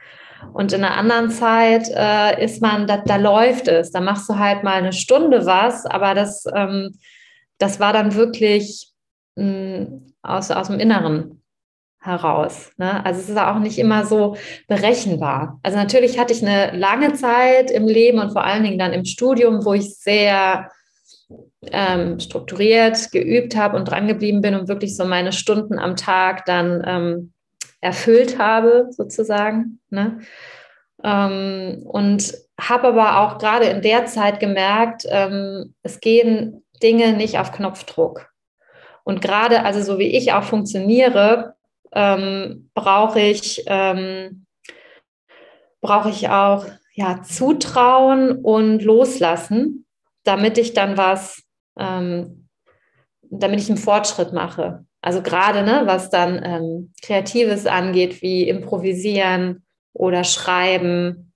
Und 0.52 0.72
in 0.72 0.84
einer 0.84 0.96
anderen 0.96 1.30
Zeit 1.30 1.88
äh, 1.92 2.44
ist 2.44 2.62
man, 2.62 2.86
da, 2.86 2.98
da, 2.98 3.16
läuft 3.16 3.66
es. 3.66 3.90
Da 3.90 4.00
machst 4.00 4.28
du 4.28 4.38
halt 4.38 4.62
mal 4.62 4.74
eine 4.74 4.92
Stunde 4.92 5.46
was, 5.46 5.84
aber 5.84 6.14
das, 6.14 6.44
ähm, 6.54 6.96
das 7.59 7.80
war 7.80 7.92
dann 7.92 8.14
wirklich 8.14 8.92
mh, 9.34 9.44
mm, 9.44 10.12
aus, 10.22 10.50
aus 10.52 10.68
dem 10.68 10.78
Inneren 10.78 11.42
heraus. 12.01 12.70
Ne? 12.76 13.05
Also 13.05 13.20
es 13.20 13.28
ist 13.28 13.38
auch 13.38 13.59
nicht 13.59 13.78
immer 13.78 14.07
so 14.07 14.36
berechenbar. 14.68 15.59
Also 15.62 15.76
natürlich 15.76 16.18
hatte 16.18 16.32
ich 16.32 16.46
eine 16.46 16.76
lange 16.76 17.14
Zeit 17.14 17.70
im 17.70 17.86
Leben 17.86 18.18
und 18.18 18.32
vor 18.32 18.44
allen 18.44 18.62
Dingen 18.62 18.78
dann 18.78 18.92
im 18.92 19.05
Studium, 19.05 19.64
wo 19.64 19.74
ich 19.74 19.96
sehr 19.96 20.70
ähm, 21.70 22.20
strukturiert 22.20 23.11
geübt 23.11 23.57
habe 23.57 23.76
und 23.76 23.86
drangeblieben 23.86 24.40
bin 24.40 24.55
und 24.55 24.68
wirklich 24.68 24.96
so 24.96 25.05
meine 25.05 25.32
Stunden 25.32 25.78
am 25.78 25.96
Tag 25.96 26.44
dann 26.46 26.82
ähm, 26.86 27.32
erfüllt 27.80 28.38
habe, 28.38 28.88
sozusagen. 28.90 29.80
Ne? 29.90 30.20
Ähm, 31.03 31.82
und 31.84 32.34
habe 32.61 32.88
aber 32.88 33.20
auch 33.20 33.38
gerade 33.38 33.66
in 33.66 33.82
der 33.82 34.07
Zeit 34.07 34.40
gemerkt, 34.40 35.05
ähm, 35.09 35.74
es 35.82 36.01
gehen 36.01 36.64
Dinge 36.82 37.12
nicht 37.12 37.38
auf 37.38 37.53
Knopfdruck. 37.53 38.28
Und 39.05 39.20
gerade, 39.20 39.64
also 39.64 39.80
so 39.80 39.99
wie 39.99 40.16
ich 40.16 40.32
auch 40.32 40.42
funktioniere, 40.42 41.55
ähm, 41.93 42.70
brauche 42.74 43.20
ich, 43.20 43.64
ähm, 43.66 44.47
brauche 45.80 46.11
ich 46.11 46.28
auch 46.28 46.66
ja, 46.95 47.22
Zutrauen 47.22 48.32
und 48.32 48.82
Loslassen, 48.82 49.86
damit 50.24 50.59
ich 50.59 50.74
dann 50.74 50.97
was, 50.97 51.43
ähm, 51.78 52.49
damit 53.22 53.61
ich 53.61 53.68
einen 53.68 53.78
Fortschritt 53.78 54.32
mache. 54.32 54.84
Also 55.01 55.22
gerade, 55.22 55.62
ne, 55.62 55.82
was 55.84 56.11
dann 56.11 56.43
ähm, 56.43 56.93
Kreatives 57.03 57.66
angeht, 57.66 58.20
wie 58.20 58.49
Improvisieren 58.49 59.64
oder 59.93 60.24
Schreiben. 60.24 61.32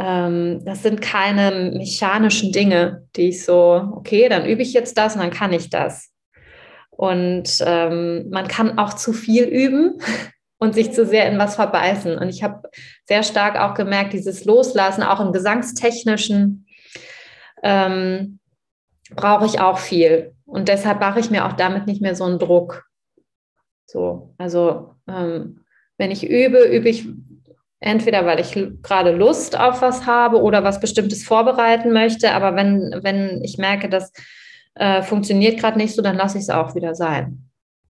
Ähm, 0.00 0.64
das 0.64 0.82
sind 0.82 1.00
keine 1.00 1.70
mechanischen 1.70 2.50
Dinge, 2.50 3.06
die 3.14 3.28
ich 3.28 3.44
so, 3.44 3.92
okay, 3.94 4.28
dann 4.28 4.46
übe 4.46 4.62
ich 4.62 4.72
jetzt 4.72 4.98
das 4.98 5.14
und 5.14 5.20
dann 5.20 5.30
kann 5.30 5.52
ich 5.52 5.70
das. 5.70 6.09
Und 7.00 7.64
ähm, 7.64 8.28
man 8.28 8.46
kann 8.46 8.76
auch 8.76 8.92
zu 8.92 9.14
viel 9.14 9.44
üben 9.44 10.02
und 10.58 10.74
sich 10.74 10.92
zu 10.92 11.06
sehr 11.06 11.30
in 11.32 11.38
was 11.38 11.54
verbeißen. 11.54 12.18
Und 12.18 12.28
ich 12.28 12.42
habe 12.42 12.68
sehr 13.08 13.22
stark 13.22 13.58
auch 13.58 13.72
gemerkt, 13.72 14.12
dieses 14.12 14.44
Loslassen, 14.44 15.02
auch 15.02 15.18
im 15.18 15.32
Gesangstechnischen, 15.32 16.66
ähm, 17.62 18.38
brauche 19.16 19.46
ich 19.46 19.62
auch 19.62 19.78
viel. 19.78 20.34
Und 20.44 20.68
deshalb 20.68 21.00
mache 21.00 21.20
ich 21.20 21.30
mir 21.30 21.46
auch 21.46 21.54
damit 21.54 21.86
nicht 21.86 22.02
mehr 22.02 22.14
so 22.14 22.24
einen 22.24 22.38
Druck. 22.38 22.84
So, 23.86 24.34
also 24.36 24.94
ähm, 25.08 25.64
wenn 25.96 26.10
ich 26.10 26.28
übe, 26.28 26.64
übe 26.64 26.90
ich 26.90 27.08
entweder, 27.78 28.26
weil 28.26 28.40
ich 28.40 28.52
gerade 28.82 29.12
Lust 29.12 29.58
auf 29.58 29.80
was 29.80 30.04
habe 30.04 30.42
oder 30.42 30.64
was 30.64 30.80
Bestimmtes 30.80 31.24
vorbereiten 31.24 31.94
möchte. 31.94 32.32
Aber 32.32 32.56
wenn, 32.56 33.00
wenn 33.02 33.42
ich 33.42 33.56
merke, 33.56 33.88
das 33.88 34.12
äh, 34.80 35.02
funktioniert 35.02 35.60
gerade 35.60 35.76
nicht 35.76 35.94
so, 35.94 36.00
dann 36.00 36.16
lasse 36.16 36.38
ich 36.38 36.44
es 36.44 36.50
auch 36.50 36.74
wieder 36.74 36.94
sein. 36.94 37.50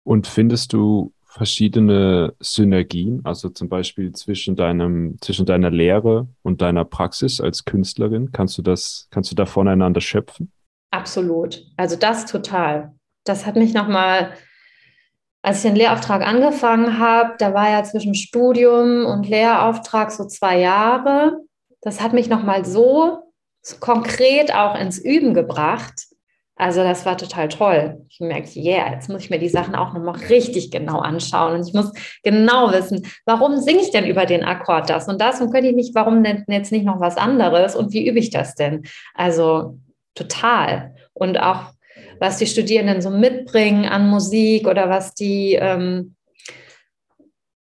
Und 0.05 0.27
findest 0.27 0.75
du 0.75 1.15
verschiedene 1.25 2.35
Synergien, 2.41 3.23
also 3.25 3.49
zum 3.49 3.71
Beispiel 3.71 4.13
zwischen 4.13 4.55
deinem, 4.55 5.17
zwischen 5.23 5.47
deiner 5.47 5.71
Lehre 5.71 6.29
und 6.43 6.61
deiner 6.61 6.85
Praxis 6.85 7.41
als 7.41 7.65
Künstlerin? 7.65 8.33
Kannst 8.33 8.59
du 8.59 8.63
das, 8.63 9.09
kannst 9.11 9.31
du 9.31 9.35
da 9.35 9.47
voneinander 9.47 10.03
schöpfen? 10.03 10.53
Absolut. 10.91 11.65
Also 11.79 11.97
das 11.97 12.27
total. 12.27 12.93
Das 13.25 13.47
hat 13.47 13.57
mich 13.57 13.73
nochmal, 13.73 14.35
als 15.41 15.65
ich 15.65 15.71
den 15.71 15.77
Lehrauftrag 15.77 16.21
angefangen 16.21 16.99
habe, 16.99 17.35
da 17.39 17.55
war 17.55 17.71
ja 17.71 17.83
zwischen 17.83 18.15
Studium 18.15 19.07
und 19.07 19.27
Lehrauftrag 19.27 20.13
so 20.13 20.27
zwei 20.27 20.61
Jahre. 20.61 21.39
Das 21.81 22.03
hat 22.03 22.13
mich 22.13 22.29
nochmal 22.29 22.67
so, 22.67 23.33
so 23.63 23.79
konkret 23.81 24.55
auch 24.55 24.79
ins 24.79 24.99
Üben 24.99 25.33
gebracht. 25.33 26.14
Also 26.57 26.85
das 26.85 27.05
war 27.05 27.17
total 27.17 27.49
toll. 27.49 28.05
Ich 28.09 28.21
merkte, 28.21 28.61
yeah, 28.61 28.93
jetzt 28.93 29.09
muss 29.09 29.25
ich 29.25 29.31
mir 29.31 29.41
die 29.41 29.49
Sachen 29.49 29.75
auch 29.75 29.93
nochmal 29.93 30.17
richtig 30.29 30.71
genau 30.71 31.01
anschauen 31.01 31.55
und 31.55 31.67
ich 31.67 31.75
muss 31.75 31.93
genau 32.23 32.71
wissen, 32.71 33.07
warum 33.27 33.59
singe 33.59 33.81
ich 33.81 33.91
denn 33.91 34.07
über 34.07 34.25
den 34.25 34.45
Akkord 34.45 34.89
das 34.89 35.09
und 35.09 35.21
das 35.21 35.41
und 35.41 35.51
könnte 35.51 35.71
ich 35.71 35.75
nicht, 35.75 35.95
warum 35.97 36.23
denn 36.23 36.45
jetzt 36.47 36.71
nicht 36.71 36.85
noch 36.85 37.01
was 37.01 37.17
anderes 37.17 37.75
und 37.75 37.93
wie 37.93 38.07
übe 38.09 38.21
ich 38.21 38.31
das 38.31 38.55
denn? 38.55 38.85
Also 39.15 39.79
total. 40.15 40.95
Und 41.13 41.41
auch, 41.41 41.73
was 42.21 42.39
die 42.39 42.47
Studierenden 42.47 43.03
so 43.03 43.11
mitbringen 43.11 43.87
an 43.87 44.09
Musik 44.09 44.69
oder 44.69 44.89
was 44.89 45.15
die, 45.15 45.55
ähm, 45.55 46.15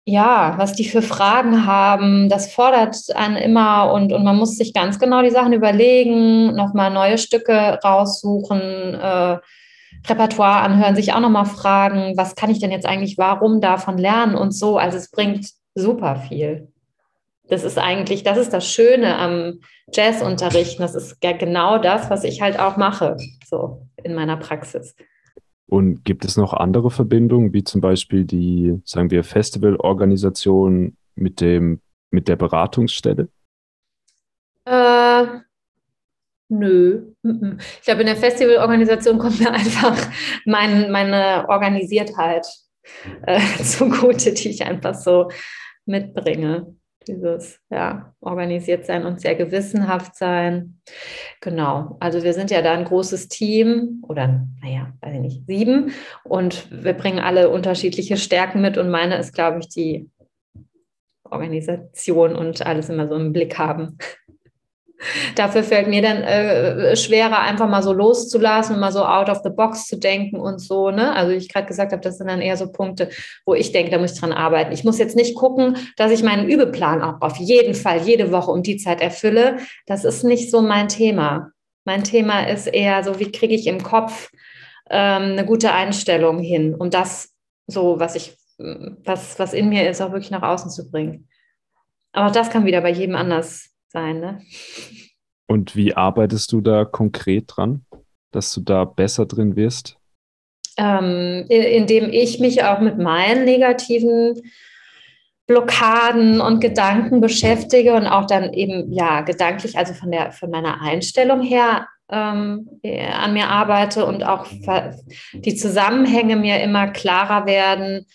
ja, 0.06 0.54
was 0.58 0.74
die 0.74 0.84
für 0.84 1.02
Fragen 1.02 1.66
haben, 1.66 2.28
das 2.28 2.52
fordert 2.52 2.96
einen 3.14 3.36
immer 3.36 3.92
und, 3.92 4.12
und 4.12 4.24
man 4.24 4.36
muss 4.36 4.56
sich 4.56 4.74
ganz 4.74 4.98
genau 4.98 5.22
die 5.22 5.30
Sachen 5.30 5.52
überlegen, 5.52 6.54
nochmal 6.54 6.90
neue 6.90 7.18
Stücke 7.18 7.78
raussuchen, 7.82 8.60
äh, 8.94 9.38
Repertoire 10.06 10.60
anhören, 10.60 10.96
sich 10.96 11.14
auch 11.14 11.20
nochmal 11.20 11.46
fragen, 11.46 12.14
was 12.16 12.34
kann 12.34 12.50
ich 12.50 12.58
denn 12.58 12.70
jetzt 12.70 12.86
eigentlich, 12.86 13.16
warum 13.16 13.60
davon 13.60 13.96
lernen 13.96 14.34
und 14.34 14.52
so. 14.52 14.76
Also 14.76 14.98
es 14.98 15.10
bringt 15.10 15.48
super 15.74 16.16
viel 16.16 16.68
das 17.48 17.64
ist 17.64 17.78
eigentlich, 17.78 18.22
das 18.22 18.38
ist 18.38 18.52
das 18.52 18.70
Schöne 18.70 19.16
am 19.16 19.60
Jazzunterrichten. 19.92 20.82
Das 20.82 20.94
ist 20.94 21.16
ja 21.22 21.32
genau 21.32 21.78
das, 21.78 22.10
was 22.10 22.24
ich 22.24 22.40
halt 22.40 22.58
auch 22.58 22.76
mache, 22.76 23.16
so 23.46 23.86
in 24.02 24.14
meiner 24.14 24.36
Praxis. 24.36 24.94
Und 25.66 26.04
gibt 26.04 26.24
es 26.24 26.36
noch 26.36 26.52
andere 26.52 26.90
Verbindungen, 26.90 27.52
wie 27.52 27.64
zum 27.64 27.80
Beispiel 27.80 28.24
die, 28.24 28.80
sagen 28.84 29.10
wir, 29.10 29.24
Festivalorganisation 29.24 30.96
mit 31.14 31.40
dem, 31.40 31.80
mit 32.10 32.28
der 32.28 32.36
Beratungsstelle? 32.36 33.28
Äh, 34.66 35.26
nö. 36.48 37.14
Ich 37.22 37.84
glaube, 37.84 38.00
in 38.00 38.06
der 38.06 38.16
Festivalorganisation 38.16 39.18
kommt 39.18 39.40
mir 39.40 39.50
einfach 39.52 39.96
mein, 40.44 40.90
meine 40.90 41.46
Organisiertheit 41.48 42.46
äh, 43.22 43.40
zugute, 43.62 44.32
die 44.32 44.50
ich 44.50 44.64
einfach 44.64 44.94
so 44.94 45.30
mitbringe 45.86 46.76
dieses 47.08 47.60
ja, 47.70 48.14
organisiert 48.20 48.86
sein 48.86 49.04
und 49.04 49.20
sehr 49.20 49.34
gewissenhaft 49.34 50.16
sein. 50.16 50.80
Genau, 51.40 51.96
also 52.00 52.22
wir 52.22 52.32
sind 52.32 52.50
ja 52.50 52.62
da 52.62 52.72
ein 52.72 52.84
großes 52.84 53.28
Team 53.28 54.02
oder 54.06 54.46
naja, 54.62 54.92
weiß 55.00 55.14
ich 55.14 55.20
nicht, 55.20 55.46
sieben 55.46 55.92
und 56.24 56.68
wir 56.70 56.94
bringen 56.94 57.18
alle 57.18 57.50
unterschiedliche 57.50 58.16
Stärken 58.16 58.60
mit 58.60 58.78
und 58.78 58.90
meine 58.90 59.16
ist, 59.18 59.34
glaube 59.34 59.60
ich, 59.60 59.68
die 59.68 60.10
Organisation 61.24 62.36
und 62.36 62.64
alles 62.64 62.88
immer 62.88 63.08
so 63.08 63.16
im 63.16 63.32
Blick 63.32 63.58
haben. 63.58 63.98
Dafür 65.34 65.62
fällt 65.62 65.88
mir 65.88 66.02
dann 66.02 66.22
äh, 66.22 66.96
schwerer, 66.96 67.40
einfach 67.40 67.68
mal 67.68 67.82
so 67.82 67.92
loszulassen 67.92 68.74
und 68.74 68.80
mal 68.80 68.92
so 68.92 69.04
out 69.04 69.28
of 69.28 69.40
the 69.42 69.50
box 69.50 69.86
zu 69.86 69.98
denken 69.98 70.36
und 70.36 70.58
so. 70.60 70.90
Ne? 70.90 71.14
Also 71.14 71.32
ich 71.32 71.52
gerade 71.52 71.66
gesagt 71.66 71.92
habe, 71.92 72.02
das 72.02 72.18
sind 72.18 72.28
dann 72.28 72.40
eher 72.40 72.56
so 72.56 72.70
Punkte, 72.70 73.10
wo 73.44 73.54
ich 73.54 73.72
denke, 73.72 73.90
da 73.90 73.98
muss 73.98 74.12
ich 74.12 74.20
dran 74.20 74.32
arbeiten. 74.32 74.72
Ich 74.72 74.84
muss 74.84 74.98
jetzt 74.98 75.16
nicht 75.16 75.34
gucken, 75.34 75.76
dass 75.96 76.12
ich 76.12 76.22
meinen 76.22 76.48
Übeplan 76.48 77.02
auch 77.02 77.20
auf 77.20 77.36
jeden 77.36 77.74
Fall 77.74 78.02
jede 78.02 78.32
Woche 78.32 78.50
um 78.50 78.62
die 78.62 78.76
Zeit 78.76 79.00
erfülle. 79.00 79.58
Das 79.86 80.04
ist 80.04 80.24
nicht 80.24 80.50
so 80.50 80.62
mein 80.62 80.88
Thema. 80.88 81.50
Mein 81.84 82.04
Thema 82.04 82.48
ist 82.48 82.66
eher 82.66 83.04
so, 83.04 83.20
wie 83.20 83.30
kriege 83.30 83.54
ich 83.54 83.66
im 83.66 83.82
Kopf 83.82 84.30
ähm, 84.90 85.32
eine 85.32 85.44
gute 85.44 85.72
Einstellung 85.72 86.38
hin, 86.38 86.74
um 86.74 86.90
das 86.90 87.34
so, 87.66 87.98
was 87.98 88.14
ich, 88.14 88.36
was, 88.58 89.38
was 89.38 89.52
in 89.52 89.68
mir 89.68 89.88
ist, 89.88 90.00
auch 90.00 90.12
wirklich 90.12 90.30
nach 90.30 90.42
außen 90.42 90.70
zu 90.70 90.90
bringen. 90.90 91.28
Aber 92.12 92.30
das 92.30 92.50
kann 92.50 92.64
wieder 92.64 92.80
bei 92.80 92.90
jedem 92.90 93.16
anders 93.16 93.73
sein. 93.94 94.20
Ne? 94.20 94.42
Und 95.46 95.74
wie 95.74 95.94
arbeitest 95.94 96.52
du 96.52 96.60
da 96.60 96.84
konkret 96.84 97.44
dran, 97.46 97.86
dass 98.32 98.52
du 98.52 98.60
da 98.60 98.84
besser 98.84 99.24
drin 99.24 99.56
wirst? 99.56 99.96
Ähm, 100.76 101.46
indem 101.48 102.10
ich 102.10 102.40
mich 102.40 102.64
auch 102.64 102.80
mit 102.80 102.98
meinen 102.98 103.44
negativen 103.44 104.42
Blockaden 105.46 106.40
und 106.40 106.60
Gedanken 106.60 107.20
beschäftige 107.20 107.94
und 107.94 108.06
auch 108.06 108.26
dann 108.26 108.52
eben 108.52 108.92
ja 108.92 109.20
gedanklich, 109.20 109.78
also 109.78 109.94
von 109.94 110.10
der 110.10 110.32
von 110.32 110.50
meiner 110.50 110.80
Einstellung 110.80 111.42
her 111.42 111.86
ähm, 112.10 112.80
an 112.82 113.32
mir 113.34 113.48
arbeite 113.48 114.06
und 114.06 114.24
auch 114.24 114.46
die 115.32 115.54
Zusammenhänge 115.54 116.36
mir 116.36 116.60
immer 116.60 116.88
klarer 116.88 117.46
werden 117.46 118.06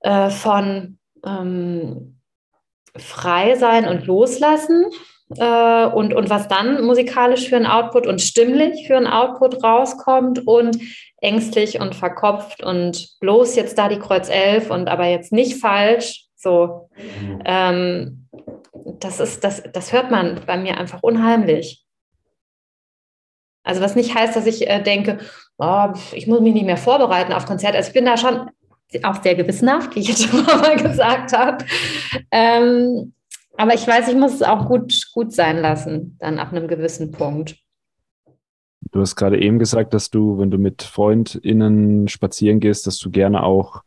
äh, 0.00 0.30
von 0.30 0.98
ähm, 1.26 2.11
frei 2.96 3.56
sein 3.56 3.86
und 3.86 4.06
loslassen 4.06 4.86
äh, 5.36 5.86
und, 5.86 6.14
und 6.14 6.30
was 6.30 6.48
dann 6.48 6.84
musikalisch 6.84 7.48
für 7.48 7.56
ein 7.56 7.66
Output 7.66 8.06
und 8.06 8.20
stimmlich 8.20 8.86
für 8.86 8.96
ein 8.96 9.06
Output 9.06 9.62
rauskommt 9.62 10.46
und 10.46 10.78
ängstlich 11.20 11.80
und 11.80 11.94
verkopft 11.94 12.62
und 12.62 13.08
bloß 13.20 13.56
jetzt 13.56 13.78
da 13.78 13.88
die 13.88 13.98
Kreuz 13.98 14.28
11 14.28 14.70
und 14.70 14.88
aber 14.88 15.06
jetzt 15.06 15.32
nicht 15.32 15.60
falsch. 15.60 16.26
So, 16.36 16.88
ähm, 17.44 18.28
das 18.98 19.20
ist, 19.20 19.44
das, 19.44 19.62
das 19.72 19.92
hört 19.92 20.10
man 20.10 20.40
bei 20.46 20.56
mir 20.56 20.76
einfach 20.76 21.02
unheimlich. 21.02 21.84
Also 23.64 23.80
was 23.80 23.94
nicht 23.94 24.14
heißt, 24.14 24.34
dass 24.34 24.46
ich 24.46 24.68
äh, 24.68 24.82
denke, 24.82 25.18
oh, 25.58 25.88
ich 26.12 26.26
muss 26.26 26.40
mich 26.40 26.52
nicht 26.52 26.66
mehr 26.66 26.76
vorbereiten 26.76 27.32
auf 27.32 27.46
Konzerte. 27.46 27.76
Also 27.76 27.88
ich 27.88 27.94
bin 27.94 28.04
da 28.04 28.16
schon 28.16 28.50
auch 29.04 29.22
sehr 29.22 29.34
gewissenhaft, 29.34 29.94
wie 29.94 30.00
ich 30.00 30.08
jetzt 30.08 30.24
schon 30.26 30.44
mal 30.44 30.76
gesagt 30.76 31.36
habe. 31.36 31.64
Ähm, 32.30 33.12
aber 33.56 33.74
ich 33.74 33.86
weiß, 33.86 34.08
ich 34.08 34.16
muss 34.16 34.34
es 34.34 34.42
auch 34.42 34.66
gut, 34.66 35.08
gut 35.12 35.32
sein 35.32 35.58
lassen, 35.58 36.16
dann 36.18 36.38
ab 36.38 36.52
einem 36.52 36.68
gewissen 36.68 37.10
Punkt. 37.10 37.56
Du 38.90 39.00
hast 39.00 39.16
gerade 39.16 39.40
eben 39.40 39.58
gesagt, 39.58 39.94
dass 39.94 40.10
du, 40.10 40.38
wenn 40.38 40.50
du 40.50 40.58
mit 40.58 40.82
FreundInnen 40.82 42.08
spazieren 42.08 42.60
gehst, 42.60 42.86
dass 42.86 42.98
du 42.98 43.10
gerne 43.10 43.42
auch 43.42 43.82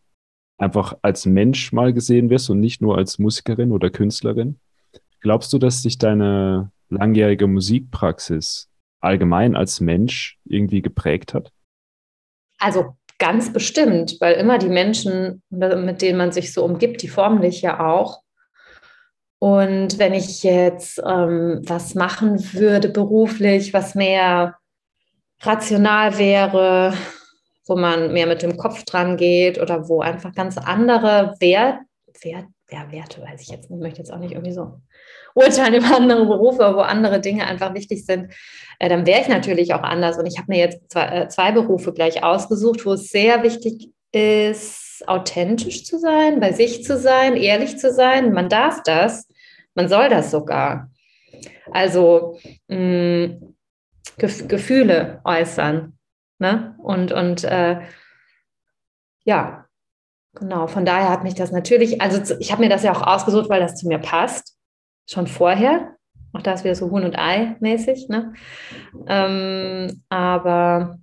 einfach 0.58 0.98
als 1.02 1.26
Mensch 1.26 1.74
mal 1.74 1.94
gesehen 1.94 2.30
wirst 2.30 2.50
und 2.50 2.60
nicht 2.60 2.82
nur 2.82 2.98
als 2.98 3.20
Musikerin 3.20 3.72
oder 3.72 3.90
Künstlerin. 3.90 4.60
Glaubst 5.20 5.52
du, 5.54 5.58
dass 5.58 5.82
sich 5.82 5.98
deine 5.98 6.72
langjährige 6.90 7.48
Musikpraxis 7.48 8.70
allgemein 9.00 9.56
als 9.56 9.82
Mensch 9.82 10.40
irgendwie 10.46 10.82
geprägt 10.82 11.34
hat? 11.34 11.52
Also 12.58 12.96
ganz 13.18 13.54
bestimmt, 13.54 14.18
weil 14.20 14.36
immer 14.36 14.58
die 14.58 14.70
Menschen, 14.70 15.42
mit 15.50 16.02
denen 16.02 16.18
man 16.18 16.32
sich 16.32 16.54
so 16.54 16.64
umgibt, 16.64 17.02
die 17.02 17.08
formen 17.08 17.42
dich 17.42 17.62
ja 17.62 17.80
auch. 17.86 18.22
Und 19.40 20.00
wenn 20.00 20.14
ich 20.14 20.44
jetzt 20.44 21.02
ähm, 21.06 21.62
was 21.64 21.96
machen 21.96 22.54
würde 22.54 22.90
beruflich, 22.90 23.74
was 23.74 23.96
mehr 23.96 24.56
rational 25.42 26.18
wäre, 26.18 26.94
wo 27.68 27.76
man 27.76 28.14
mehr 28.14 28.28
mit 28.28 28.42
dem 28.42 28.58
Kopf 28.58 28.84
dran 28.84 29.18
geht 29.18 29.60
oder 29.60 29.88
wo 29.88 30.02
einfach 30.02 30.34
ganz 30.34 30.58
andere 30.58 31.36
Wert, 31.40 31.80
Wert, 32.22 32.46
ja, 32.72 32.92
Werte, 32.92 33.22
weiß 33.22 33.42
ich 33.42 33.50
jetzt 33.50 33.70
nicht, 33.70 33.82
möchte 33.82 34.00
jetzt 34.00 34.12
auch 34.12 34.20
nicht 34.20 34.32
irgendwie 34.32 34.54
so 34.54 34.80
urteilen 35.36 35.76
über 35.76 35.96
andere 35.96 36.26
Berufe, 36.26 36.76
wo 36.76 36.80
andere 36.80 37.22
Dinge 37.22 37.46
einfach 37.46 37.76
wichtig 37.76 38.06
sind, 38.06 38.34
äh, 38.80 38.90
dann 38.90 39.06
wäre 39.06 39.22
ich 39.22 39.28
natürlich 39.28 39.74
auch 39.74 39.84
anders. 39.84 40.18
Und 40.18 40.26
ich 40.26 40.38
habe 40.38 40.48
mir 40.52 40.60
jetzt 40.60 40.92
zwei, 40.92 41.06
äh, 41.08 41.28
zwei 41.28 41.52
Berufe 41.52 41.94
gleich 41.94 42.24
ausgesucht, 42.24 42.86
wo 42.86 42.94
es 42.94 43.10
sehr 43.10 43.44
wichtig 43.44 43.92
ist, 44.12 45.04
authentisch 45.08 45.84
zu 45.84 46.00
sein, 46.00 46.40
bei 46.40 46.54
sich 46.54 46.84
zu 46.84 46.98
sein, 46.98 47.36
ehrlich 47.36 47.78
zu 47.78 47.92
sein. 47.92 48.34
Man 48.34 48.50
darf 48.50 48.82
das, 48.84 49.28
man 49.76 49.90
soll 49.90 50.10
das 50.10 50.32
sogar. 50.32 50.90
Also 51.72 52.40
mh, 52.68 52.78
mm, 52.78 53.56
Gef 54.18 54.48
Gefühle 54.48 55.20
äußern. 55.26 55.98
Ne? 56.40 56.76
Und, 56.82 57.12
und 57.12 57.44
äh, 57.44 57.82
ja, 59.26 59.66
genau, 60.34 60.68
von 60.68 60.86
daher 60.86 61.10
hat 61.10 61.24
mich 61.24 61.34
das 61.34 61.52
natürlich, 61.52 62.02
also 62.02 62.36
ich 62.40 62.52
habe 62.54 62.62
mir 62.62 62.70
das 62.70 62.84
ja 62.84 62.94
auch 62.94 63.02
ausgesucht, 63.02 63.50
weil 63.50 63.60
das 63.60 63.76
zu 63.76 63.88
mir 63.88 64.00
passt 64.00 64.55
schon 65.08 65.28
vorher. 65.28 65.96
Auch 66.34 66.42
da 66.42 66.54
ist 66.54 66.64
wieder 66.64 66.76
so 66.76 66.92
Huhn 66.92 67.04
und 67.04 67.18
Ei 67.18 67.56
mäßig. 67.60 68.10
Ne? 68.10 68.34
Ähm, 69.08 70.02
aber 70.10 70.98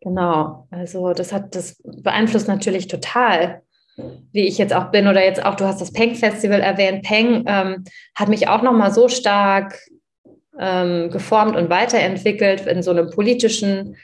genau, 0.00 0.66
also 0.70 1.12
das 1.12 1.32
hat, 1.32 1.54
das 1.54 1.80
beeinflusst 1.84 2.48
natürlich 2.48 2.88
total, 2.88 3.62
wie 4.32 4.46
ich 4.46 4.58
jetzt 4.58 4.74
auch 4.74 4.90
bin. 4.90 5.08
Oder 5.08 5.24
jetzt 5.24 5.44
auch, 5.44 5.54
du 5.54 5.64
hast 5.64 5.80
das 5.80 5.92
Peng 5.92 6.14
Festival 6.14 6.60
erwähnt. 6.60 7.02
Peng 7.02 7.44
ähm, 7.46 7.84
hat 8.14 8.28
mich 8.28 8.48
auch 8.48 8.62
nochmal 8.62 8.92
so 8.92 9.08
stark 9.08 9.78
ähm, 10.58 11.10
geformt 11.10 11.56
und 11.56 11.70
weiterentwickelt 11.70 12.66
in 12.66 12.82
so 12.82 12.90
einem 12.90 13.10
politischen 13.10 13.96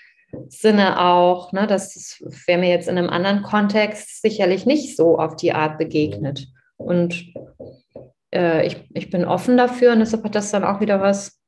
Sinne 0.48 1.00
auch. 1.00 1.52
Ne? 1.52 1.66
Das 1.66 2.22
wäre 2.46 2.58
mir 2.58 2.70
jetzt 2.70 2.88
in 2.88 2.96
einem 2.96 3.10
anderen 3.10 3.42
Kontext 3.42 4.22
sicherlich 4.22 4.64
nicht 4.64 4.96
so 4.96 5.18
auf 5.18 5.36
die 5.36 5.52
Art 5.52 5.78
begegnet. 5.78 6.48
Und 6.78 7.32
äh, 8.34 8.66
ich, 8.66 8.88
ich 8.94 9.10
bin 9.10 9.24
offen 9.24 9.56
dafür 9.56 9.92
und 9.92 10.00
deshalb 10.00 10.24
hat 10.24 10.34
das 10.34 10.50
dann 10.50 10.64
auch 10.64 10.80
wieder 10.80 11.00
was 11.00 11.40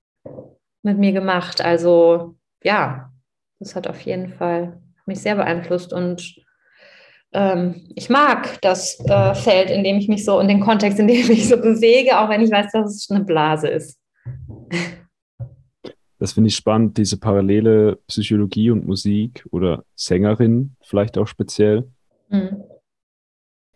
mit 0.83 0.99
mir 0.99 1.13
gemacht. 1.13 1.61
Also 1.61 2.37
ja, 2.63 3.11
das 3.59 3.75
hat 3.75 3.87
auf 3.87 4.01
jeden 4.01 4.29
Fall 4.35 4.81
mich 5.07 5.21
sehr 5.21 5.37
beeinflusst 5.37 5.93
und 5.93 6.37
ähm, 7.33 7.87
ich 7.95 8.09
mag 8.09 8.61
das 8.63 8.99
äh, 9.07 9.35
Feld, 9.35 9.71
in 9.71 9.85
dem 9.85 9.97
ich 9.99 10.09
mich 10.09 10.25
so, 10.25 10.41
in 10.41 10.49
den 10.49 10.61
Kontext, 10.61 10.99
in 10.99 11.09
dem 11.09 11.17
ich 11.17 11.29
mich 11.29 11.49
so 11.49 11.57
bewege, 11.57 12.19
auch 12.19 12.29
wenn 12.29 12.41
ich 12.41 12.51
weiß, 12.51 12.73
dass 12.73 12.95
es 12.95 13.11
eine 13.11 13.25
Blase 13.25 13.69
ist. 13.69 13.99
Das 16.19 16.33
finde 16.33 16.49
ich 16.49 16.57
spannend, 16.57 16.97
diese 16.97 17.19
parallele 17.19 17.97
Psychologie 18.09 18.71
und 18.71 18.87
Musik 18.87 19.47
oder 19.51 19.85
Sängerin 19.95 20.75
vielleicht 20.83 21.17
auch 21.17 21.29
speziell. 21.29 21.89
Mhm. 22.29 22.65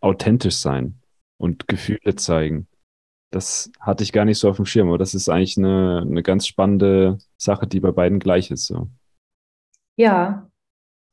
Authentisch 0.01 0.57
sein 0.57 1.01
und 1.37 1.69
Gefühle 1.69 2.17
zeigen. 2.17 2.67
Das 3.33 3.73
hatte 3.81 4.05
ich 4.05 4.13
gar 4.13 4.27
nicht 4.27 4.39
so 4.39 4.49
auf 4.51 4.57
dem 4.57 4.67
Schirm, 4.67 4.89
aber 4.89 4.99
das 4.99 5.15
ist 5.15 5.31
eigentlich 5.31 5.57
eine, 5.57 6.05
eine 6.07 6.23
ganz 6.23 6.47
spannende 6.47 7.19
Sache, 7.39 7.67
die 7.67 7.81
bei 7.81 7.91
beiden 7.91 8.19
gleich 8.19 8.51
ist. 8.51 8.67
So. 8.67 8.89
Ja, 9.97 10.51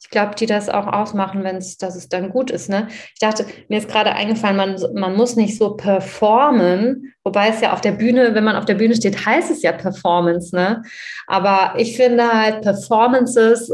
ich 0.01 0.09
glaube, 0.09 0.35
die 0.35 0.45
das 0.45 0.69
auch 0.69 0.87
ausmachen, 0.87 1.43
wenn 1.43 1.57
es, 1.57 1.77
dann 1.77 2.29
gut 2.29 2.51
ist. 2.51 2.69
Ne? 2.69 2.87
Ich 3.13 3.19
dachte, 3.19 3.45
mir 3.69 3.79
ist 3.79 3.89
gerade 3.89 4.13
eingefallen, 4.13 4.57
man, 4.57 4.77
man 4.93 5.15
muss 5.15 5.37
nicht 5.37 5.57
so 5.57 5.75
performen, 5.75 7.13
wobei 7.23 7.49
es 7.49 7.61
ja 7.61 7.71
auf 7.73 7.81
der 7.81 7.91
Bühne, 7.91 8.33
wenn 8.33 8.43
man 8.43 8.57
auf 8.57 8.65
der 8.65 8.75
Bühne 8.75 8.95
steht, 8.95 9.25
heißt 9.25 9.49
es 9.49 9.61
ja 9.61 9.71
Performance. 9.71 10.53
Ne? 10.53 10.83
Aber 11.27 11.73
ich 11.77 11.95
finde 11.95 12.31
halt 12.31 12.63
Performances 12.63 13.69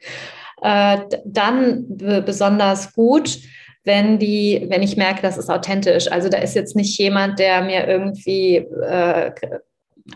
äh, 0.62 0.98
dann 1.24 1.86
besonders 2.24 2.92
gut, 2.92 3.38
wenn 3.84 4.18
die, 4.18 4.66
wenn 4.68 4.82
ich 4.82 4.96
merke, 4.96 5.22
das 5.22 5.38
ist 5.38 5.50
authentisch. 5.50 6.10
Also 6.10 6.28
da 6.28 6.38
ist 6.38 6.54
jetzt 6.54 6.76
nicht 6.76 6.98
jemand, 6.98 7.38
der 7.38 7.62
mir 7.62 7.86
irgendwie 7.86 8.56
äh, 8.56 9.32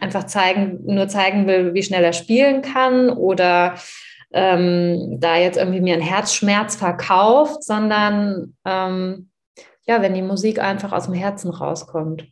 einfach 0.00 0.24
zeigen, 0.24 0.80
nur 0.84 1.08
zeigen 1.08 1.46
will, 1.46 1.74
wie 1.74 1.82
schnell 1.82 2.04
er 2.04 2.12
spielen 2.12 2.62
kann 2.62 3.10
oder 3.10 3.74
ähm, 4.32 5.18
da 5.20 5.36
jetzt 5.36 5.56
irgendwie 5.56 5.80
mir 5.80 5.94
einen 5.94 6.02
Herzschmerz 6.02 6.76
verkauft, 6.76 7.62
sondern 7.62 8.54
ähm, 8.64 9.30
ja, 9.86 10.02
wenn 10.02 10.14
die 10.14 10.22
Musik 10.22 10.60
einfach 10.60 10.92
aus 10.92 11.04
dem 11.04 11.14
Herzen 11.14 11.50
rauskommt. 11.50 12.26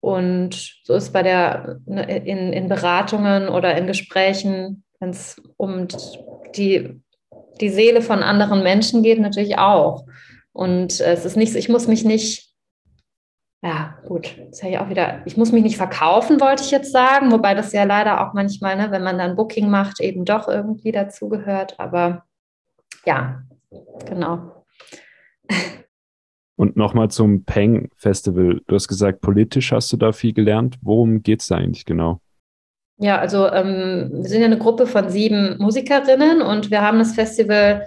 Und 0.00 0.80
so 0.84 0.94
ist 0.94 1.12
bei 1.12 1.22
der 1.22 1.78
ne, 1.86 2.18
in, 2.18 2.52
in 2.52 2.68
Beratungen 2.68 3.48
oder 3.48 3.76
in 3.76 3.86
Gesprächen, 3.86 4.84
wenn 4.98 5.10
es 5.10 5.40
um 5.56 5.88
die 6.54 7.00
die 7.60 7.68
Seele 7.68 8.02
von 8.02 8.22
anderen 8.22 8.62
Menschen 8.62 9.02
geht 9.02 9.20
natürlich 9.20 9.58
auch. 9.58 10.04
Und 10.52 11.00
es 11.00 11.24
ist 11.24 11.36
nicht, 11.36 11.54
ich 11.54 11.68
muss 11.68 11.86
mich 11.86 12.04
nicht, 12.04 12.50
ja, 13.62 13.98
gut, 14.06 14.36
das 14.50 14.62
habe 14.62 14.72
ich 14.72 14.78
auch 14.78 14.88
wieder, 14.88 15.22
ich 15.26 15.36
muss 15.36 15.52
mich 15.52 15.62
nicht 15.62 15.76
verkaufen, 15.76 16.40
wollte 16.40 16.62
ich 16.62 16.70
jetzt 16.70 16.92
sagen, 16.92 17.30
wobei 17.30 17.54
das 17.54 17.72
ja 17.72 17.84
leider 17.84 18.26
auch 18.26 18.32
manchmal, 18.32 18.76
ne, 18.76 18.90
wenn 18.90 19.02
man 19.02 19.18
dann 19.18 19.36
Booking 19.36 19.68
macht, 19.68 20.00
eben 20.00 20.24
doch 20.24 20.48
irgendwie 20.48 20.92
dazugehört. 20.92 21.78
Aber 21.78 22.24
ja, 23.04 23.42
genau. 24.06 24.64
Und 26.56 26.76
nochmal 26.76 27.08
zum 27.08 27.44
Peng 27.44 27.88
Festival. 27.96 28.60
Du 28.66 28.74
hast 28.74 28.86
gesagt, 28.86 29.22
politisch 29.22 29.72
hast 29.72 29.90
du 29.94 29.96
da 29.96 30.12
viel 30.12 30.34
gelernt. 30.34 30.76
Worum 30.82 31.22
geht 31.22 31.40
es 31.40 31.48
da 31.48 31.56
eigentlich 31.56 31.86
genau? 31.86 32.20
Ja, 32.98 33.18
also 33.18 33.50
ähm, 33.50 34.10
wir 34.12 34.28
sind 34.28 34.40
ja 34.40 34.46
eine 34.46 34.58
Gruppe 34.58 34.86
von 34.86 35.08
sieben 35.08 35.56
Musikerinnen 35.56 36.42
und 36.42 36.70
wir 36.70 36.82
haben 36.82 36.98
das 36.98 37.14
Festival 37.14 37.86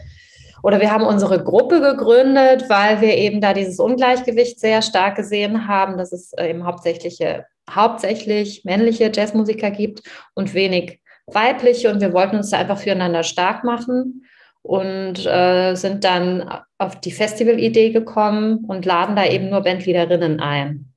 oder 0.63 0.79
wir 0.79 0.91
haben 0.91 1.05
unsere 1.05 1.43
Gruppe 1.43 1.81
gegründet, 1.81 2.69
weil 2.69 3.01
wir 3.01 3.15
eben 3.17 3.41
da 3.41 3.53
dieses 3.53 3.79
Ungleichgewicht 3.79 4.59
sehr 4.59 4.81
stark 4.81 5.15
gesehen 5.15 5.67
haben, 5.67 5.97
dass 5.97 6.13
es 6.13 6.33
äh, 6.33 6.49
eben 6.49 6.65
hauptsächliche, 6.65 7.45
hauptsächlich 7.69 8.63
männliche 8.63 9.11
Jazzmusiker 9.13 9.69
gibt 9.71 10.01
und 10.33 10.53
wenig 10.53 11.01
weibliche 11.27 11.91
und 11.91 12.01
wir 12.01 12.13
wollten 12.13 12.37
uns 12.37 12.49
da 12.49 12.57
einfach 12.57 12.77
füreinander 12.77 13.23
stark 13.23 13.63
machen 13.63 14.25
und 14.61 15.25
äh, 15.25 15.75
sind 15.75 16.05
dann 16.05 16.49
auf 16.77 16.99
die 17.01 17.11
Festivalidee 17.11 17.91
gekommen 17.91 18.65
und 18.65 18.85
laden 18.85 19.15
da 19.17 19.25
eben 19.25 19.49
nur 19.49 19.61
Bandleaderinnen 19.61 20.39
ein. 20.39 20.93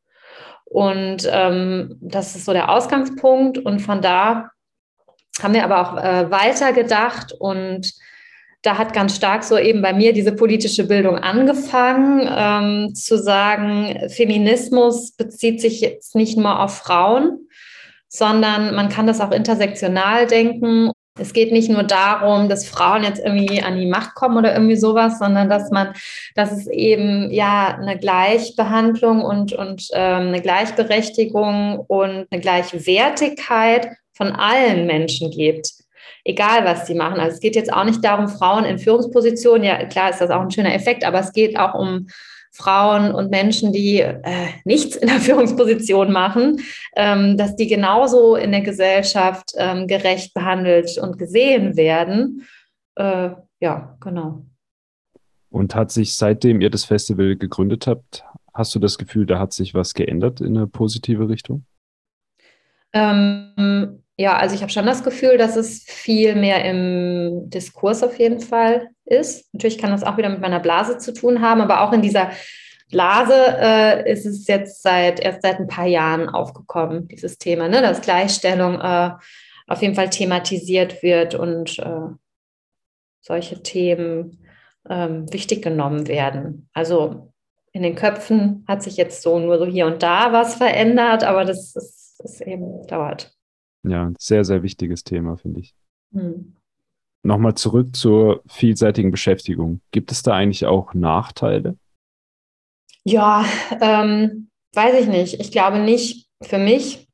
Und 0.65 1.29
ähm, 1.31 1.97
das 2.01 2.37
ist 2.37 2.45
so 2.45 2.53
der 2.53 2.71
Ausgangspunkt. 2.71 3.59
Und 3.59 3.81
von 3.81 4.03
da 4.03 4.51
haben 5.41 5.55
wir 5.55 5.65
aber 5.65 5.81
auch 5.81 5.97
äh, 6.03 6.31
weiter 6.31 6.73
gedacht 6.73 7.33
und 7.33 7.93
da 8.67 8.79
hat 8.79 8.93
ganz 8.93 9.17
stark 9.17 9.45
so 9.45 9.57
eben 9.57 9.83
bei 9.83 9.93
mir 9.93 10.13
diese 10.13 10.33
politische 10.33 10.85
Bildung 10.85 11.19
angefangen, 11.19 12.29
ähm, 12.29 12.95
zu 12.95 13.19
sagen, 13.19 14.09
Feminismus 14.09 15.13
bezieht 15.13 15.61
sich 15.61 15.81
jetzt 15.81 16.15
nicht 16.15 16.37
nur 16.37 16.61
auf 16.61 16.79
Frauen, 16.79 17.49
sondern 18.09 18.75
man 18.75 18.89
kann 18.89 19.07
das 19.07 19.21
auch 19.21 19.31
intersektional 19.31 20.27
denken 20.27 20.91
es 21.19 21.33
geht 21.33 21.53
nicht 21.53 21.71
nur 21.71 21.83
darum, 21.83 22.49
dass 22.49 22.69
Frauen 22.69 23.03
jetzt 23.03 23.21
irgendwie 23.25 23.63
an 23.63 23.79
die 23.79 23.87
Macht 23.87 24.15
kommen 24.15 24.37
oder 24.37 24.55
irgendwie 24.55 24.77
sowas, 24.77 25.19
sondern 25.19 25.49
dass 25.49 25.71
man, 25.71 25.95
dass 26.35 26.53
es 26.53 26.67
eben 26.67 27.31
ja 27.31 27.77
eine 27.81 27.99
Gleichbehandlung 27.99 29.23
und, 29.23 29.53
und 29.53 29.89
ähm, 29.93 30.29
eine 30.29 30.43
Gleichberechtigung 30.43 31.79
und 31.79 32.27
eine 32.31 32.41
Gleichwertigkeit 32.41 33.89
von 34.13 34.33
allen 34.33 34.87
Menschen 34.87 35.31
gibt. 35.31 35.71
Egal, 36.29 36.65
was 36.65 36.89
sie 36.89 36.95
machen. 36.95 37.21
Also 37.21 37.35
es 37.35 37.41
geht 37.41 37.55
jetzt 37.55 37.73
auch 37.73 37.85
nicht 37.85 38.05
darum, 38.05 38.29
Frauen 38.29 38.65
in 38.65 38.81
Führungspositionen, 38.81 39.63
ja 39.63 39.85
klar 39.87 40.11
ist 40.11 40.21
das 40.21 40.31
auch 40.31 40.41
ein 40.41 40.51
schöner 40.51 40.75
Effekt, 40.75 41.05
aber 41.05 41.21
es 41.21 41.33
geht 41.33 41.57
auch 41.57 41.75
um 41.75 42.09
Frauen 42.51 43.15
und 43.15 43.31
Menschen, 43.31 43.73
die 43.73 44.01
äh, 44.01 44.49
nichts 44.65 44.97
in 44.97 45.07
der 45.07 45.21
Führungsposition 45.21 46.11
machen, 46.11 46.61
ähm, 46.97 47.37
dass 47.37 47.55
die 47.55 47.69
genauso 47.69 48.35
in 48.35 48.51
der 48.51 48.63
Gesellschaft 48.63 49.53
ähm, 49.57 49.87
gerecht 49.87 50.35
behandelt 50.35 50.99
und 50.99 51.17
gesehen 51.17 51.77
werden. 51.77 52.47
Äh, 52.97 53.31
ja, 53.61 53.97
genau. 54.01 54.45
Und 55.51 55.75
hat 55.75 55.93
sich 55.93 56.17
seitdem 56.17 56.61
ihr 56.61 56.71
das 56.71 56.85
Festival 56.85 57.37
gegründet 57.37 57.87
habt, 57.87 58.25
hast 58.53 58.75
du 58.75 58.81
das 58.81 58.99
Gefühl, 58.99 59.27
da 59.27 59.39
hat 59.39 59.53
sich 59.53 59.75
was 59.75 59.95
geändert 59.95 60.41
in 60.41 60.57
eine 60.57 60.67
positive 60.67 61.29
Richtung? 61.29 61.65
Ähm, 62.93 64.03
ja, 64.19 64.37
also 64.37 64.55
ich 64.55 64.63
habe 64.63 64.73
schon 64.73 64.87
das 64.87 65.05
Gefühl, 65.05 65.37
dass 65.37 65.57
es 65.57 65.83
viel 65.85 66.35
mehr 66.35 66.65
im 66.65 67.51
Diskurs 67.51 68.03
auf 68.03 68.19
jeden 68.19 68.41
Fall 68.41 68.89
ist. 69.05 69.53
Natürlich 69.53 69.79
kann 69.79 69.91
das 69.91 70.05
auch 70.05 70.17
wieder 70.17 70.31
mit 70.31 70.41
meiner 70.41 70.61
Blase 70.61 70.97
zu 70.97 71.13
tun 71.13 71.43
haben, 71.43 71.61
aber 71.61 71.83
auch 71.83 71.93
in 71.93 72.01
dieser 72.01 72.31
Blase 72.91 73.35
äh, 73.35 74.11
ist 74.11 74.25
es 74.25 74.47
jetzt 74.47 74.83
seit 74.83 75.21
erst 75.21 75.43
seit 75.43 75.59
ein 75.59 75.67
paar 75.67 75.87
Jahren 75.87 76.31
aufgekommen, 76.31 77.09
dieses 77.09 77.37
Thema, 77.37 77.69
ne? 77.69 77.83
dass 77.83 78.01
Gleichstellung 78.01 78.81
äh, 78.81 79.11
auf 79.67 79.83
jeden 79.83 79.95
Fall 79.95 80.09
thematisiert 80.09 81.03
wird 81.03 81.35
und 81.35 81.79
äh, 81.79 82.15
solche 83.21 83.63
Themen 83.63 84.47
ähm, 84.89 85.31
wichtig 85.33 85.63
genommen 85.63 86.07
werden. 86.09 86.71
Also 86.73 87.33
in 87.73 87.83
den 87.83 87.97
Köpfen 87.97 88.65
hat 88.67 88.83
sich 88.83 88.97
jetzt 88.97 89.21
so 89.21 89.39
nur 89.39 89.59
so 89.59 89.67
hier 89.67 89.87
und 89.87 90.03
da 90.03 90.33
was 90.33 90.55
verändert, 90.55 91.25
aber 91.25 91.45
das, 91.45 91.73
das, 91.73 92.17
das 92.19 92.41
eben 92.41 92.87
dauert. 92.87 93.36
Ja, 93.87 94.13
sehr, 94.19 94.45
sehr 94.45 94.63
wichtiges 94.63 95.05
Thema, 95.05 95.37
finde 95.37 95.61
ich. 95.61 95.75
Hm. 96.13 96.57
Nochmal 97.23 97.55
zurück 97.55 97.95
zur 97.95 98.43
vielseitigen 98.47 99.11
Beschäftigung. 99.11 99.81
Gibt 99.91 100.13
es 100.13 100.23
da 100.23 100.33
eigentlich 100.33 100.67
auch 100.67 100.95
Nachteile? 100.95 101.77
Ja, 103.05 103.45
ähm, 103.81 104.49
weiß 104.75 105.01
ich 105.01 105.07
nicht. 105.09 105.41
Ich 105.41 105.51
glaube 105.51 105.79
nicht 105.79 106.29
für 106.43 106.59
mich. 106.59 107.09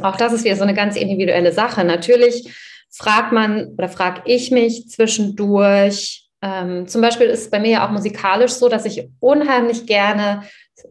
Auch 0.00 0.16
das 0.16 0.32
ist 0.32 0.44
wieder 0.44 0.56
so 0.56 0.62
eine 0.62 0.74
ganz 0.74 0.96
individuelle 0.96 1.52
Sache. 1.52 1.84
Natürlich 1.84 2.48
fragt 2.90 3.32
man 3.32 3.68
oder 3.74 3.88
frage 3.88 4.22
ich 4.26 4.50
mich 4.50 4.88
zwischendurch. 4.88 6.28
Ähm, 6.40 6.86
zum 6.86 7.00
Beispiel 7.00 7.26
ist 7.26 7.40
es 7.40 7.50
bei 7.50 7.58
mir 7.58 7.70
ja 7.70 7.86
auch 7.86 7.90
musikalisch 7.90 8.52
so, 8.52 8.68
dass 8.68 8.84
ich 8.84 9.08
unheimlich 9.20 9.86
gerne 9.86 10.44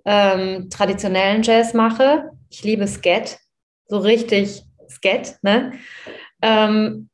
ähm, 0.05 0.69
traditionellen 0.69 1.43
Jazz 1.43 1.73
mache. 1.73 2.29
Ich 2.49 2.63
liebe 2.63 2.87
Skat, 2.87 3.39
so 3.87 3.97
richtig 3.97 4.66
Skat. 4.89 5.37
Ne? 5.41 5.73
Ähm, 6.41 7.09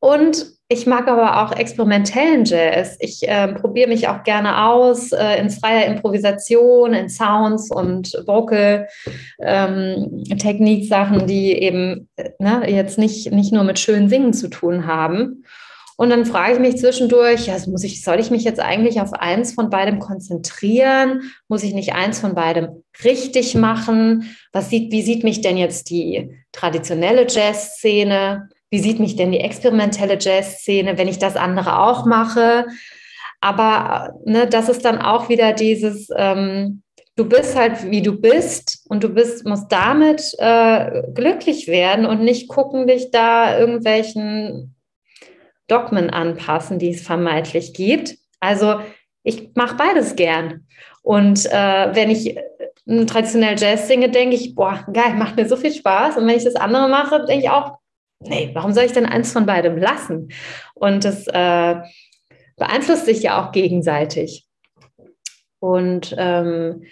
und 0.00 0.56
ich 0.68 0.86
mag 0.86 1.06
aber 1.06 1.42
auch 1.44 1.52
experimentellen 1.56 2.44
Jazz. 2.44 2.96
Ich 3.00 3.26
äh, 3.28 3.48
probiere 3.54 3.88
mich 3.88 4.08
auch 4.08 4.24
gerne 4.24 4.64
aus 4.64 5.12
äh, 5.12 5.38
in 5.38 5.48
freier 5.48 5.86
Improvisation, 5.86 6.92
in 6.92 7.08
Sounds 7.08 7.70
und 7.70 8.12
Vocal 8.26 8.88
ähm, 9.38 10.24
Techniksachen, 10.38 11.28
die 11.28 11.52
eben 11.52 12.08
äh, 12.16 12.30
ne, 12.40 12.68
jetzt 12.68 12.98
nicht, 12.98 13.30
nicht 13.30 13.52
nur 13.52 13.62
mit 13.62 13.78
schönen 13.78 14.08
Singen 14.08 14.32
zu 14.32 14.48
tun 14.48 14.86
haben. 14.86 15.44
Und 15.98 16.10
dann 16.10 16.26
frage 16.26 16.54
ich 16.54 16.58
mich 16.58 16.76
zwischendurch, 16.76 17.46
ja, 17.46 17.56
muss 17.68 17.82
ich, 17.82 18.02
soll 18.02 18.20
ich 18.20 18.30
mich 18.30 18.44
jetzt 18.44 18.60
eigentlich 18.60 19.00
auf 19.00 19.14
eins 19.14 19.54
von 19.54 19.70
beidem 19.70 19.98
konzentrieren? 19.98 21.32
Muss 21.48 21.62
ich 21.62 21.72
nicht 21.72 21.94
eins 21.94 22.20
von 22.20 22.34
beidem 22.34 22.82
richtig 23.02 23.54
machen? 23.54 24.36
Was 24.52 24.68
sieht, 24.68 24.92
wie 24.92 25.00
sieht 25.00 25.24
mich 25.24 25.40
denn 25.40 25.56
jetzt 25.56 25.88
die 25.88 26.30
traditionelle 26.52 27.26
Jazzszene? 27.26 28.50
Wie 28.68 28.78
sieht 28.78 29.00
mich 29.00 29.16
denn 29.16 29.32
die 29.32 29.40
experimentelle 29.40 30.18
Jazzszene, 30.20 30.98
wenn 30.98 31.08
ich 31.08 31.18
das 31.18 31.34
andere 31.34 31.80
auch 31.80 32.04
mache? 32.04 32.66
Aber 33.40 34.14
ne, 34.26 34.46
das 34.46 34.68
ist 34.68 34.84
dann 34.84 35.00
auch 35.00 35.30
wieder 35.30 35.54
dieses, 35.54 36.08
ähm, 36.14 36.82
du 37.16 37.26
bist 37.26 37.56
halt 37.56 37.90
wie 37.90 38.02
du 38.02 38.20
bist 38.20 38.84
und 38.88 39.02
du 39.02 39.08
bist, 39.08 39.46
musst 39.46 39.72
damit 39.72 40.34
äh, 40.38 41.04
glücklich 41.14 41.68
werden 41.68 42.04
und 42.04 42.22
nicht 42.22 42.48
gucken, 42.48 42.86
dich 42.86 43.10
da 43.10 43.58
irgendwelchen 43.58 44.75
Dogmen 45.68 46.10
anpassen, 46.10 46.78
die 46.78 46.90
es 46.90 47.02
vermeintlich 47.02 47.74
gibt. 47.74 48.16
Also 48.40 48.80
ich 49.22 49.50
mache 49.54 49.76
beides 49.76 50.16
gern. 50.16 50.66
Und 51.02 51.46
äh, 51.46 51.94
wenn 51.94 52.10
ich 52.10 52.36
traditionell 52.86 53.56
Jazz 53.58 53.88
singe, 53.88 54.10
denke 54.10 54.36
ich, 54.36 54.54
boah, 54.54 54.86
geil, 54.92 55.14
macht 55.14 55.36
mir 55.36 55.48
so 55.48 55.56
viel 55.56 55.72
Spaß. 55.72 56.16
Und 56.16 56.26
wenn 56.26 56.36
ich 56.36 56.44
das 56.44 56.54
andere 56.54 56.88
mache, 56.88 57.24
denke 57.26 57.44
ich 57.44 57.50
auch, 57.50 57.78
nee, 58.20 58.50
warum 58.54 58.72
soll 58.72 58.84
ich 58.84 58.92
denn 58.92 59.06
eins 59.06 59.32
von 59.32 59.46
beidem 59.46 59.76
lassen? 59.76 60.28
Und 60.74 61.04
das 61.04 61.26
äh, 61.26 61.76
beeinflusst 62.56 63.06
sich 63.06 63.22
ja 63.22 63.42
auch 63.42 63.52
gegenseitig. 63.52 64.46
Und 65.58 66.14
ähm, 66.18 66.84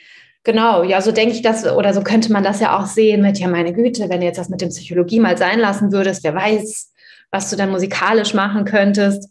genau, 0.42 0.82
ja, 0.82 1.00
so 1.00 1.12
denke 1.12 1.34
ich 1.34 1.42
das, 1.42 1.66
oder 1.66 1.94
so 1.94 2.02
könnte 2.02 2.32
man 2.32 2.42
das 2.42 2.60
ja 2.60 2.78
auch 2.78 2.86
sehen 2.86 3.22
mit, 3.22 3.38
ja, 3.38 3.48
meine 3.48 3.72
Güte, 3.72 4.08
wenn 4.08 4.20
du 4.20 4.26
jetzt 4.26 4.38
das 4.38 4.48
mit 4.48 4.60
dem 4.60 4.70
Psychologie 4.70 5.20
mal 5.20 5.38
sein 5.38 5.60
lassen 5.60 5.92
würdest, 5.92 6.24
wer 6.24 6.34
weiß, 6.34 6.93
was 7.34 7.50
du 7.50 7.56
dann 7.56 7.72
musikalisch 7.72 8.32
machen 8.32 8.64
könntest. 8.64 9.28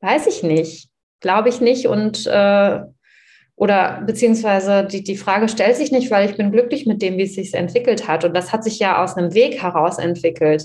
Weiß 0.00 0.26
ich 0.26 0.42
nicht. 0.42 0.88
Glaube 1.20 1.50
ich 1.50 1.60
nicht. 1.60 1.86
Und 1.86 2.26
äh, 2.26 2.80
oder 3.54 4.00
beziehungsweise 4.06 4.86
die, 4.86 5.04
die 5.04 5.18
Frage 5.18 5.50
stellt 5.50 5.76
sich 5.76 5.92
nicht, 5.92 6.10
weil 6.10 6.30
ich 6.30 6.38
bin 6.38 6.52
glücklich 6.52 6.86
mit 6.86 7.02
dem, 7.02 7.18
wie 7.18 7.24
es 7.24 7.34
sich 7.34 7.52
entwickelt 7.52 8.08
hat. 8.08 8.24
Und 8.24 8.34
das 8.34 8.50
hat 8.50 8.64
sich 8.64 8.78
ja 8.78 9.02
aus 9.02 9.18
einem 9.18 9.34
Weg 9.34 9.62
heraus 9.62 9.98
entwickelt, 9.98 10.64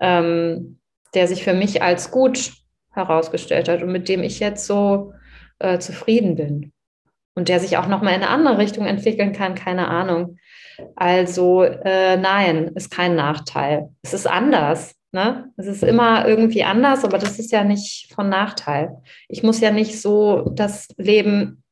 ähm, 0.00 0.80
der 1.12 1.28
sich 1.28 1.44
für 1.44 1.52
mich 1.52 1.82
als 1.82 2.10
gut 2.10 2.54
herausgestellt 2.92 3.68
hat 3.68 3.82
und 3.82 3.92
mit 3.92 4.08
dem 4.08 4.22
ich 4.22 4.40
jetzt 4.40 4.66
so 4.66 5.12
äh, 5.58 5.78
zufrieden 5.78 6.36
bin. 6.36 6.72
Und 7.34 7.50
der 7.50 7.60
sich 7.60 7.76
auch 7.76 7.86
nochmal 7.86 8.14
in 8.14 8.22
eine 8.22 8.30
andere 8.30 8.56
Richtung 8.56 8.86
entwickeln 8.86 9.34
kann, 9.34 9.54
keine 9.54 9.88
Ahnung. 9.88 10.38
Also 10.94 11.64
äh, 11.64 12.16
nein, 12.16 12.68
ist 12.68 12.90
kein 12.90 13.14
Nachteil. 13.14 13.90
Es 14.02 14.14
ist 14.14 14.26
anders. 14.26 14.95
Ne? 15.16 15.50
Es 15.56 15.66
ist 15.66 15.82
immer 15.82 16.28
irgendwie 16.28 16.62
anders, 16.62 17.02
aber 17.02 17.16
das 17.16 17.38
ist 17.38 17.50
ja 17.50 17.64
nicht 17.64 18.12
von 18.14 18.28
Nachteil. 18.28 18.98
Ich 19.28 19.42
muss 19.42 19.60
ja 19.60 19.70
nicht 19.70 19.98
so 19.98 20.50
das 20.54 20.88
Leben 20.98 21.62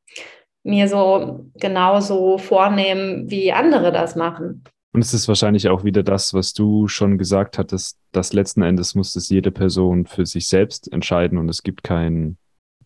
mir 0.63 0.87
so 0.87 1.45
genauso 1.53 2.39
vornehmen, 2.39 3.29
wie 3.29 3.53
andere 3.53 3.91
das 3.91 4.15
machen. 4.15 4.63
Und 4.93 5.03
es 5.03 5.13
ist 5.13 5.27
wahrscheinlich 5.27 5.69
auch 5.69 5.83
wieder 5.83 6.01
das, 6.01 6.33
was 6.33 6.53
du 6.53 6.87
schon 6.87 7.19
gesagt 7.19 7.59
hattest, 7.59 7.99
dass 8.11 8.33
letzten 8.33 8.63
Endes 8.63 8.95
muss 8.95 9.15
es 9.15 9.29
jede 9.29 9.51
Person 9.51 10.07
für 10.07 10.25
sich 10.25 10.47
selbst 10.47 10.91
entscheiden 10.91 11.37
und 11.37 11.47
es 11.47 11.61
gibt 11.61 11.83
keinen 11.83 12.39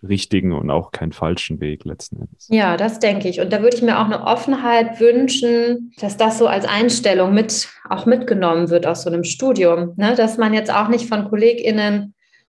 richtigen 0.07 0.53
und 0.53 0.69
auch 0.71 0.91
keinen 0.91 1.11
falschen 1.11 1.59
Weg 1.59 1.85
letzten 1.85 2.21
Endes. 2.21 2.47
Ja, 2.49 2.77
das 2.77 2.99
denke 2.99 3.27
ich. 3.27 3.41
Und 3.41 3.51
da 3.51 3.61
würde 3.61 3.75
ich 3.75 3.83
mir 3.83 3.99
auch 3.99 4.05
eine 4.05 4.23
Offenheit 4.23 4.99
wünschen, 4.99 5.93
dass 5.99 6.17
das 6.17 6.37
so 6.37 6.47
als 6.47 6.65
Einstellung 6.65 7.33
mit 7.33 7.67
auch 7.89 8.05
mitgenommen 8.05 8.69
wird 8.69 8.87
aus 8.87 9.03
so 9.03 9.09
einem 9.09 9.23
Studium. 9.23 9.93
Ne? 9.97 10.15
Dass 10.15 10.37
man 10.37 10.53
jetzt 10.53 10.73
auch 10.73 10.87
nicht 10.87 11.07
von 11.07 11.29
KollegInnen, 11.29 12.13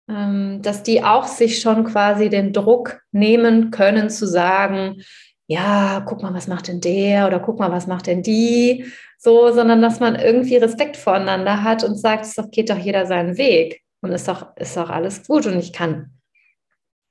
ähm, 0.10 0.62
dass 0.62 0.84
die 0.84 1.04
auch 1.04 1.28
sich 1.28 1.60
schon 1.60 1.84
quasi 1.84 2.30
den 2.30 2.54
Druck 2.54 3.02
nehmen 3.12 3.72
können 3.72 4.10
zu 4.10 4.26
sagen, 4.26 5.02
ja, 5.48 6.04
guck 6.06 6.22
mal, 6.22 6.34
was 6.34 6.48
macht 6.48 6.68
denn 6.68 6.82
der 6.82 7.28
oder 7.28 7.40
guck 7.40 7.60
mal, 7.60 7.72
was 7.72 7.88
macht 7.88 8.08
denn 8.08 8.24
die, 8.24 8.86
so, 9.18 9.52
sondern 9.52 9.82
dass 9.82 10.00
man 10.00 10.16
irgendwie 10.16 10.58
Respekt 10.58 10.98
voreinander 10.98 11.64
hat 11.64 11.84
und 11.84 11.96
sagt, 11.96 12.26
es 12.26 12.36
geht 12.52 12.70
doch 12.70 12.78
jeder 12.78 13.06
seinen 13.06 13.38
Weg 13.38 13.82
und 14.02 14.12
ist 14.12 14.28
doch, 14.28 14.56
ist 14.58 14.76
doch 14.76 14.90
alles 14.90 15.28
gut 15.28 15.46
und 15.46 15.58
ich 15.58 15.74
kann 15.74 16.12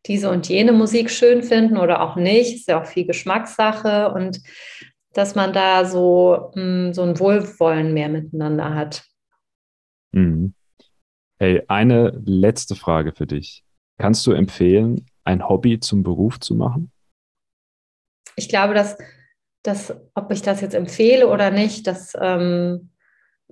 diese 0.07 0.31
und 0.31 0.49
jene 0.49 0.73
Musik 0.73 1.11
schön 1.11 1.43
finden 1.43 1.77
oder 1.77 2.03
auch 2.03 2.17
nicht, 2.17 2.55
ist 2.55 2.69
ja 2.69 2.81
auch 2.81 2.87
viel 2.87 3.07
Geschmackssache 3.07 4.13
und 4.13 4.41
dass 5.13 5.35
man 5.35 5.53
da 5.53 5.85
so, 5.85 6.53
mh, 6.55 6.89
mm, 6.89 6.93
so 6.95 7.03
ein 7.03 7.19
Wohlwollen 7.19 7.93
mehr 7.93 8.09
miteinander 8.09 8.75
hat. 8.75 9.05
Mhm. 10.13 10.55
Hey, 11.39 11.63
eine 11.69 12.21
letzte 12.25 12.77
Frage 12.77 13.13
für 13.13 13.27
dich. 13.27 13.65
Kannst 13.99 14.27
du 14.27 14.33
empfehlen, 14.33 15.07
ein 15.25 15.49
Hobby 15.49 15.81
zum 15.81 16.03
Beruf 16.03 16.41
zu 16.41 16.55
machen? 16.55 16.91
Ich 18.37 18.49
glaube, 18.49 18.75
dass, 18.75 18.97
dass 19.63 19.95
ob 20.15 20.31
ich 20.33 20.43
das 20.43 20.61
jetzt 20.61 20.75
empfehle 20.75 21.29
oder 21.29 21.51
nicht, 21.51 21.87
das 21.87 22.13
ähm, 22.21 22.91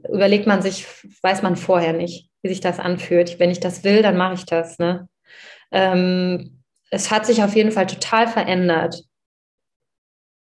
überlegt 0.09 0.46
man 0.46 0.62
sich, 0.62 0.86
weiß 1.22 1.42
man 1.42 1.57
vorher 1.57 1.92
nicht, 1.92 2.30
wie 2.42 2.48
sich 2.48 2.61
das 2.61 2.78
anfühlt. 2.78 3.38
Wenn 3.38 3.51
ich 3.51 3.61
das 3.61 3.84
will, 3.84 4.03
dann 4.03 4.16
mache 4.16 4.34
ich 4.34 4.46
das. 4.46 4.78
Ne? 4.78 5.09
Ähm, 5.70 6.62
es 6.90 7.10
hat 7.10 7.26
sich 7.26 7.42
auf 7.42 7.54
jeden 7.54 7.70
Fall 7.70 7.86
total 7.86 8.26
verändert, 8.26 9.04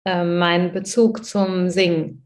äh, 0.05 0.23
mein 0.23 0.71
Bezug 0.71 1.25
zum 1.25 1.69
Singen. 1.69 2.25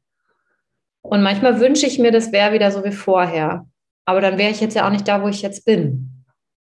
Und 1.01 1.21
manchmal 1.21 1.59
wünsche 1.59 1.85
ich 1.85 1.99
mir, 1.99 2.11
das 2.11 2.31
wäre 2.31 2.53
wieder 2.53 2.71
so 2.71 2.83
wie 2.83 2.91
vorher. 2.91 3.67
Aber 4.05 4.21
dann 4.21 4.37
wäre 4.37 4.51
ich 4.51 4.61
jetzt 4.61 4.75
ja 4.75 4.85
auch 4.85 4.91
nicht 4.91 5.07
da, 5.07 5.21
wo 5.21 5.27
ich 5.27 5.41
jetzt 5.41 5.65
bin. 5.65 6.23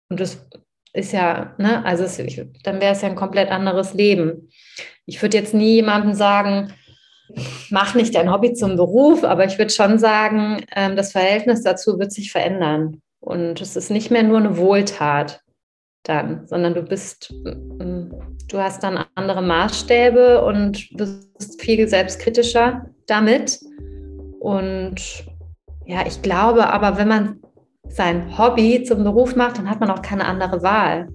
Und 0.09 0.19
das 0.19 0.45
ist 0.93 1.13
ja, 1.13 1.53
ne, 1.57 1.83
also 1.85 2.03
es, 2.03 2.19
ich, 2.19 2.41
dann 2.63 2.81
wäre 2.81 2.93
es 2.93 3.01
ja 3.01 3.09
ein 3.09 3.15
komplett 3.15 3.49
anderes 3.49 3.93
Leben. 3.93 4.49
Ich 5.05 5.21
würde 5.21 5.37
jetzt 5.37 5.53
nie 5.53 5.75
jemandem 5.75 6.13
sagen, 6.13 6.73
mach 7.69 7.95
nicht 7.95 8.15
dein 8.15 8.31
Hobby 8.31 8.53
zum 8.53 8.75
Beruf, 8.75 9.23
aber 9.23 9.45
ich 9.45 9.57
würde 9.57 9.71
schon 9.71 9.99
sagen, 9.99 10.63
ähm, 10.75 10.95
das 10.95 11.11
Verhältnis 11.11 11.63
dazu 11.63 11.97
wird 11.99 12.11
sich 12.11 12.31
verändern. 12.31 13.01
Und 13.19 13.61
es 13.61 13.75
ist 13.75 13.91
nicht 13.91 14.11
mehr 14.11 14.23
nur 14.23 14.39
eine 14.39 14.57
Wohltat 14.57 15.40
dann, 16.03 16.47
sondern 16.47 16.73
du 16.73 16.81
bist, 16.81 17.33
mm, 17.43 18.11
du 18.49 18.57
hast 18.57 18.83
dann 18.83 19.05
andere 19.15 19.41
Maßstäbe 19.41 20.43
und 20.43 20.89
bist 20.97 21.61
viel 21.61 21.87
selbstkritischer 21.87 22.85
damit. 23.07 23.59
Und 24.39 25.25
ja, 25.85 26.05
ich 26.05 26.21
glaube 26.21 26.71
aber, 26.71 26.97
wenn 26.97 27.07
man 27.07 27.39
sein 27.87 28.37
Hobby 28.37 28.83
zum 28.83 29.03
Beruf 29.03 29.35
macht, 29.35 29.57
dann 29.57 29.69
hat 29.69 29.79
man 29.79 29.89
auch 29.91 30.01
keine 30.01 30.25
andere 30.25 30.63
Wahl. 30.63 31.09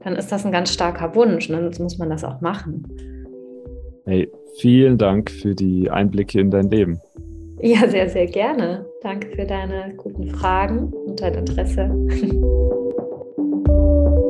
Dann 0.00 0.16
ist 0.16 0.32
das 0.32 0.44
ein 0.46 0.52
ganz 0.52 0.72
starker 0.72 1.14
Wunsch 1.14 1.50
und 1.50 1.56
dann 1.56 1.82
muss 1.82 1.98
man 1.98 2.10
das 2.10 2.24
auch 2.24 2.40
machen. 2.40 2.84
Hey, 4.04 4.30
vielen 4.60 4.98
Dank 4.98 5.30
für 5.30 5.54
die 5.54 5.90
Einblicke 5.90 6.40
in 6.40 6.50
dein 6.50 6.70
Leben. 6.70 7.00
Ja, 7.60 7.88
sehr, 7.88 8.08
sehr 8.08 8.26
gerne. 8.26 8.86
Danke 9.02 9.28
für 9.34 9.46
deine 9.46 9.94
guten 9.96 10.28
Fragen 10.30 10.92
und 10.92 11.20
dein 11.20 11.34
Interesse. 11.34 11.90
thank 13.66 14.18
you 14.18 14.25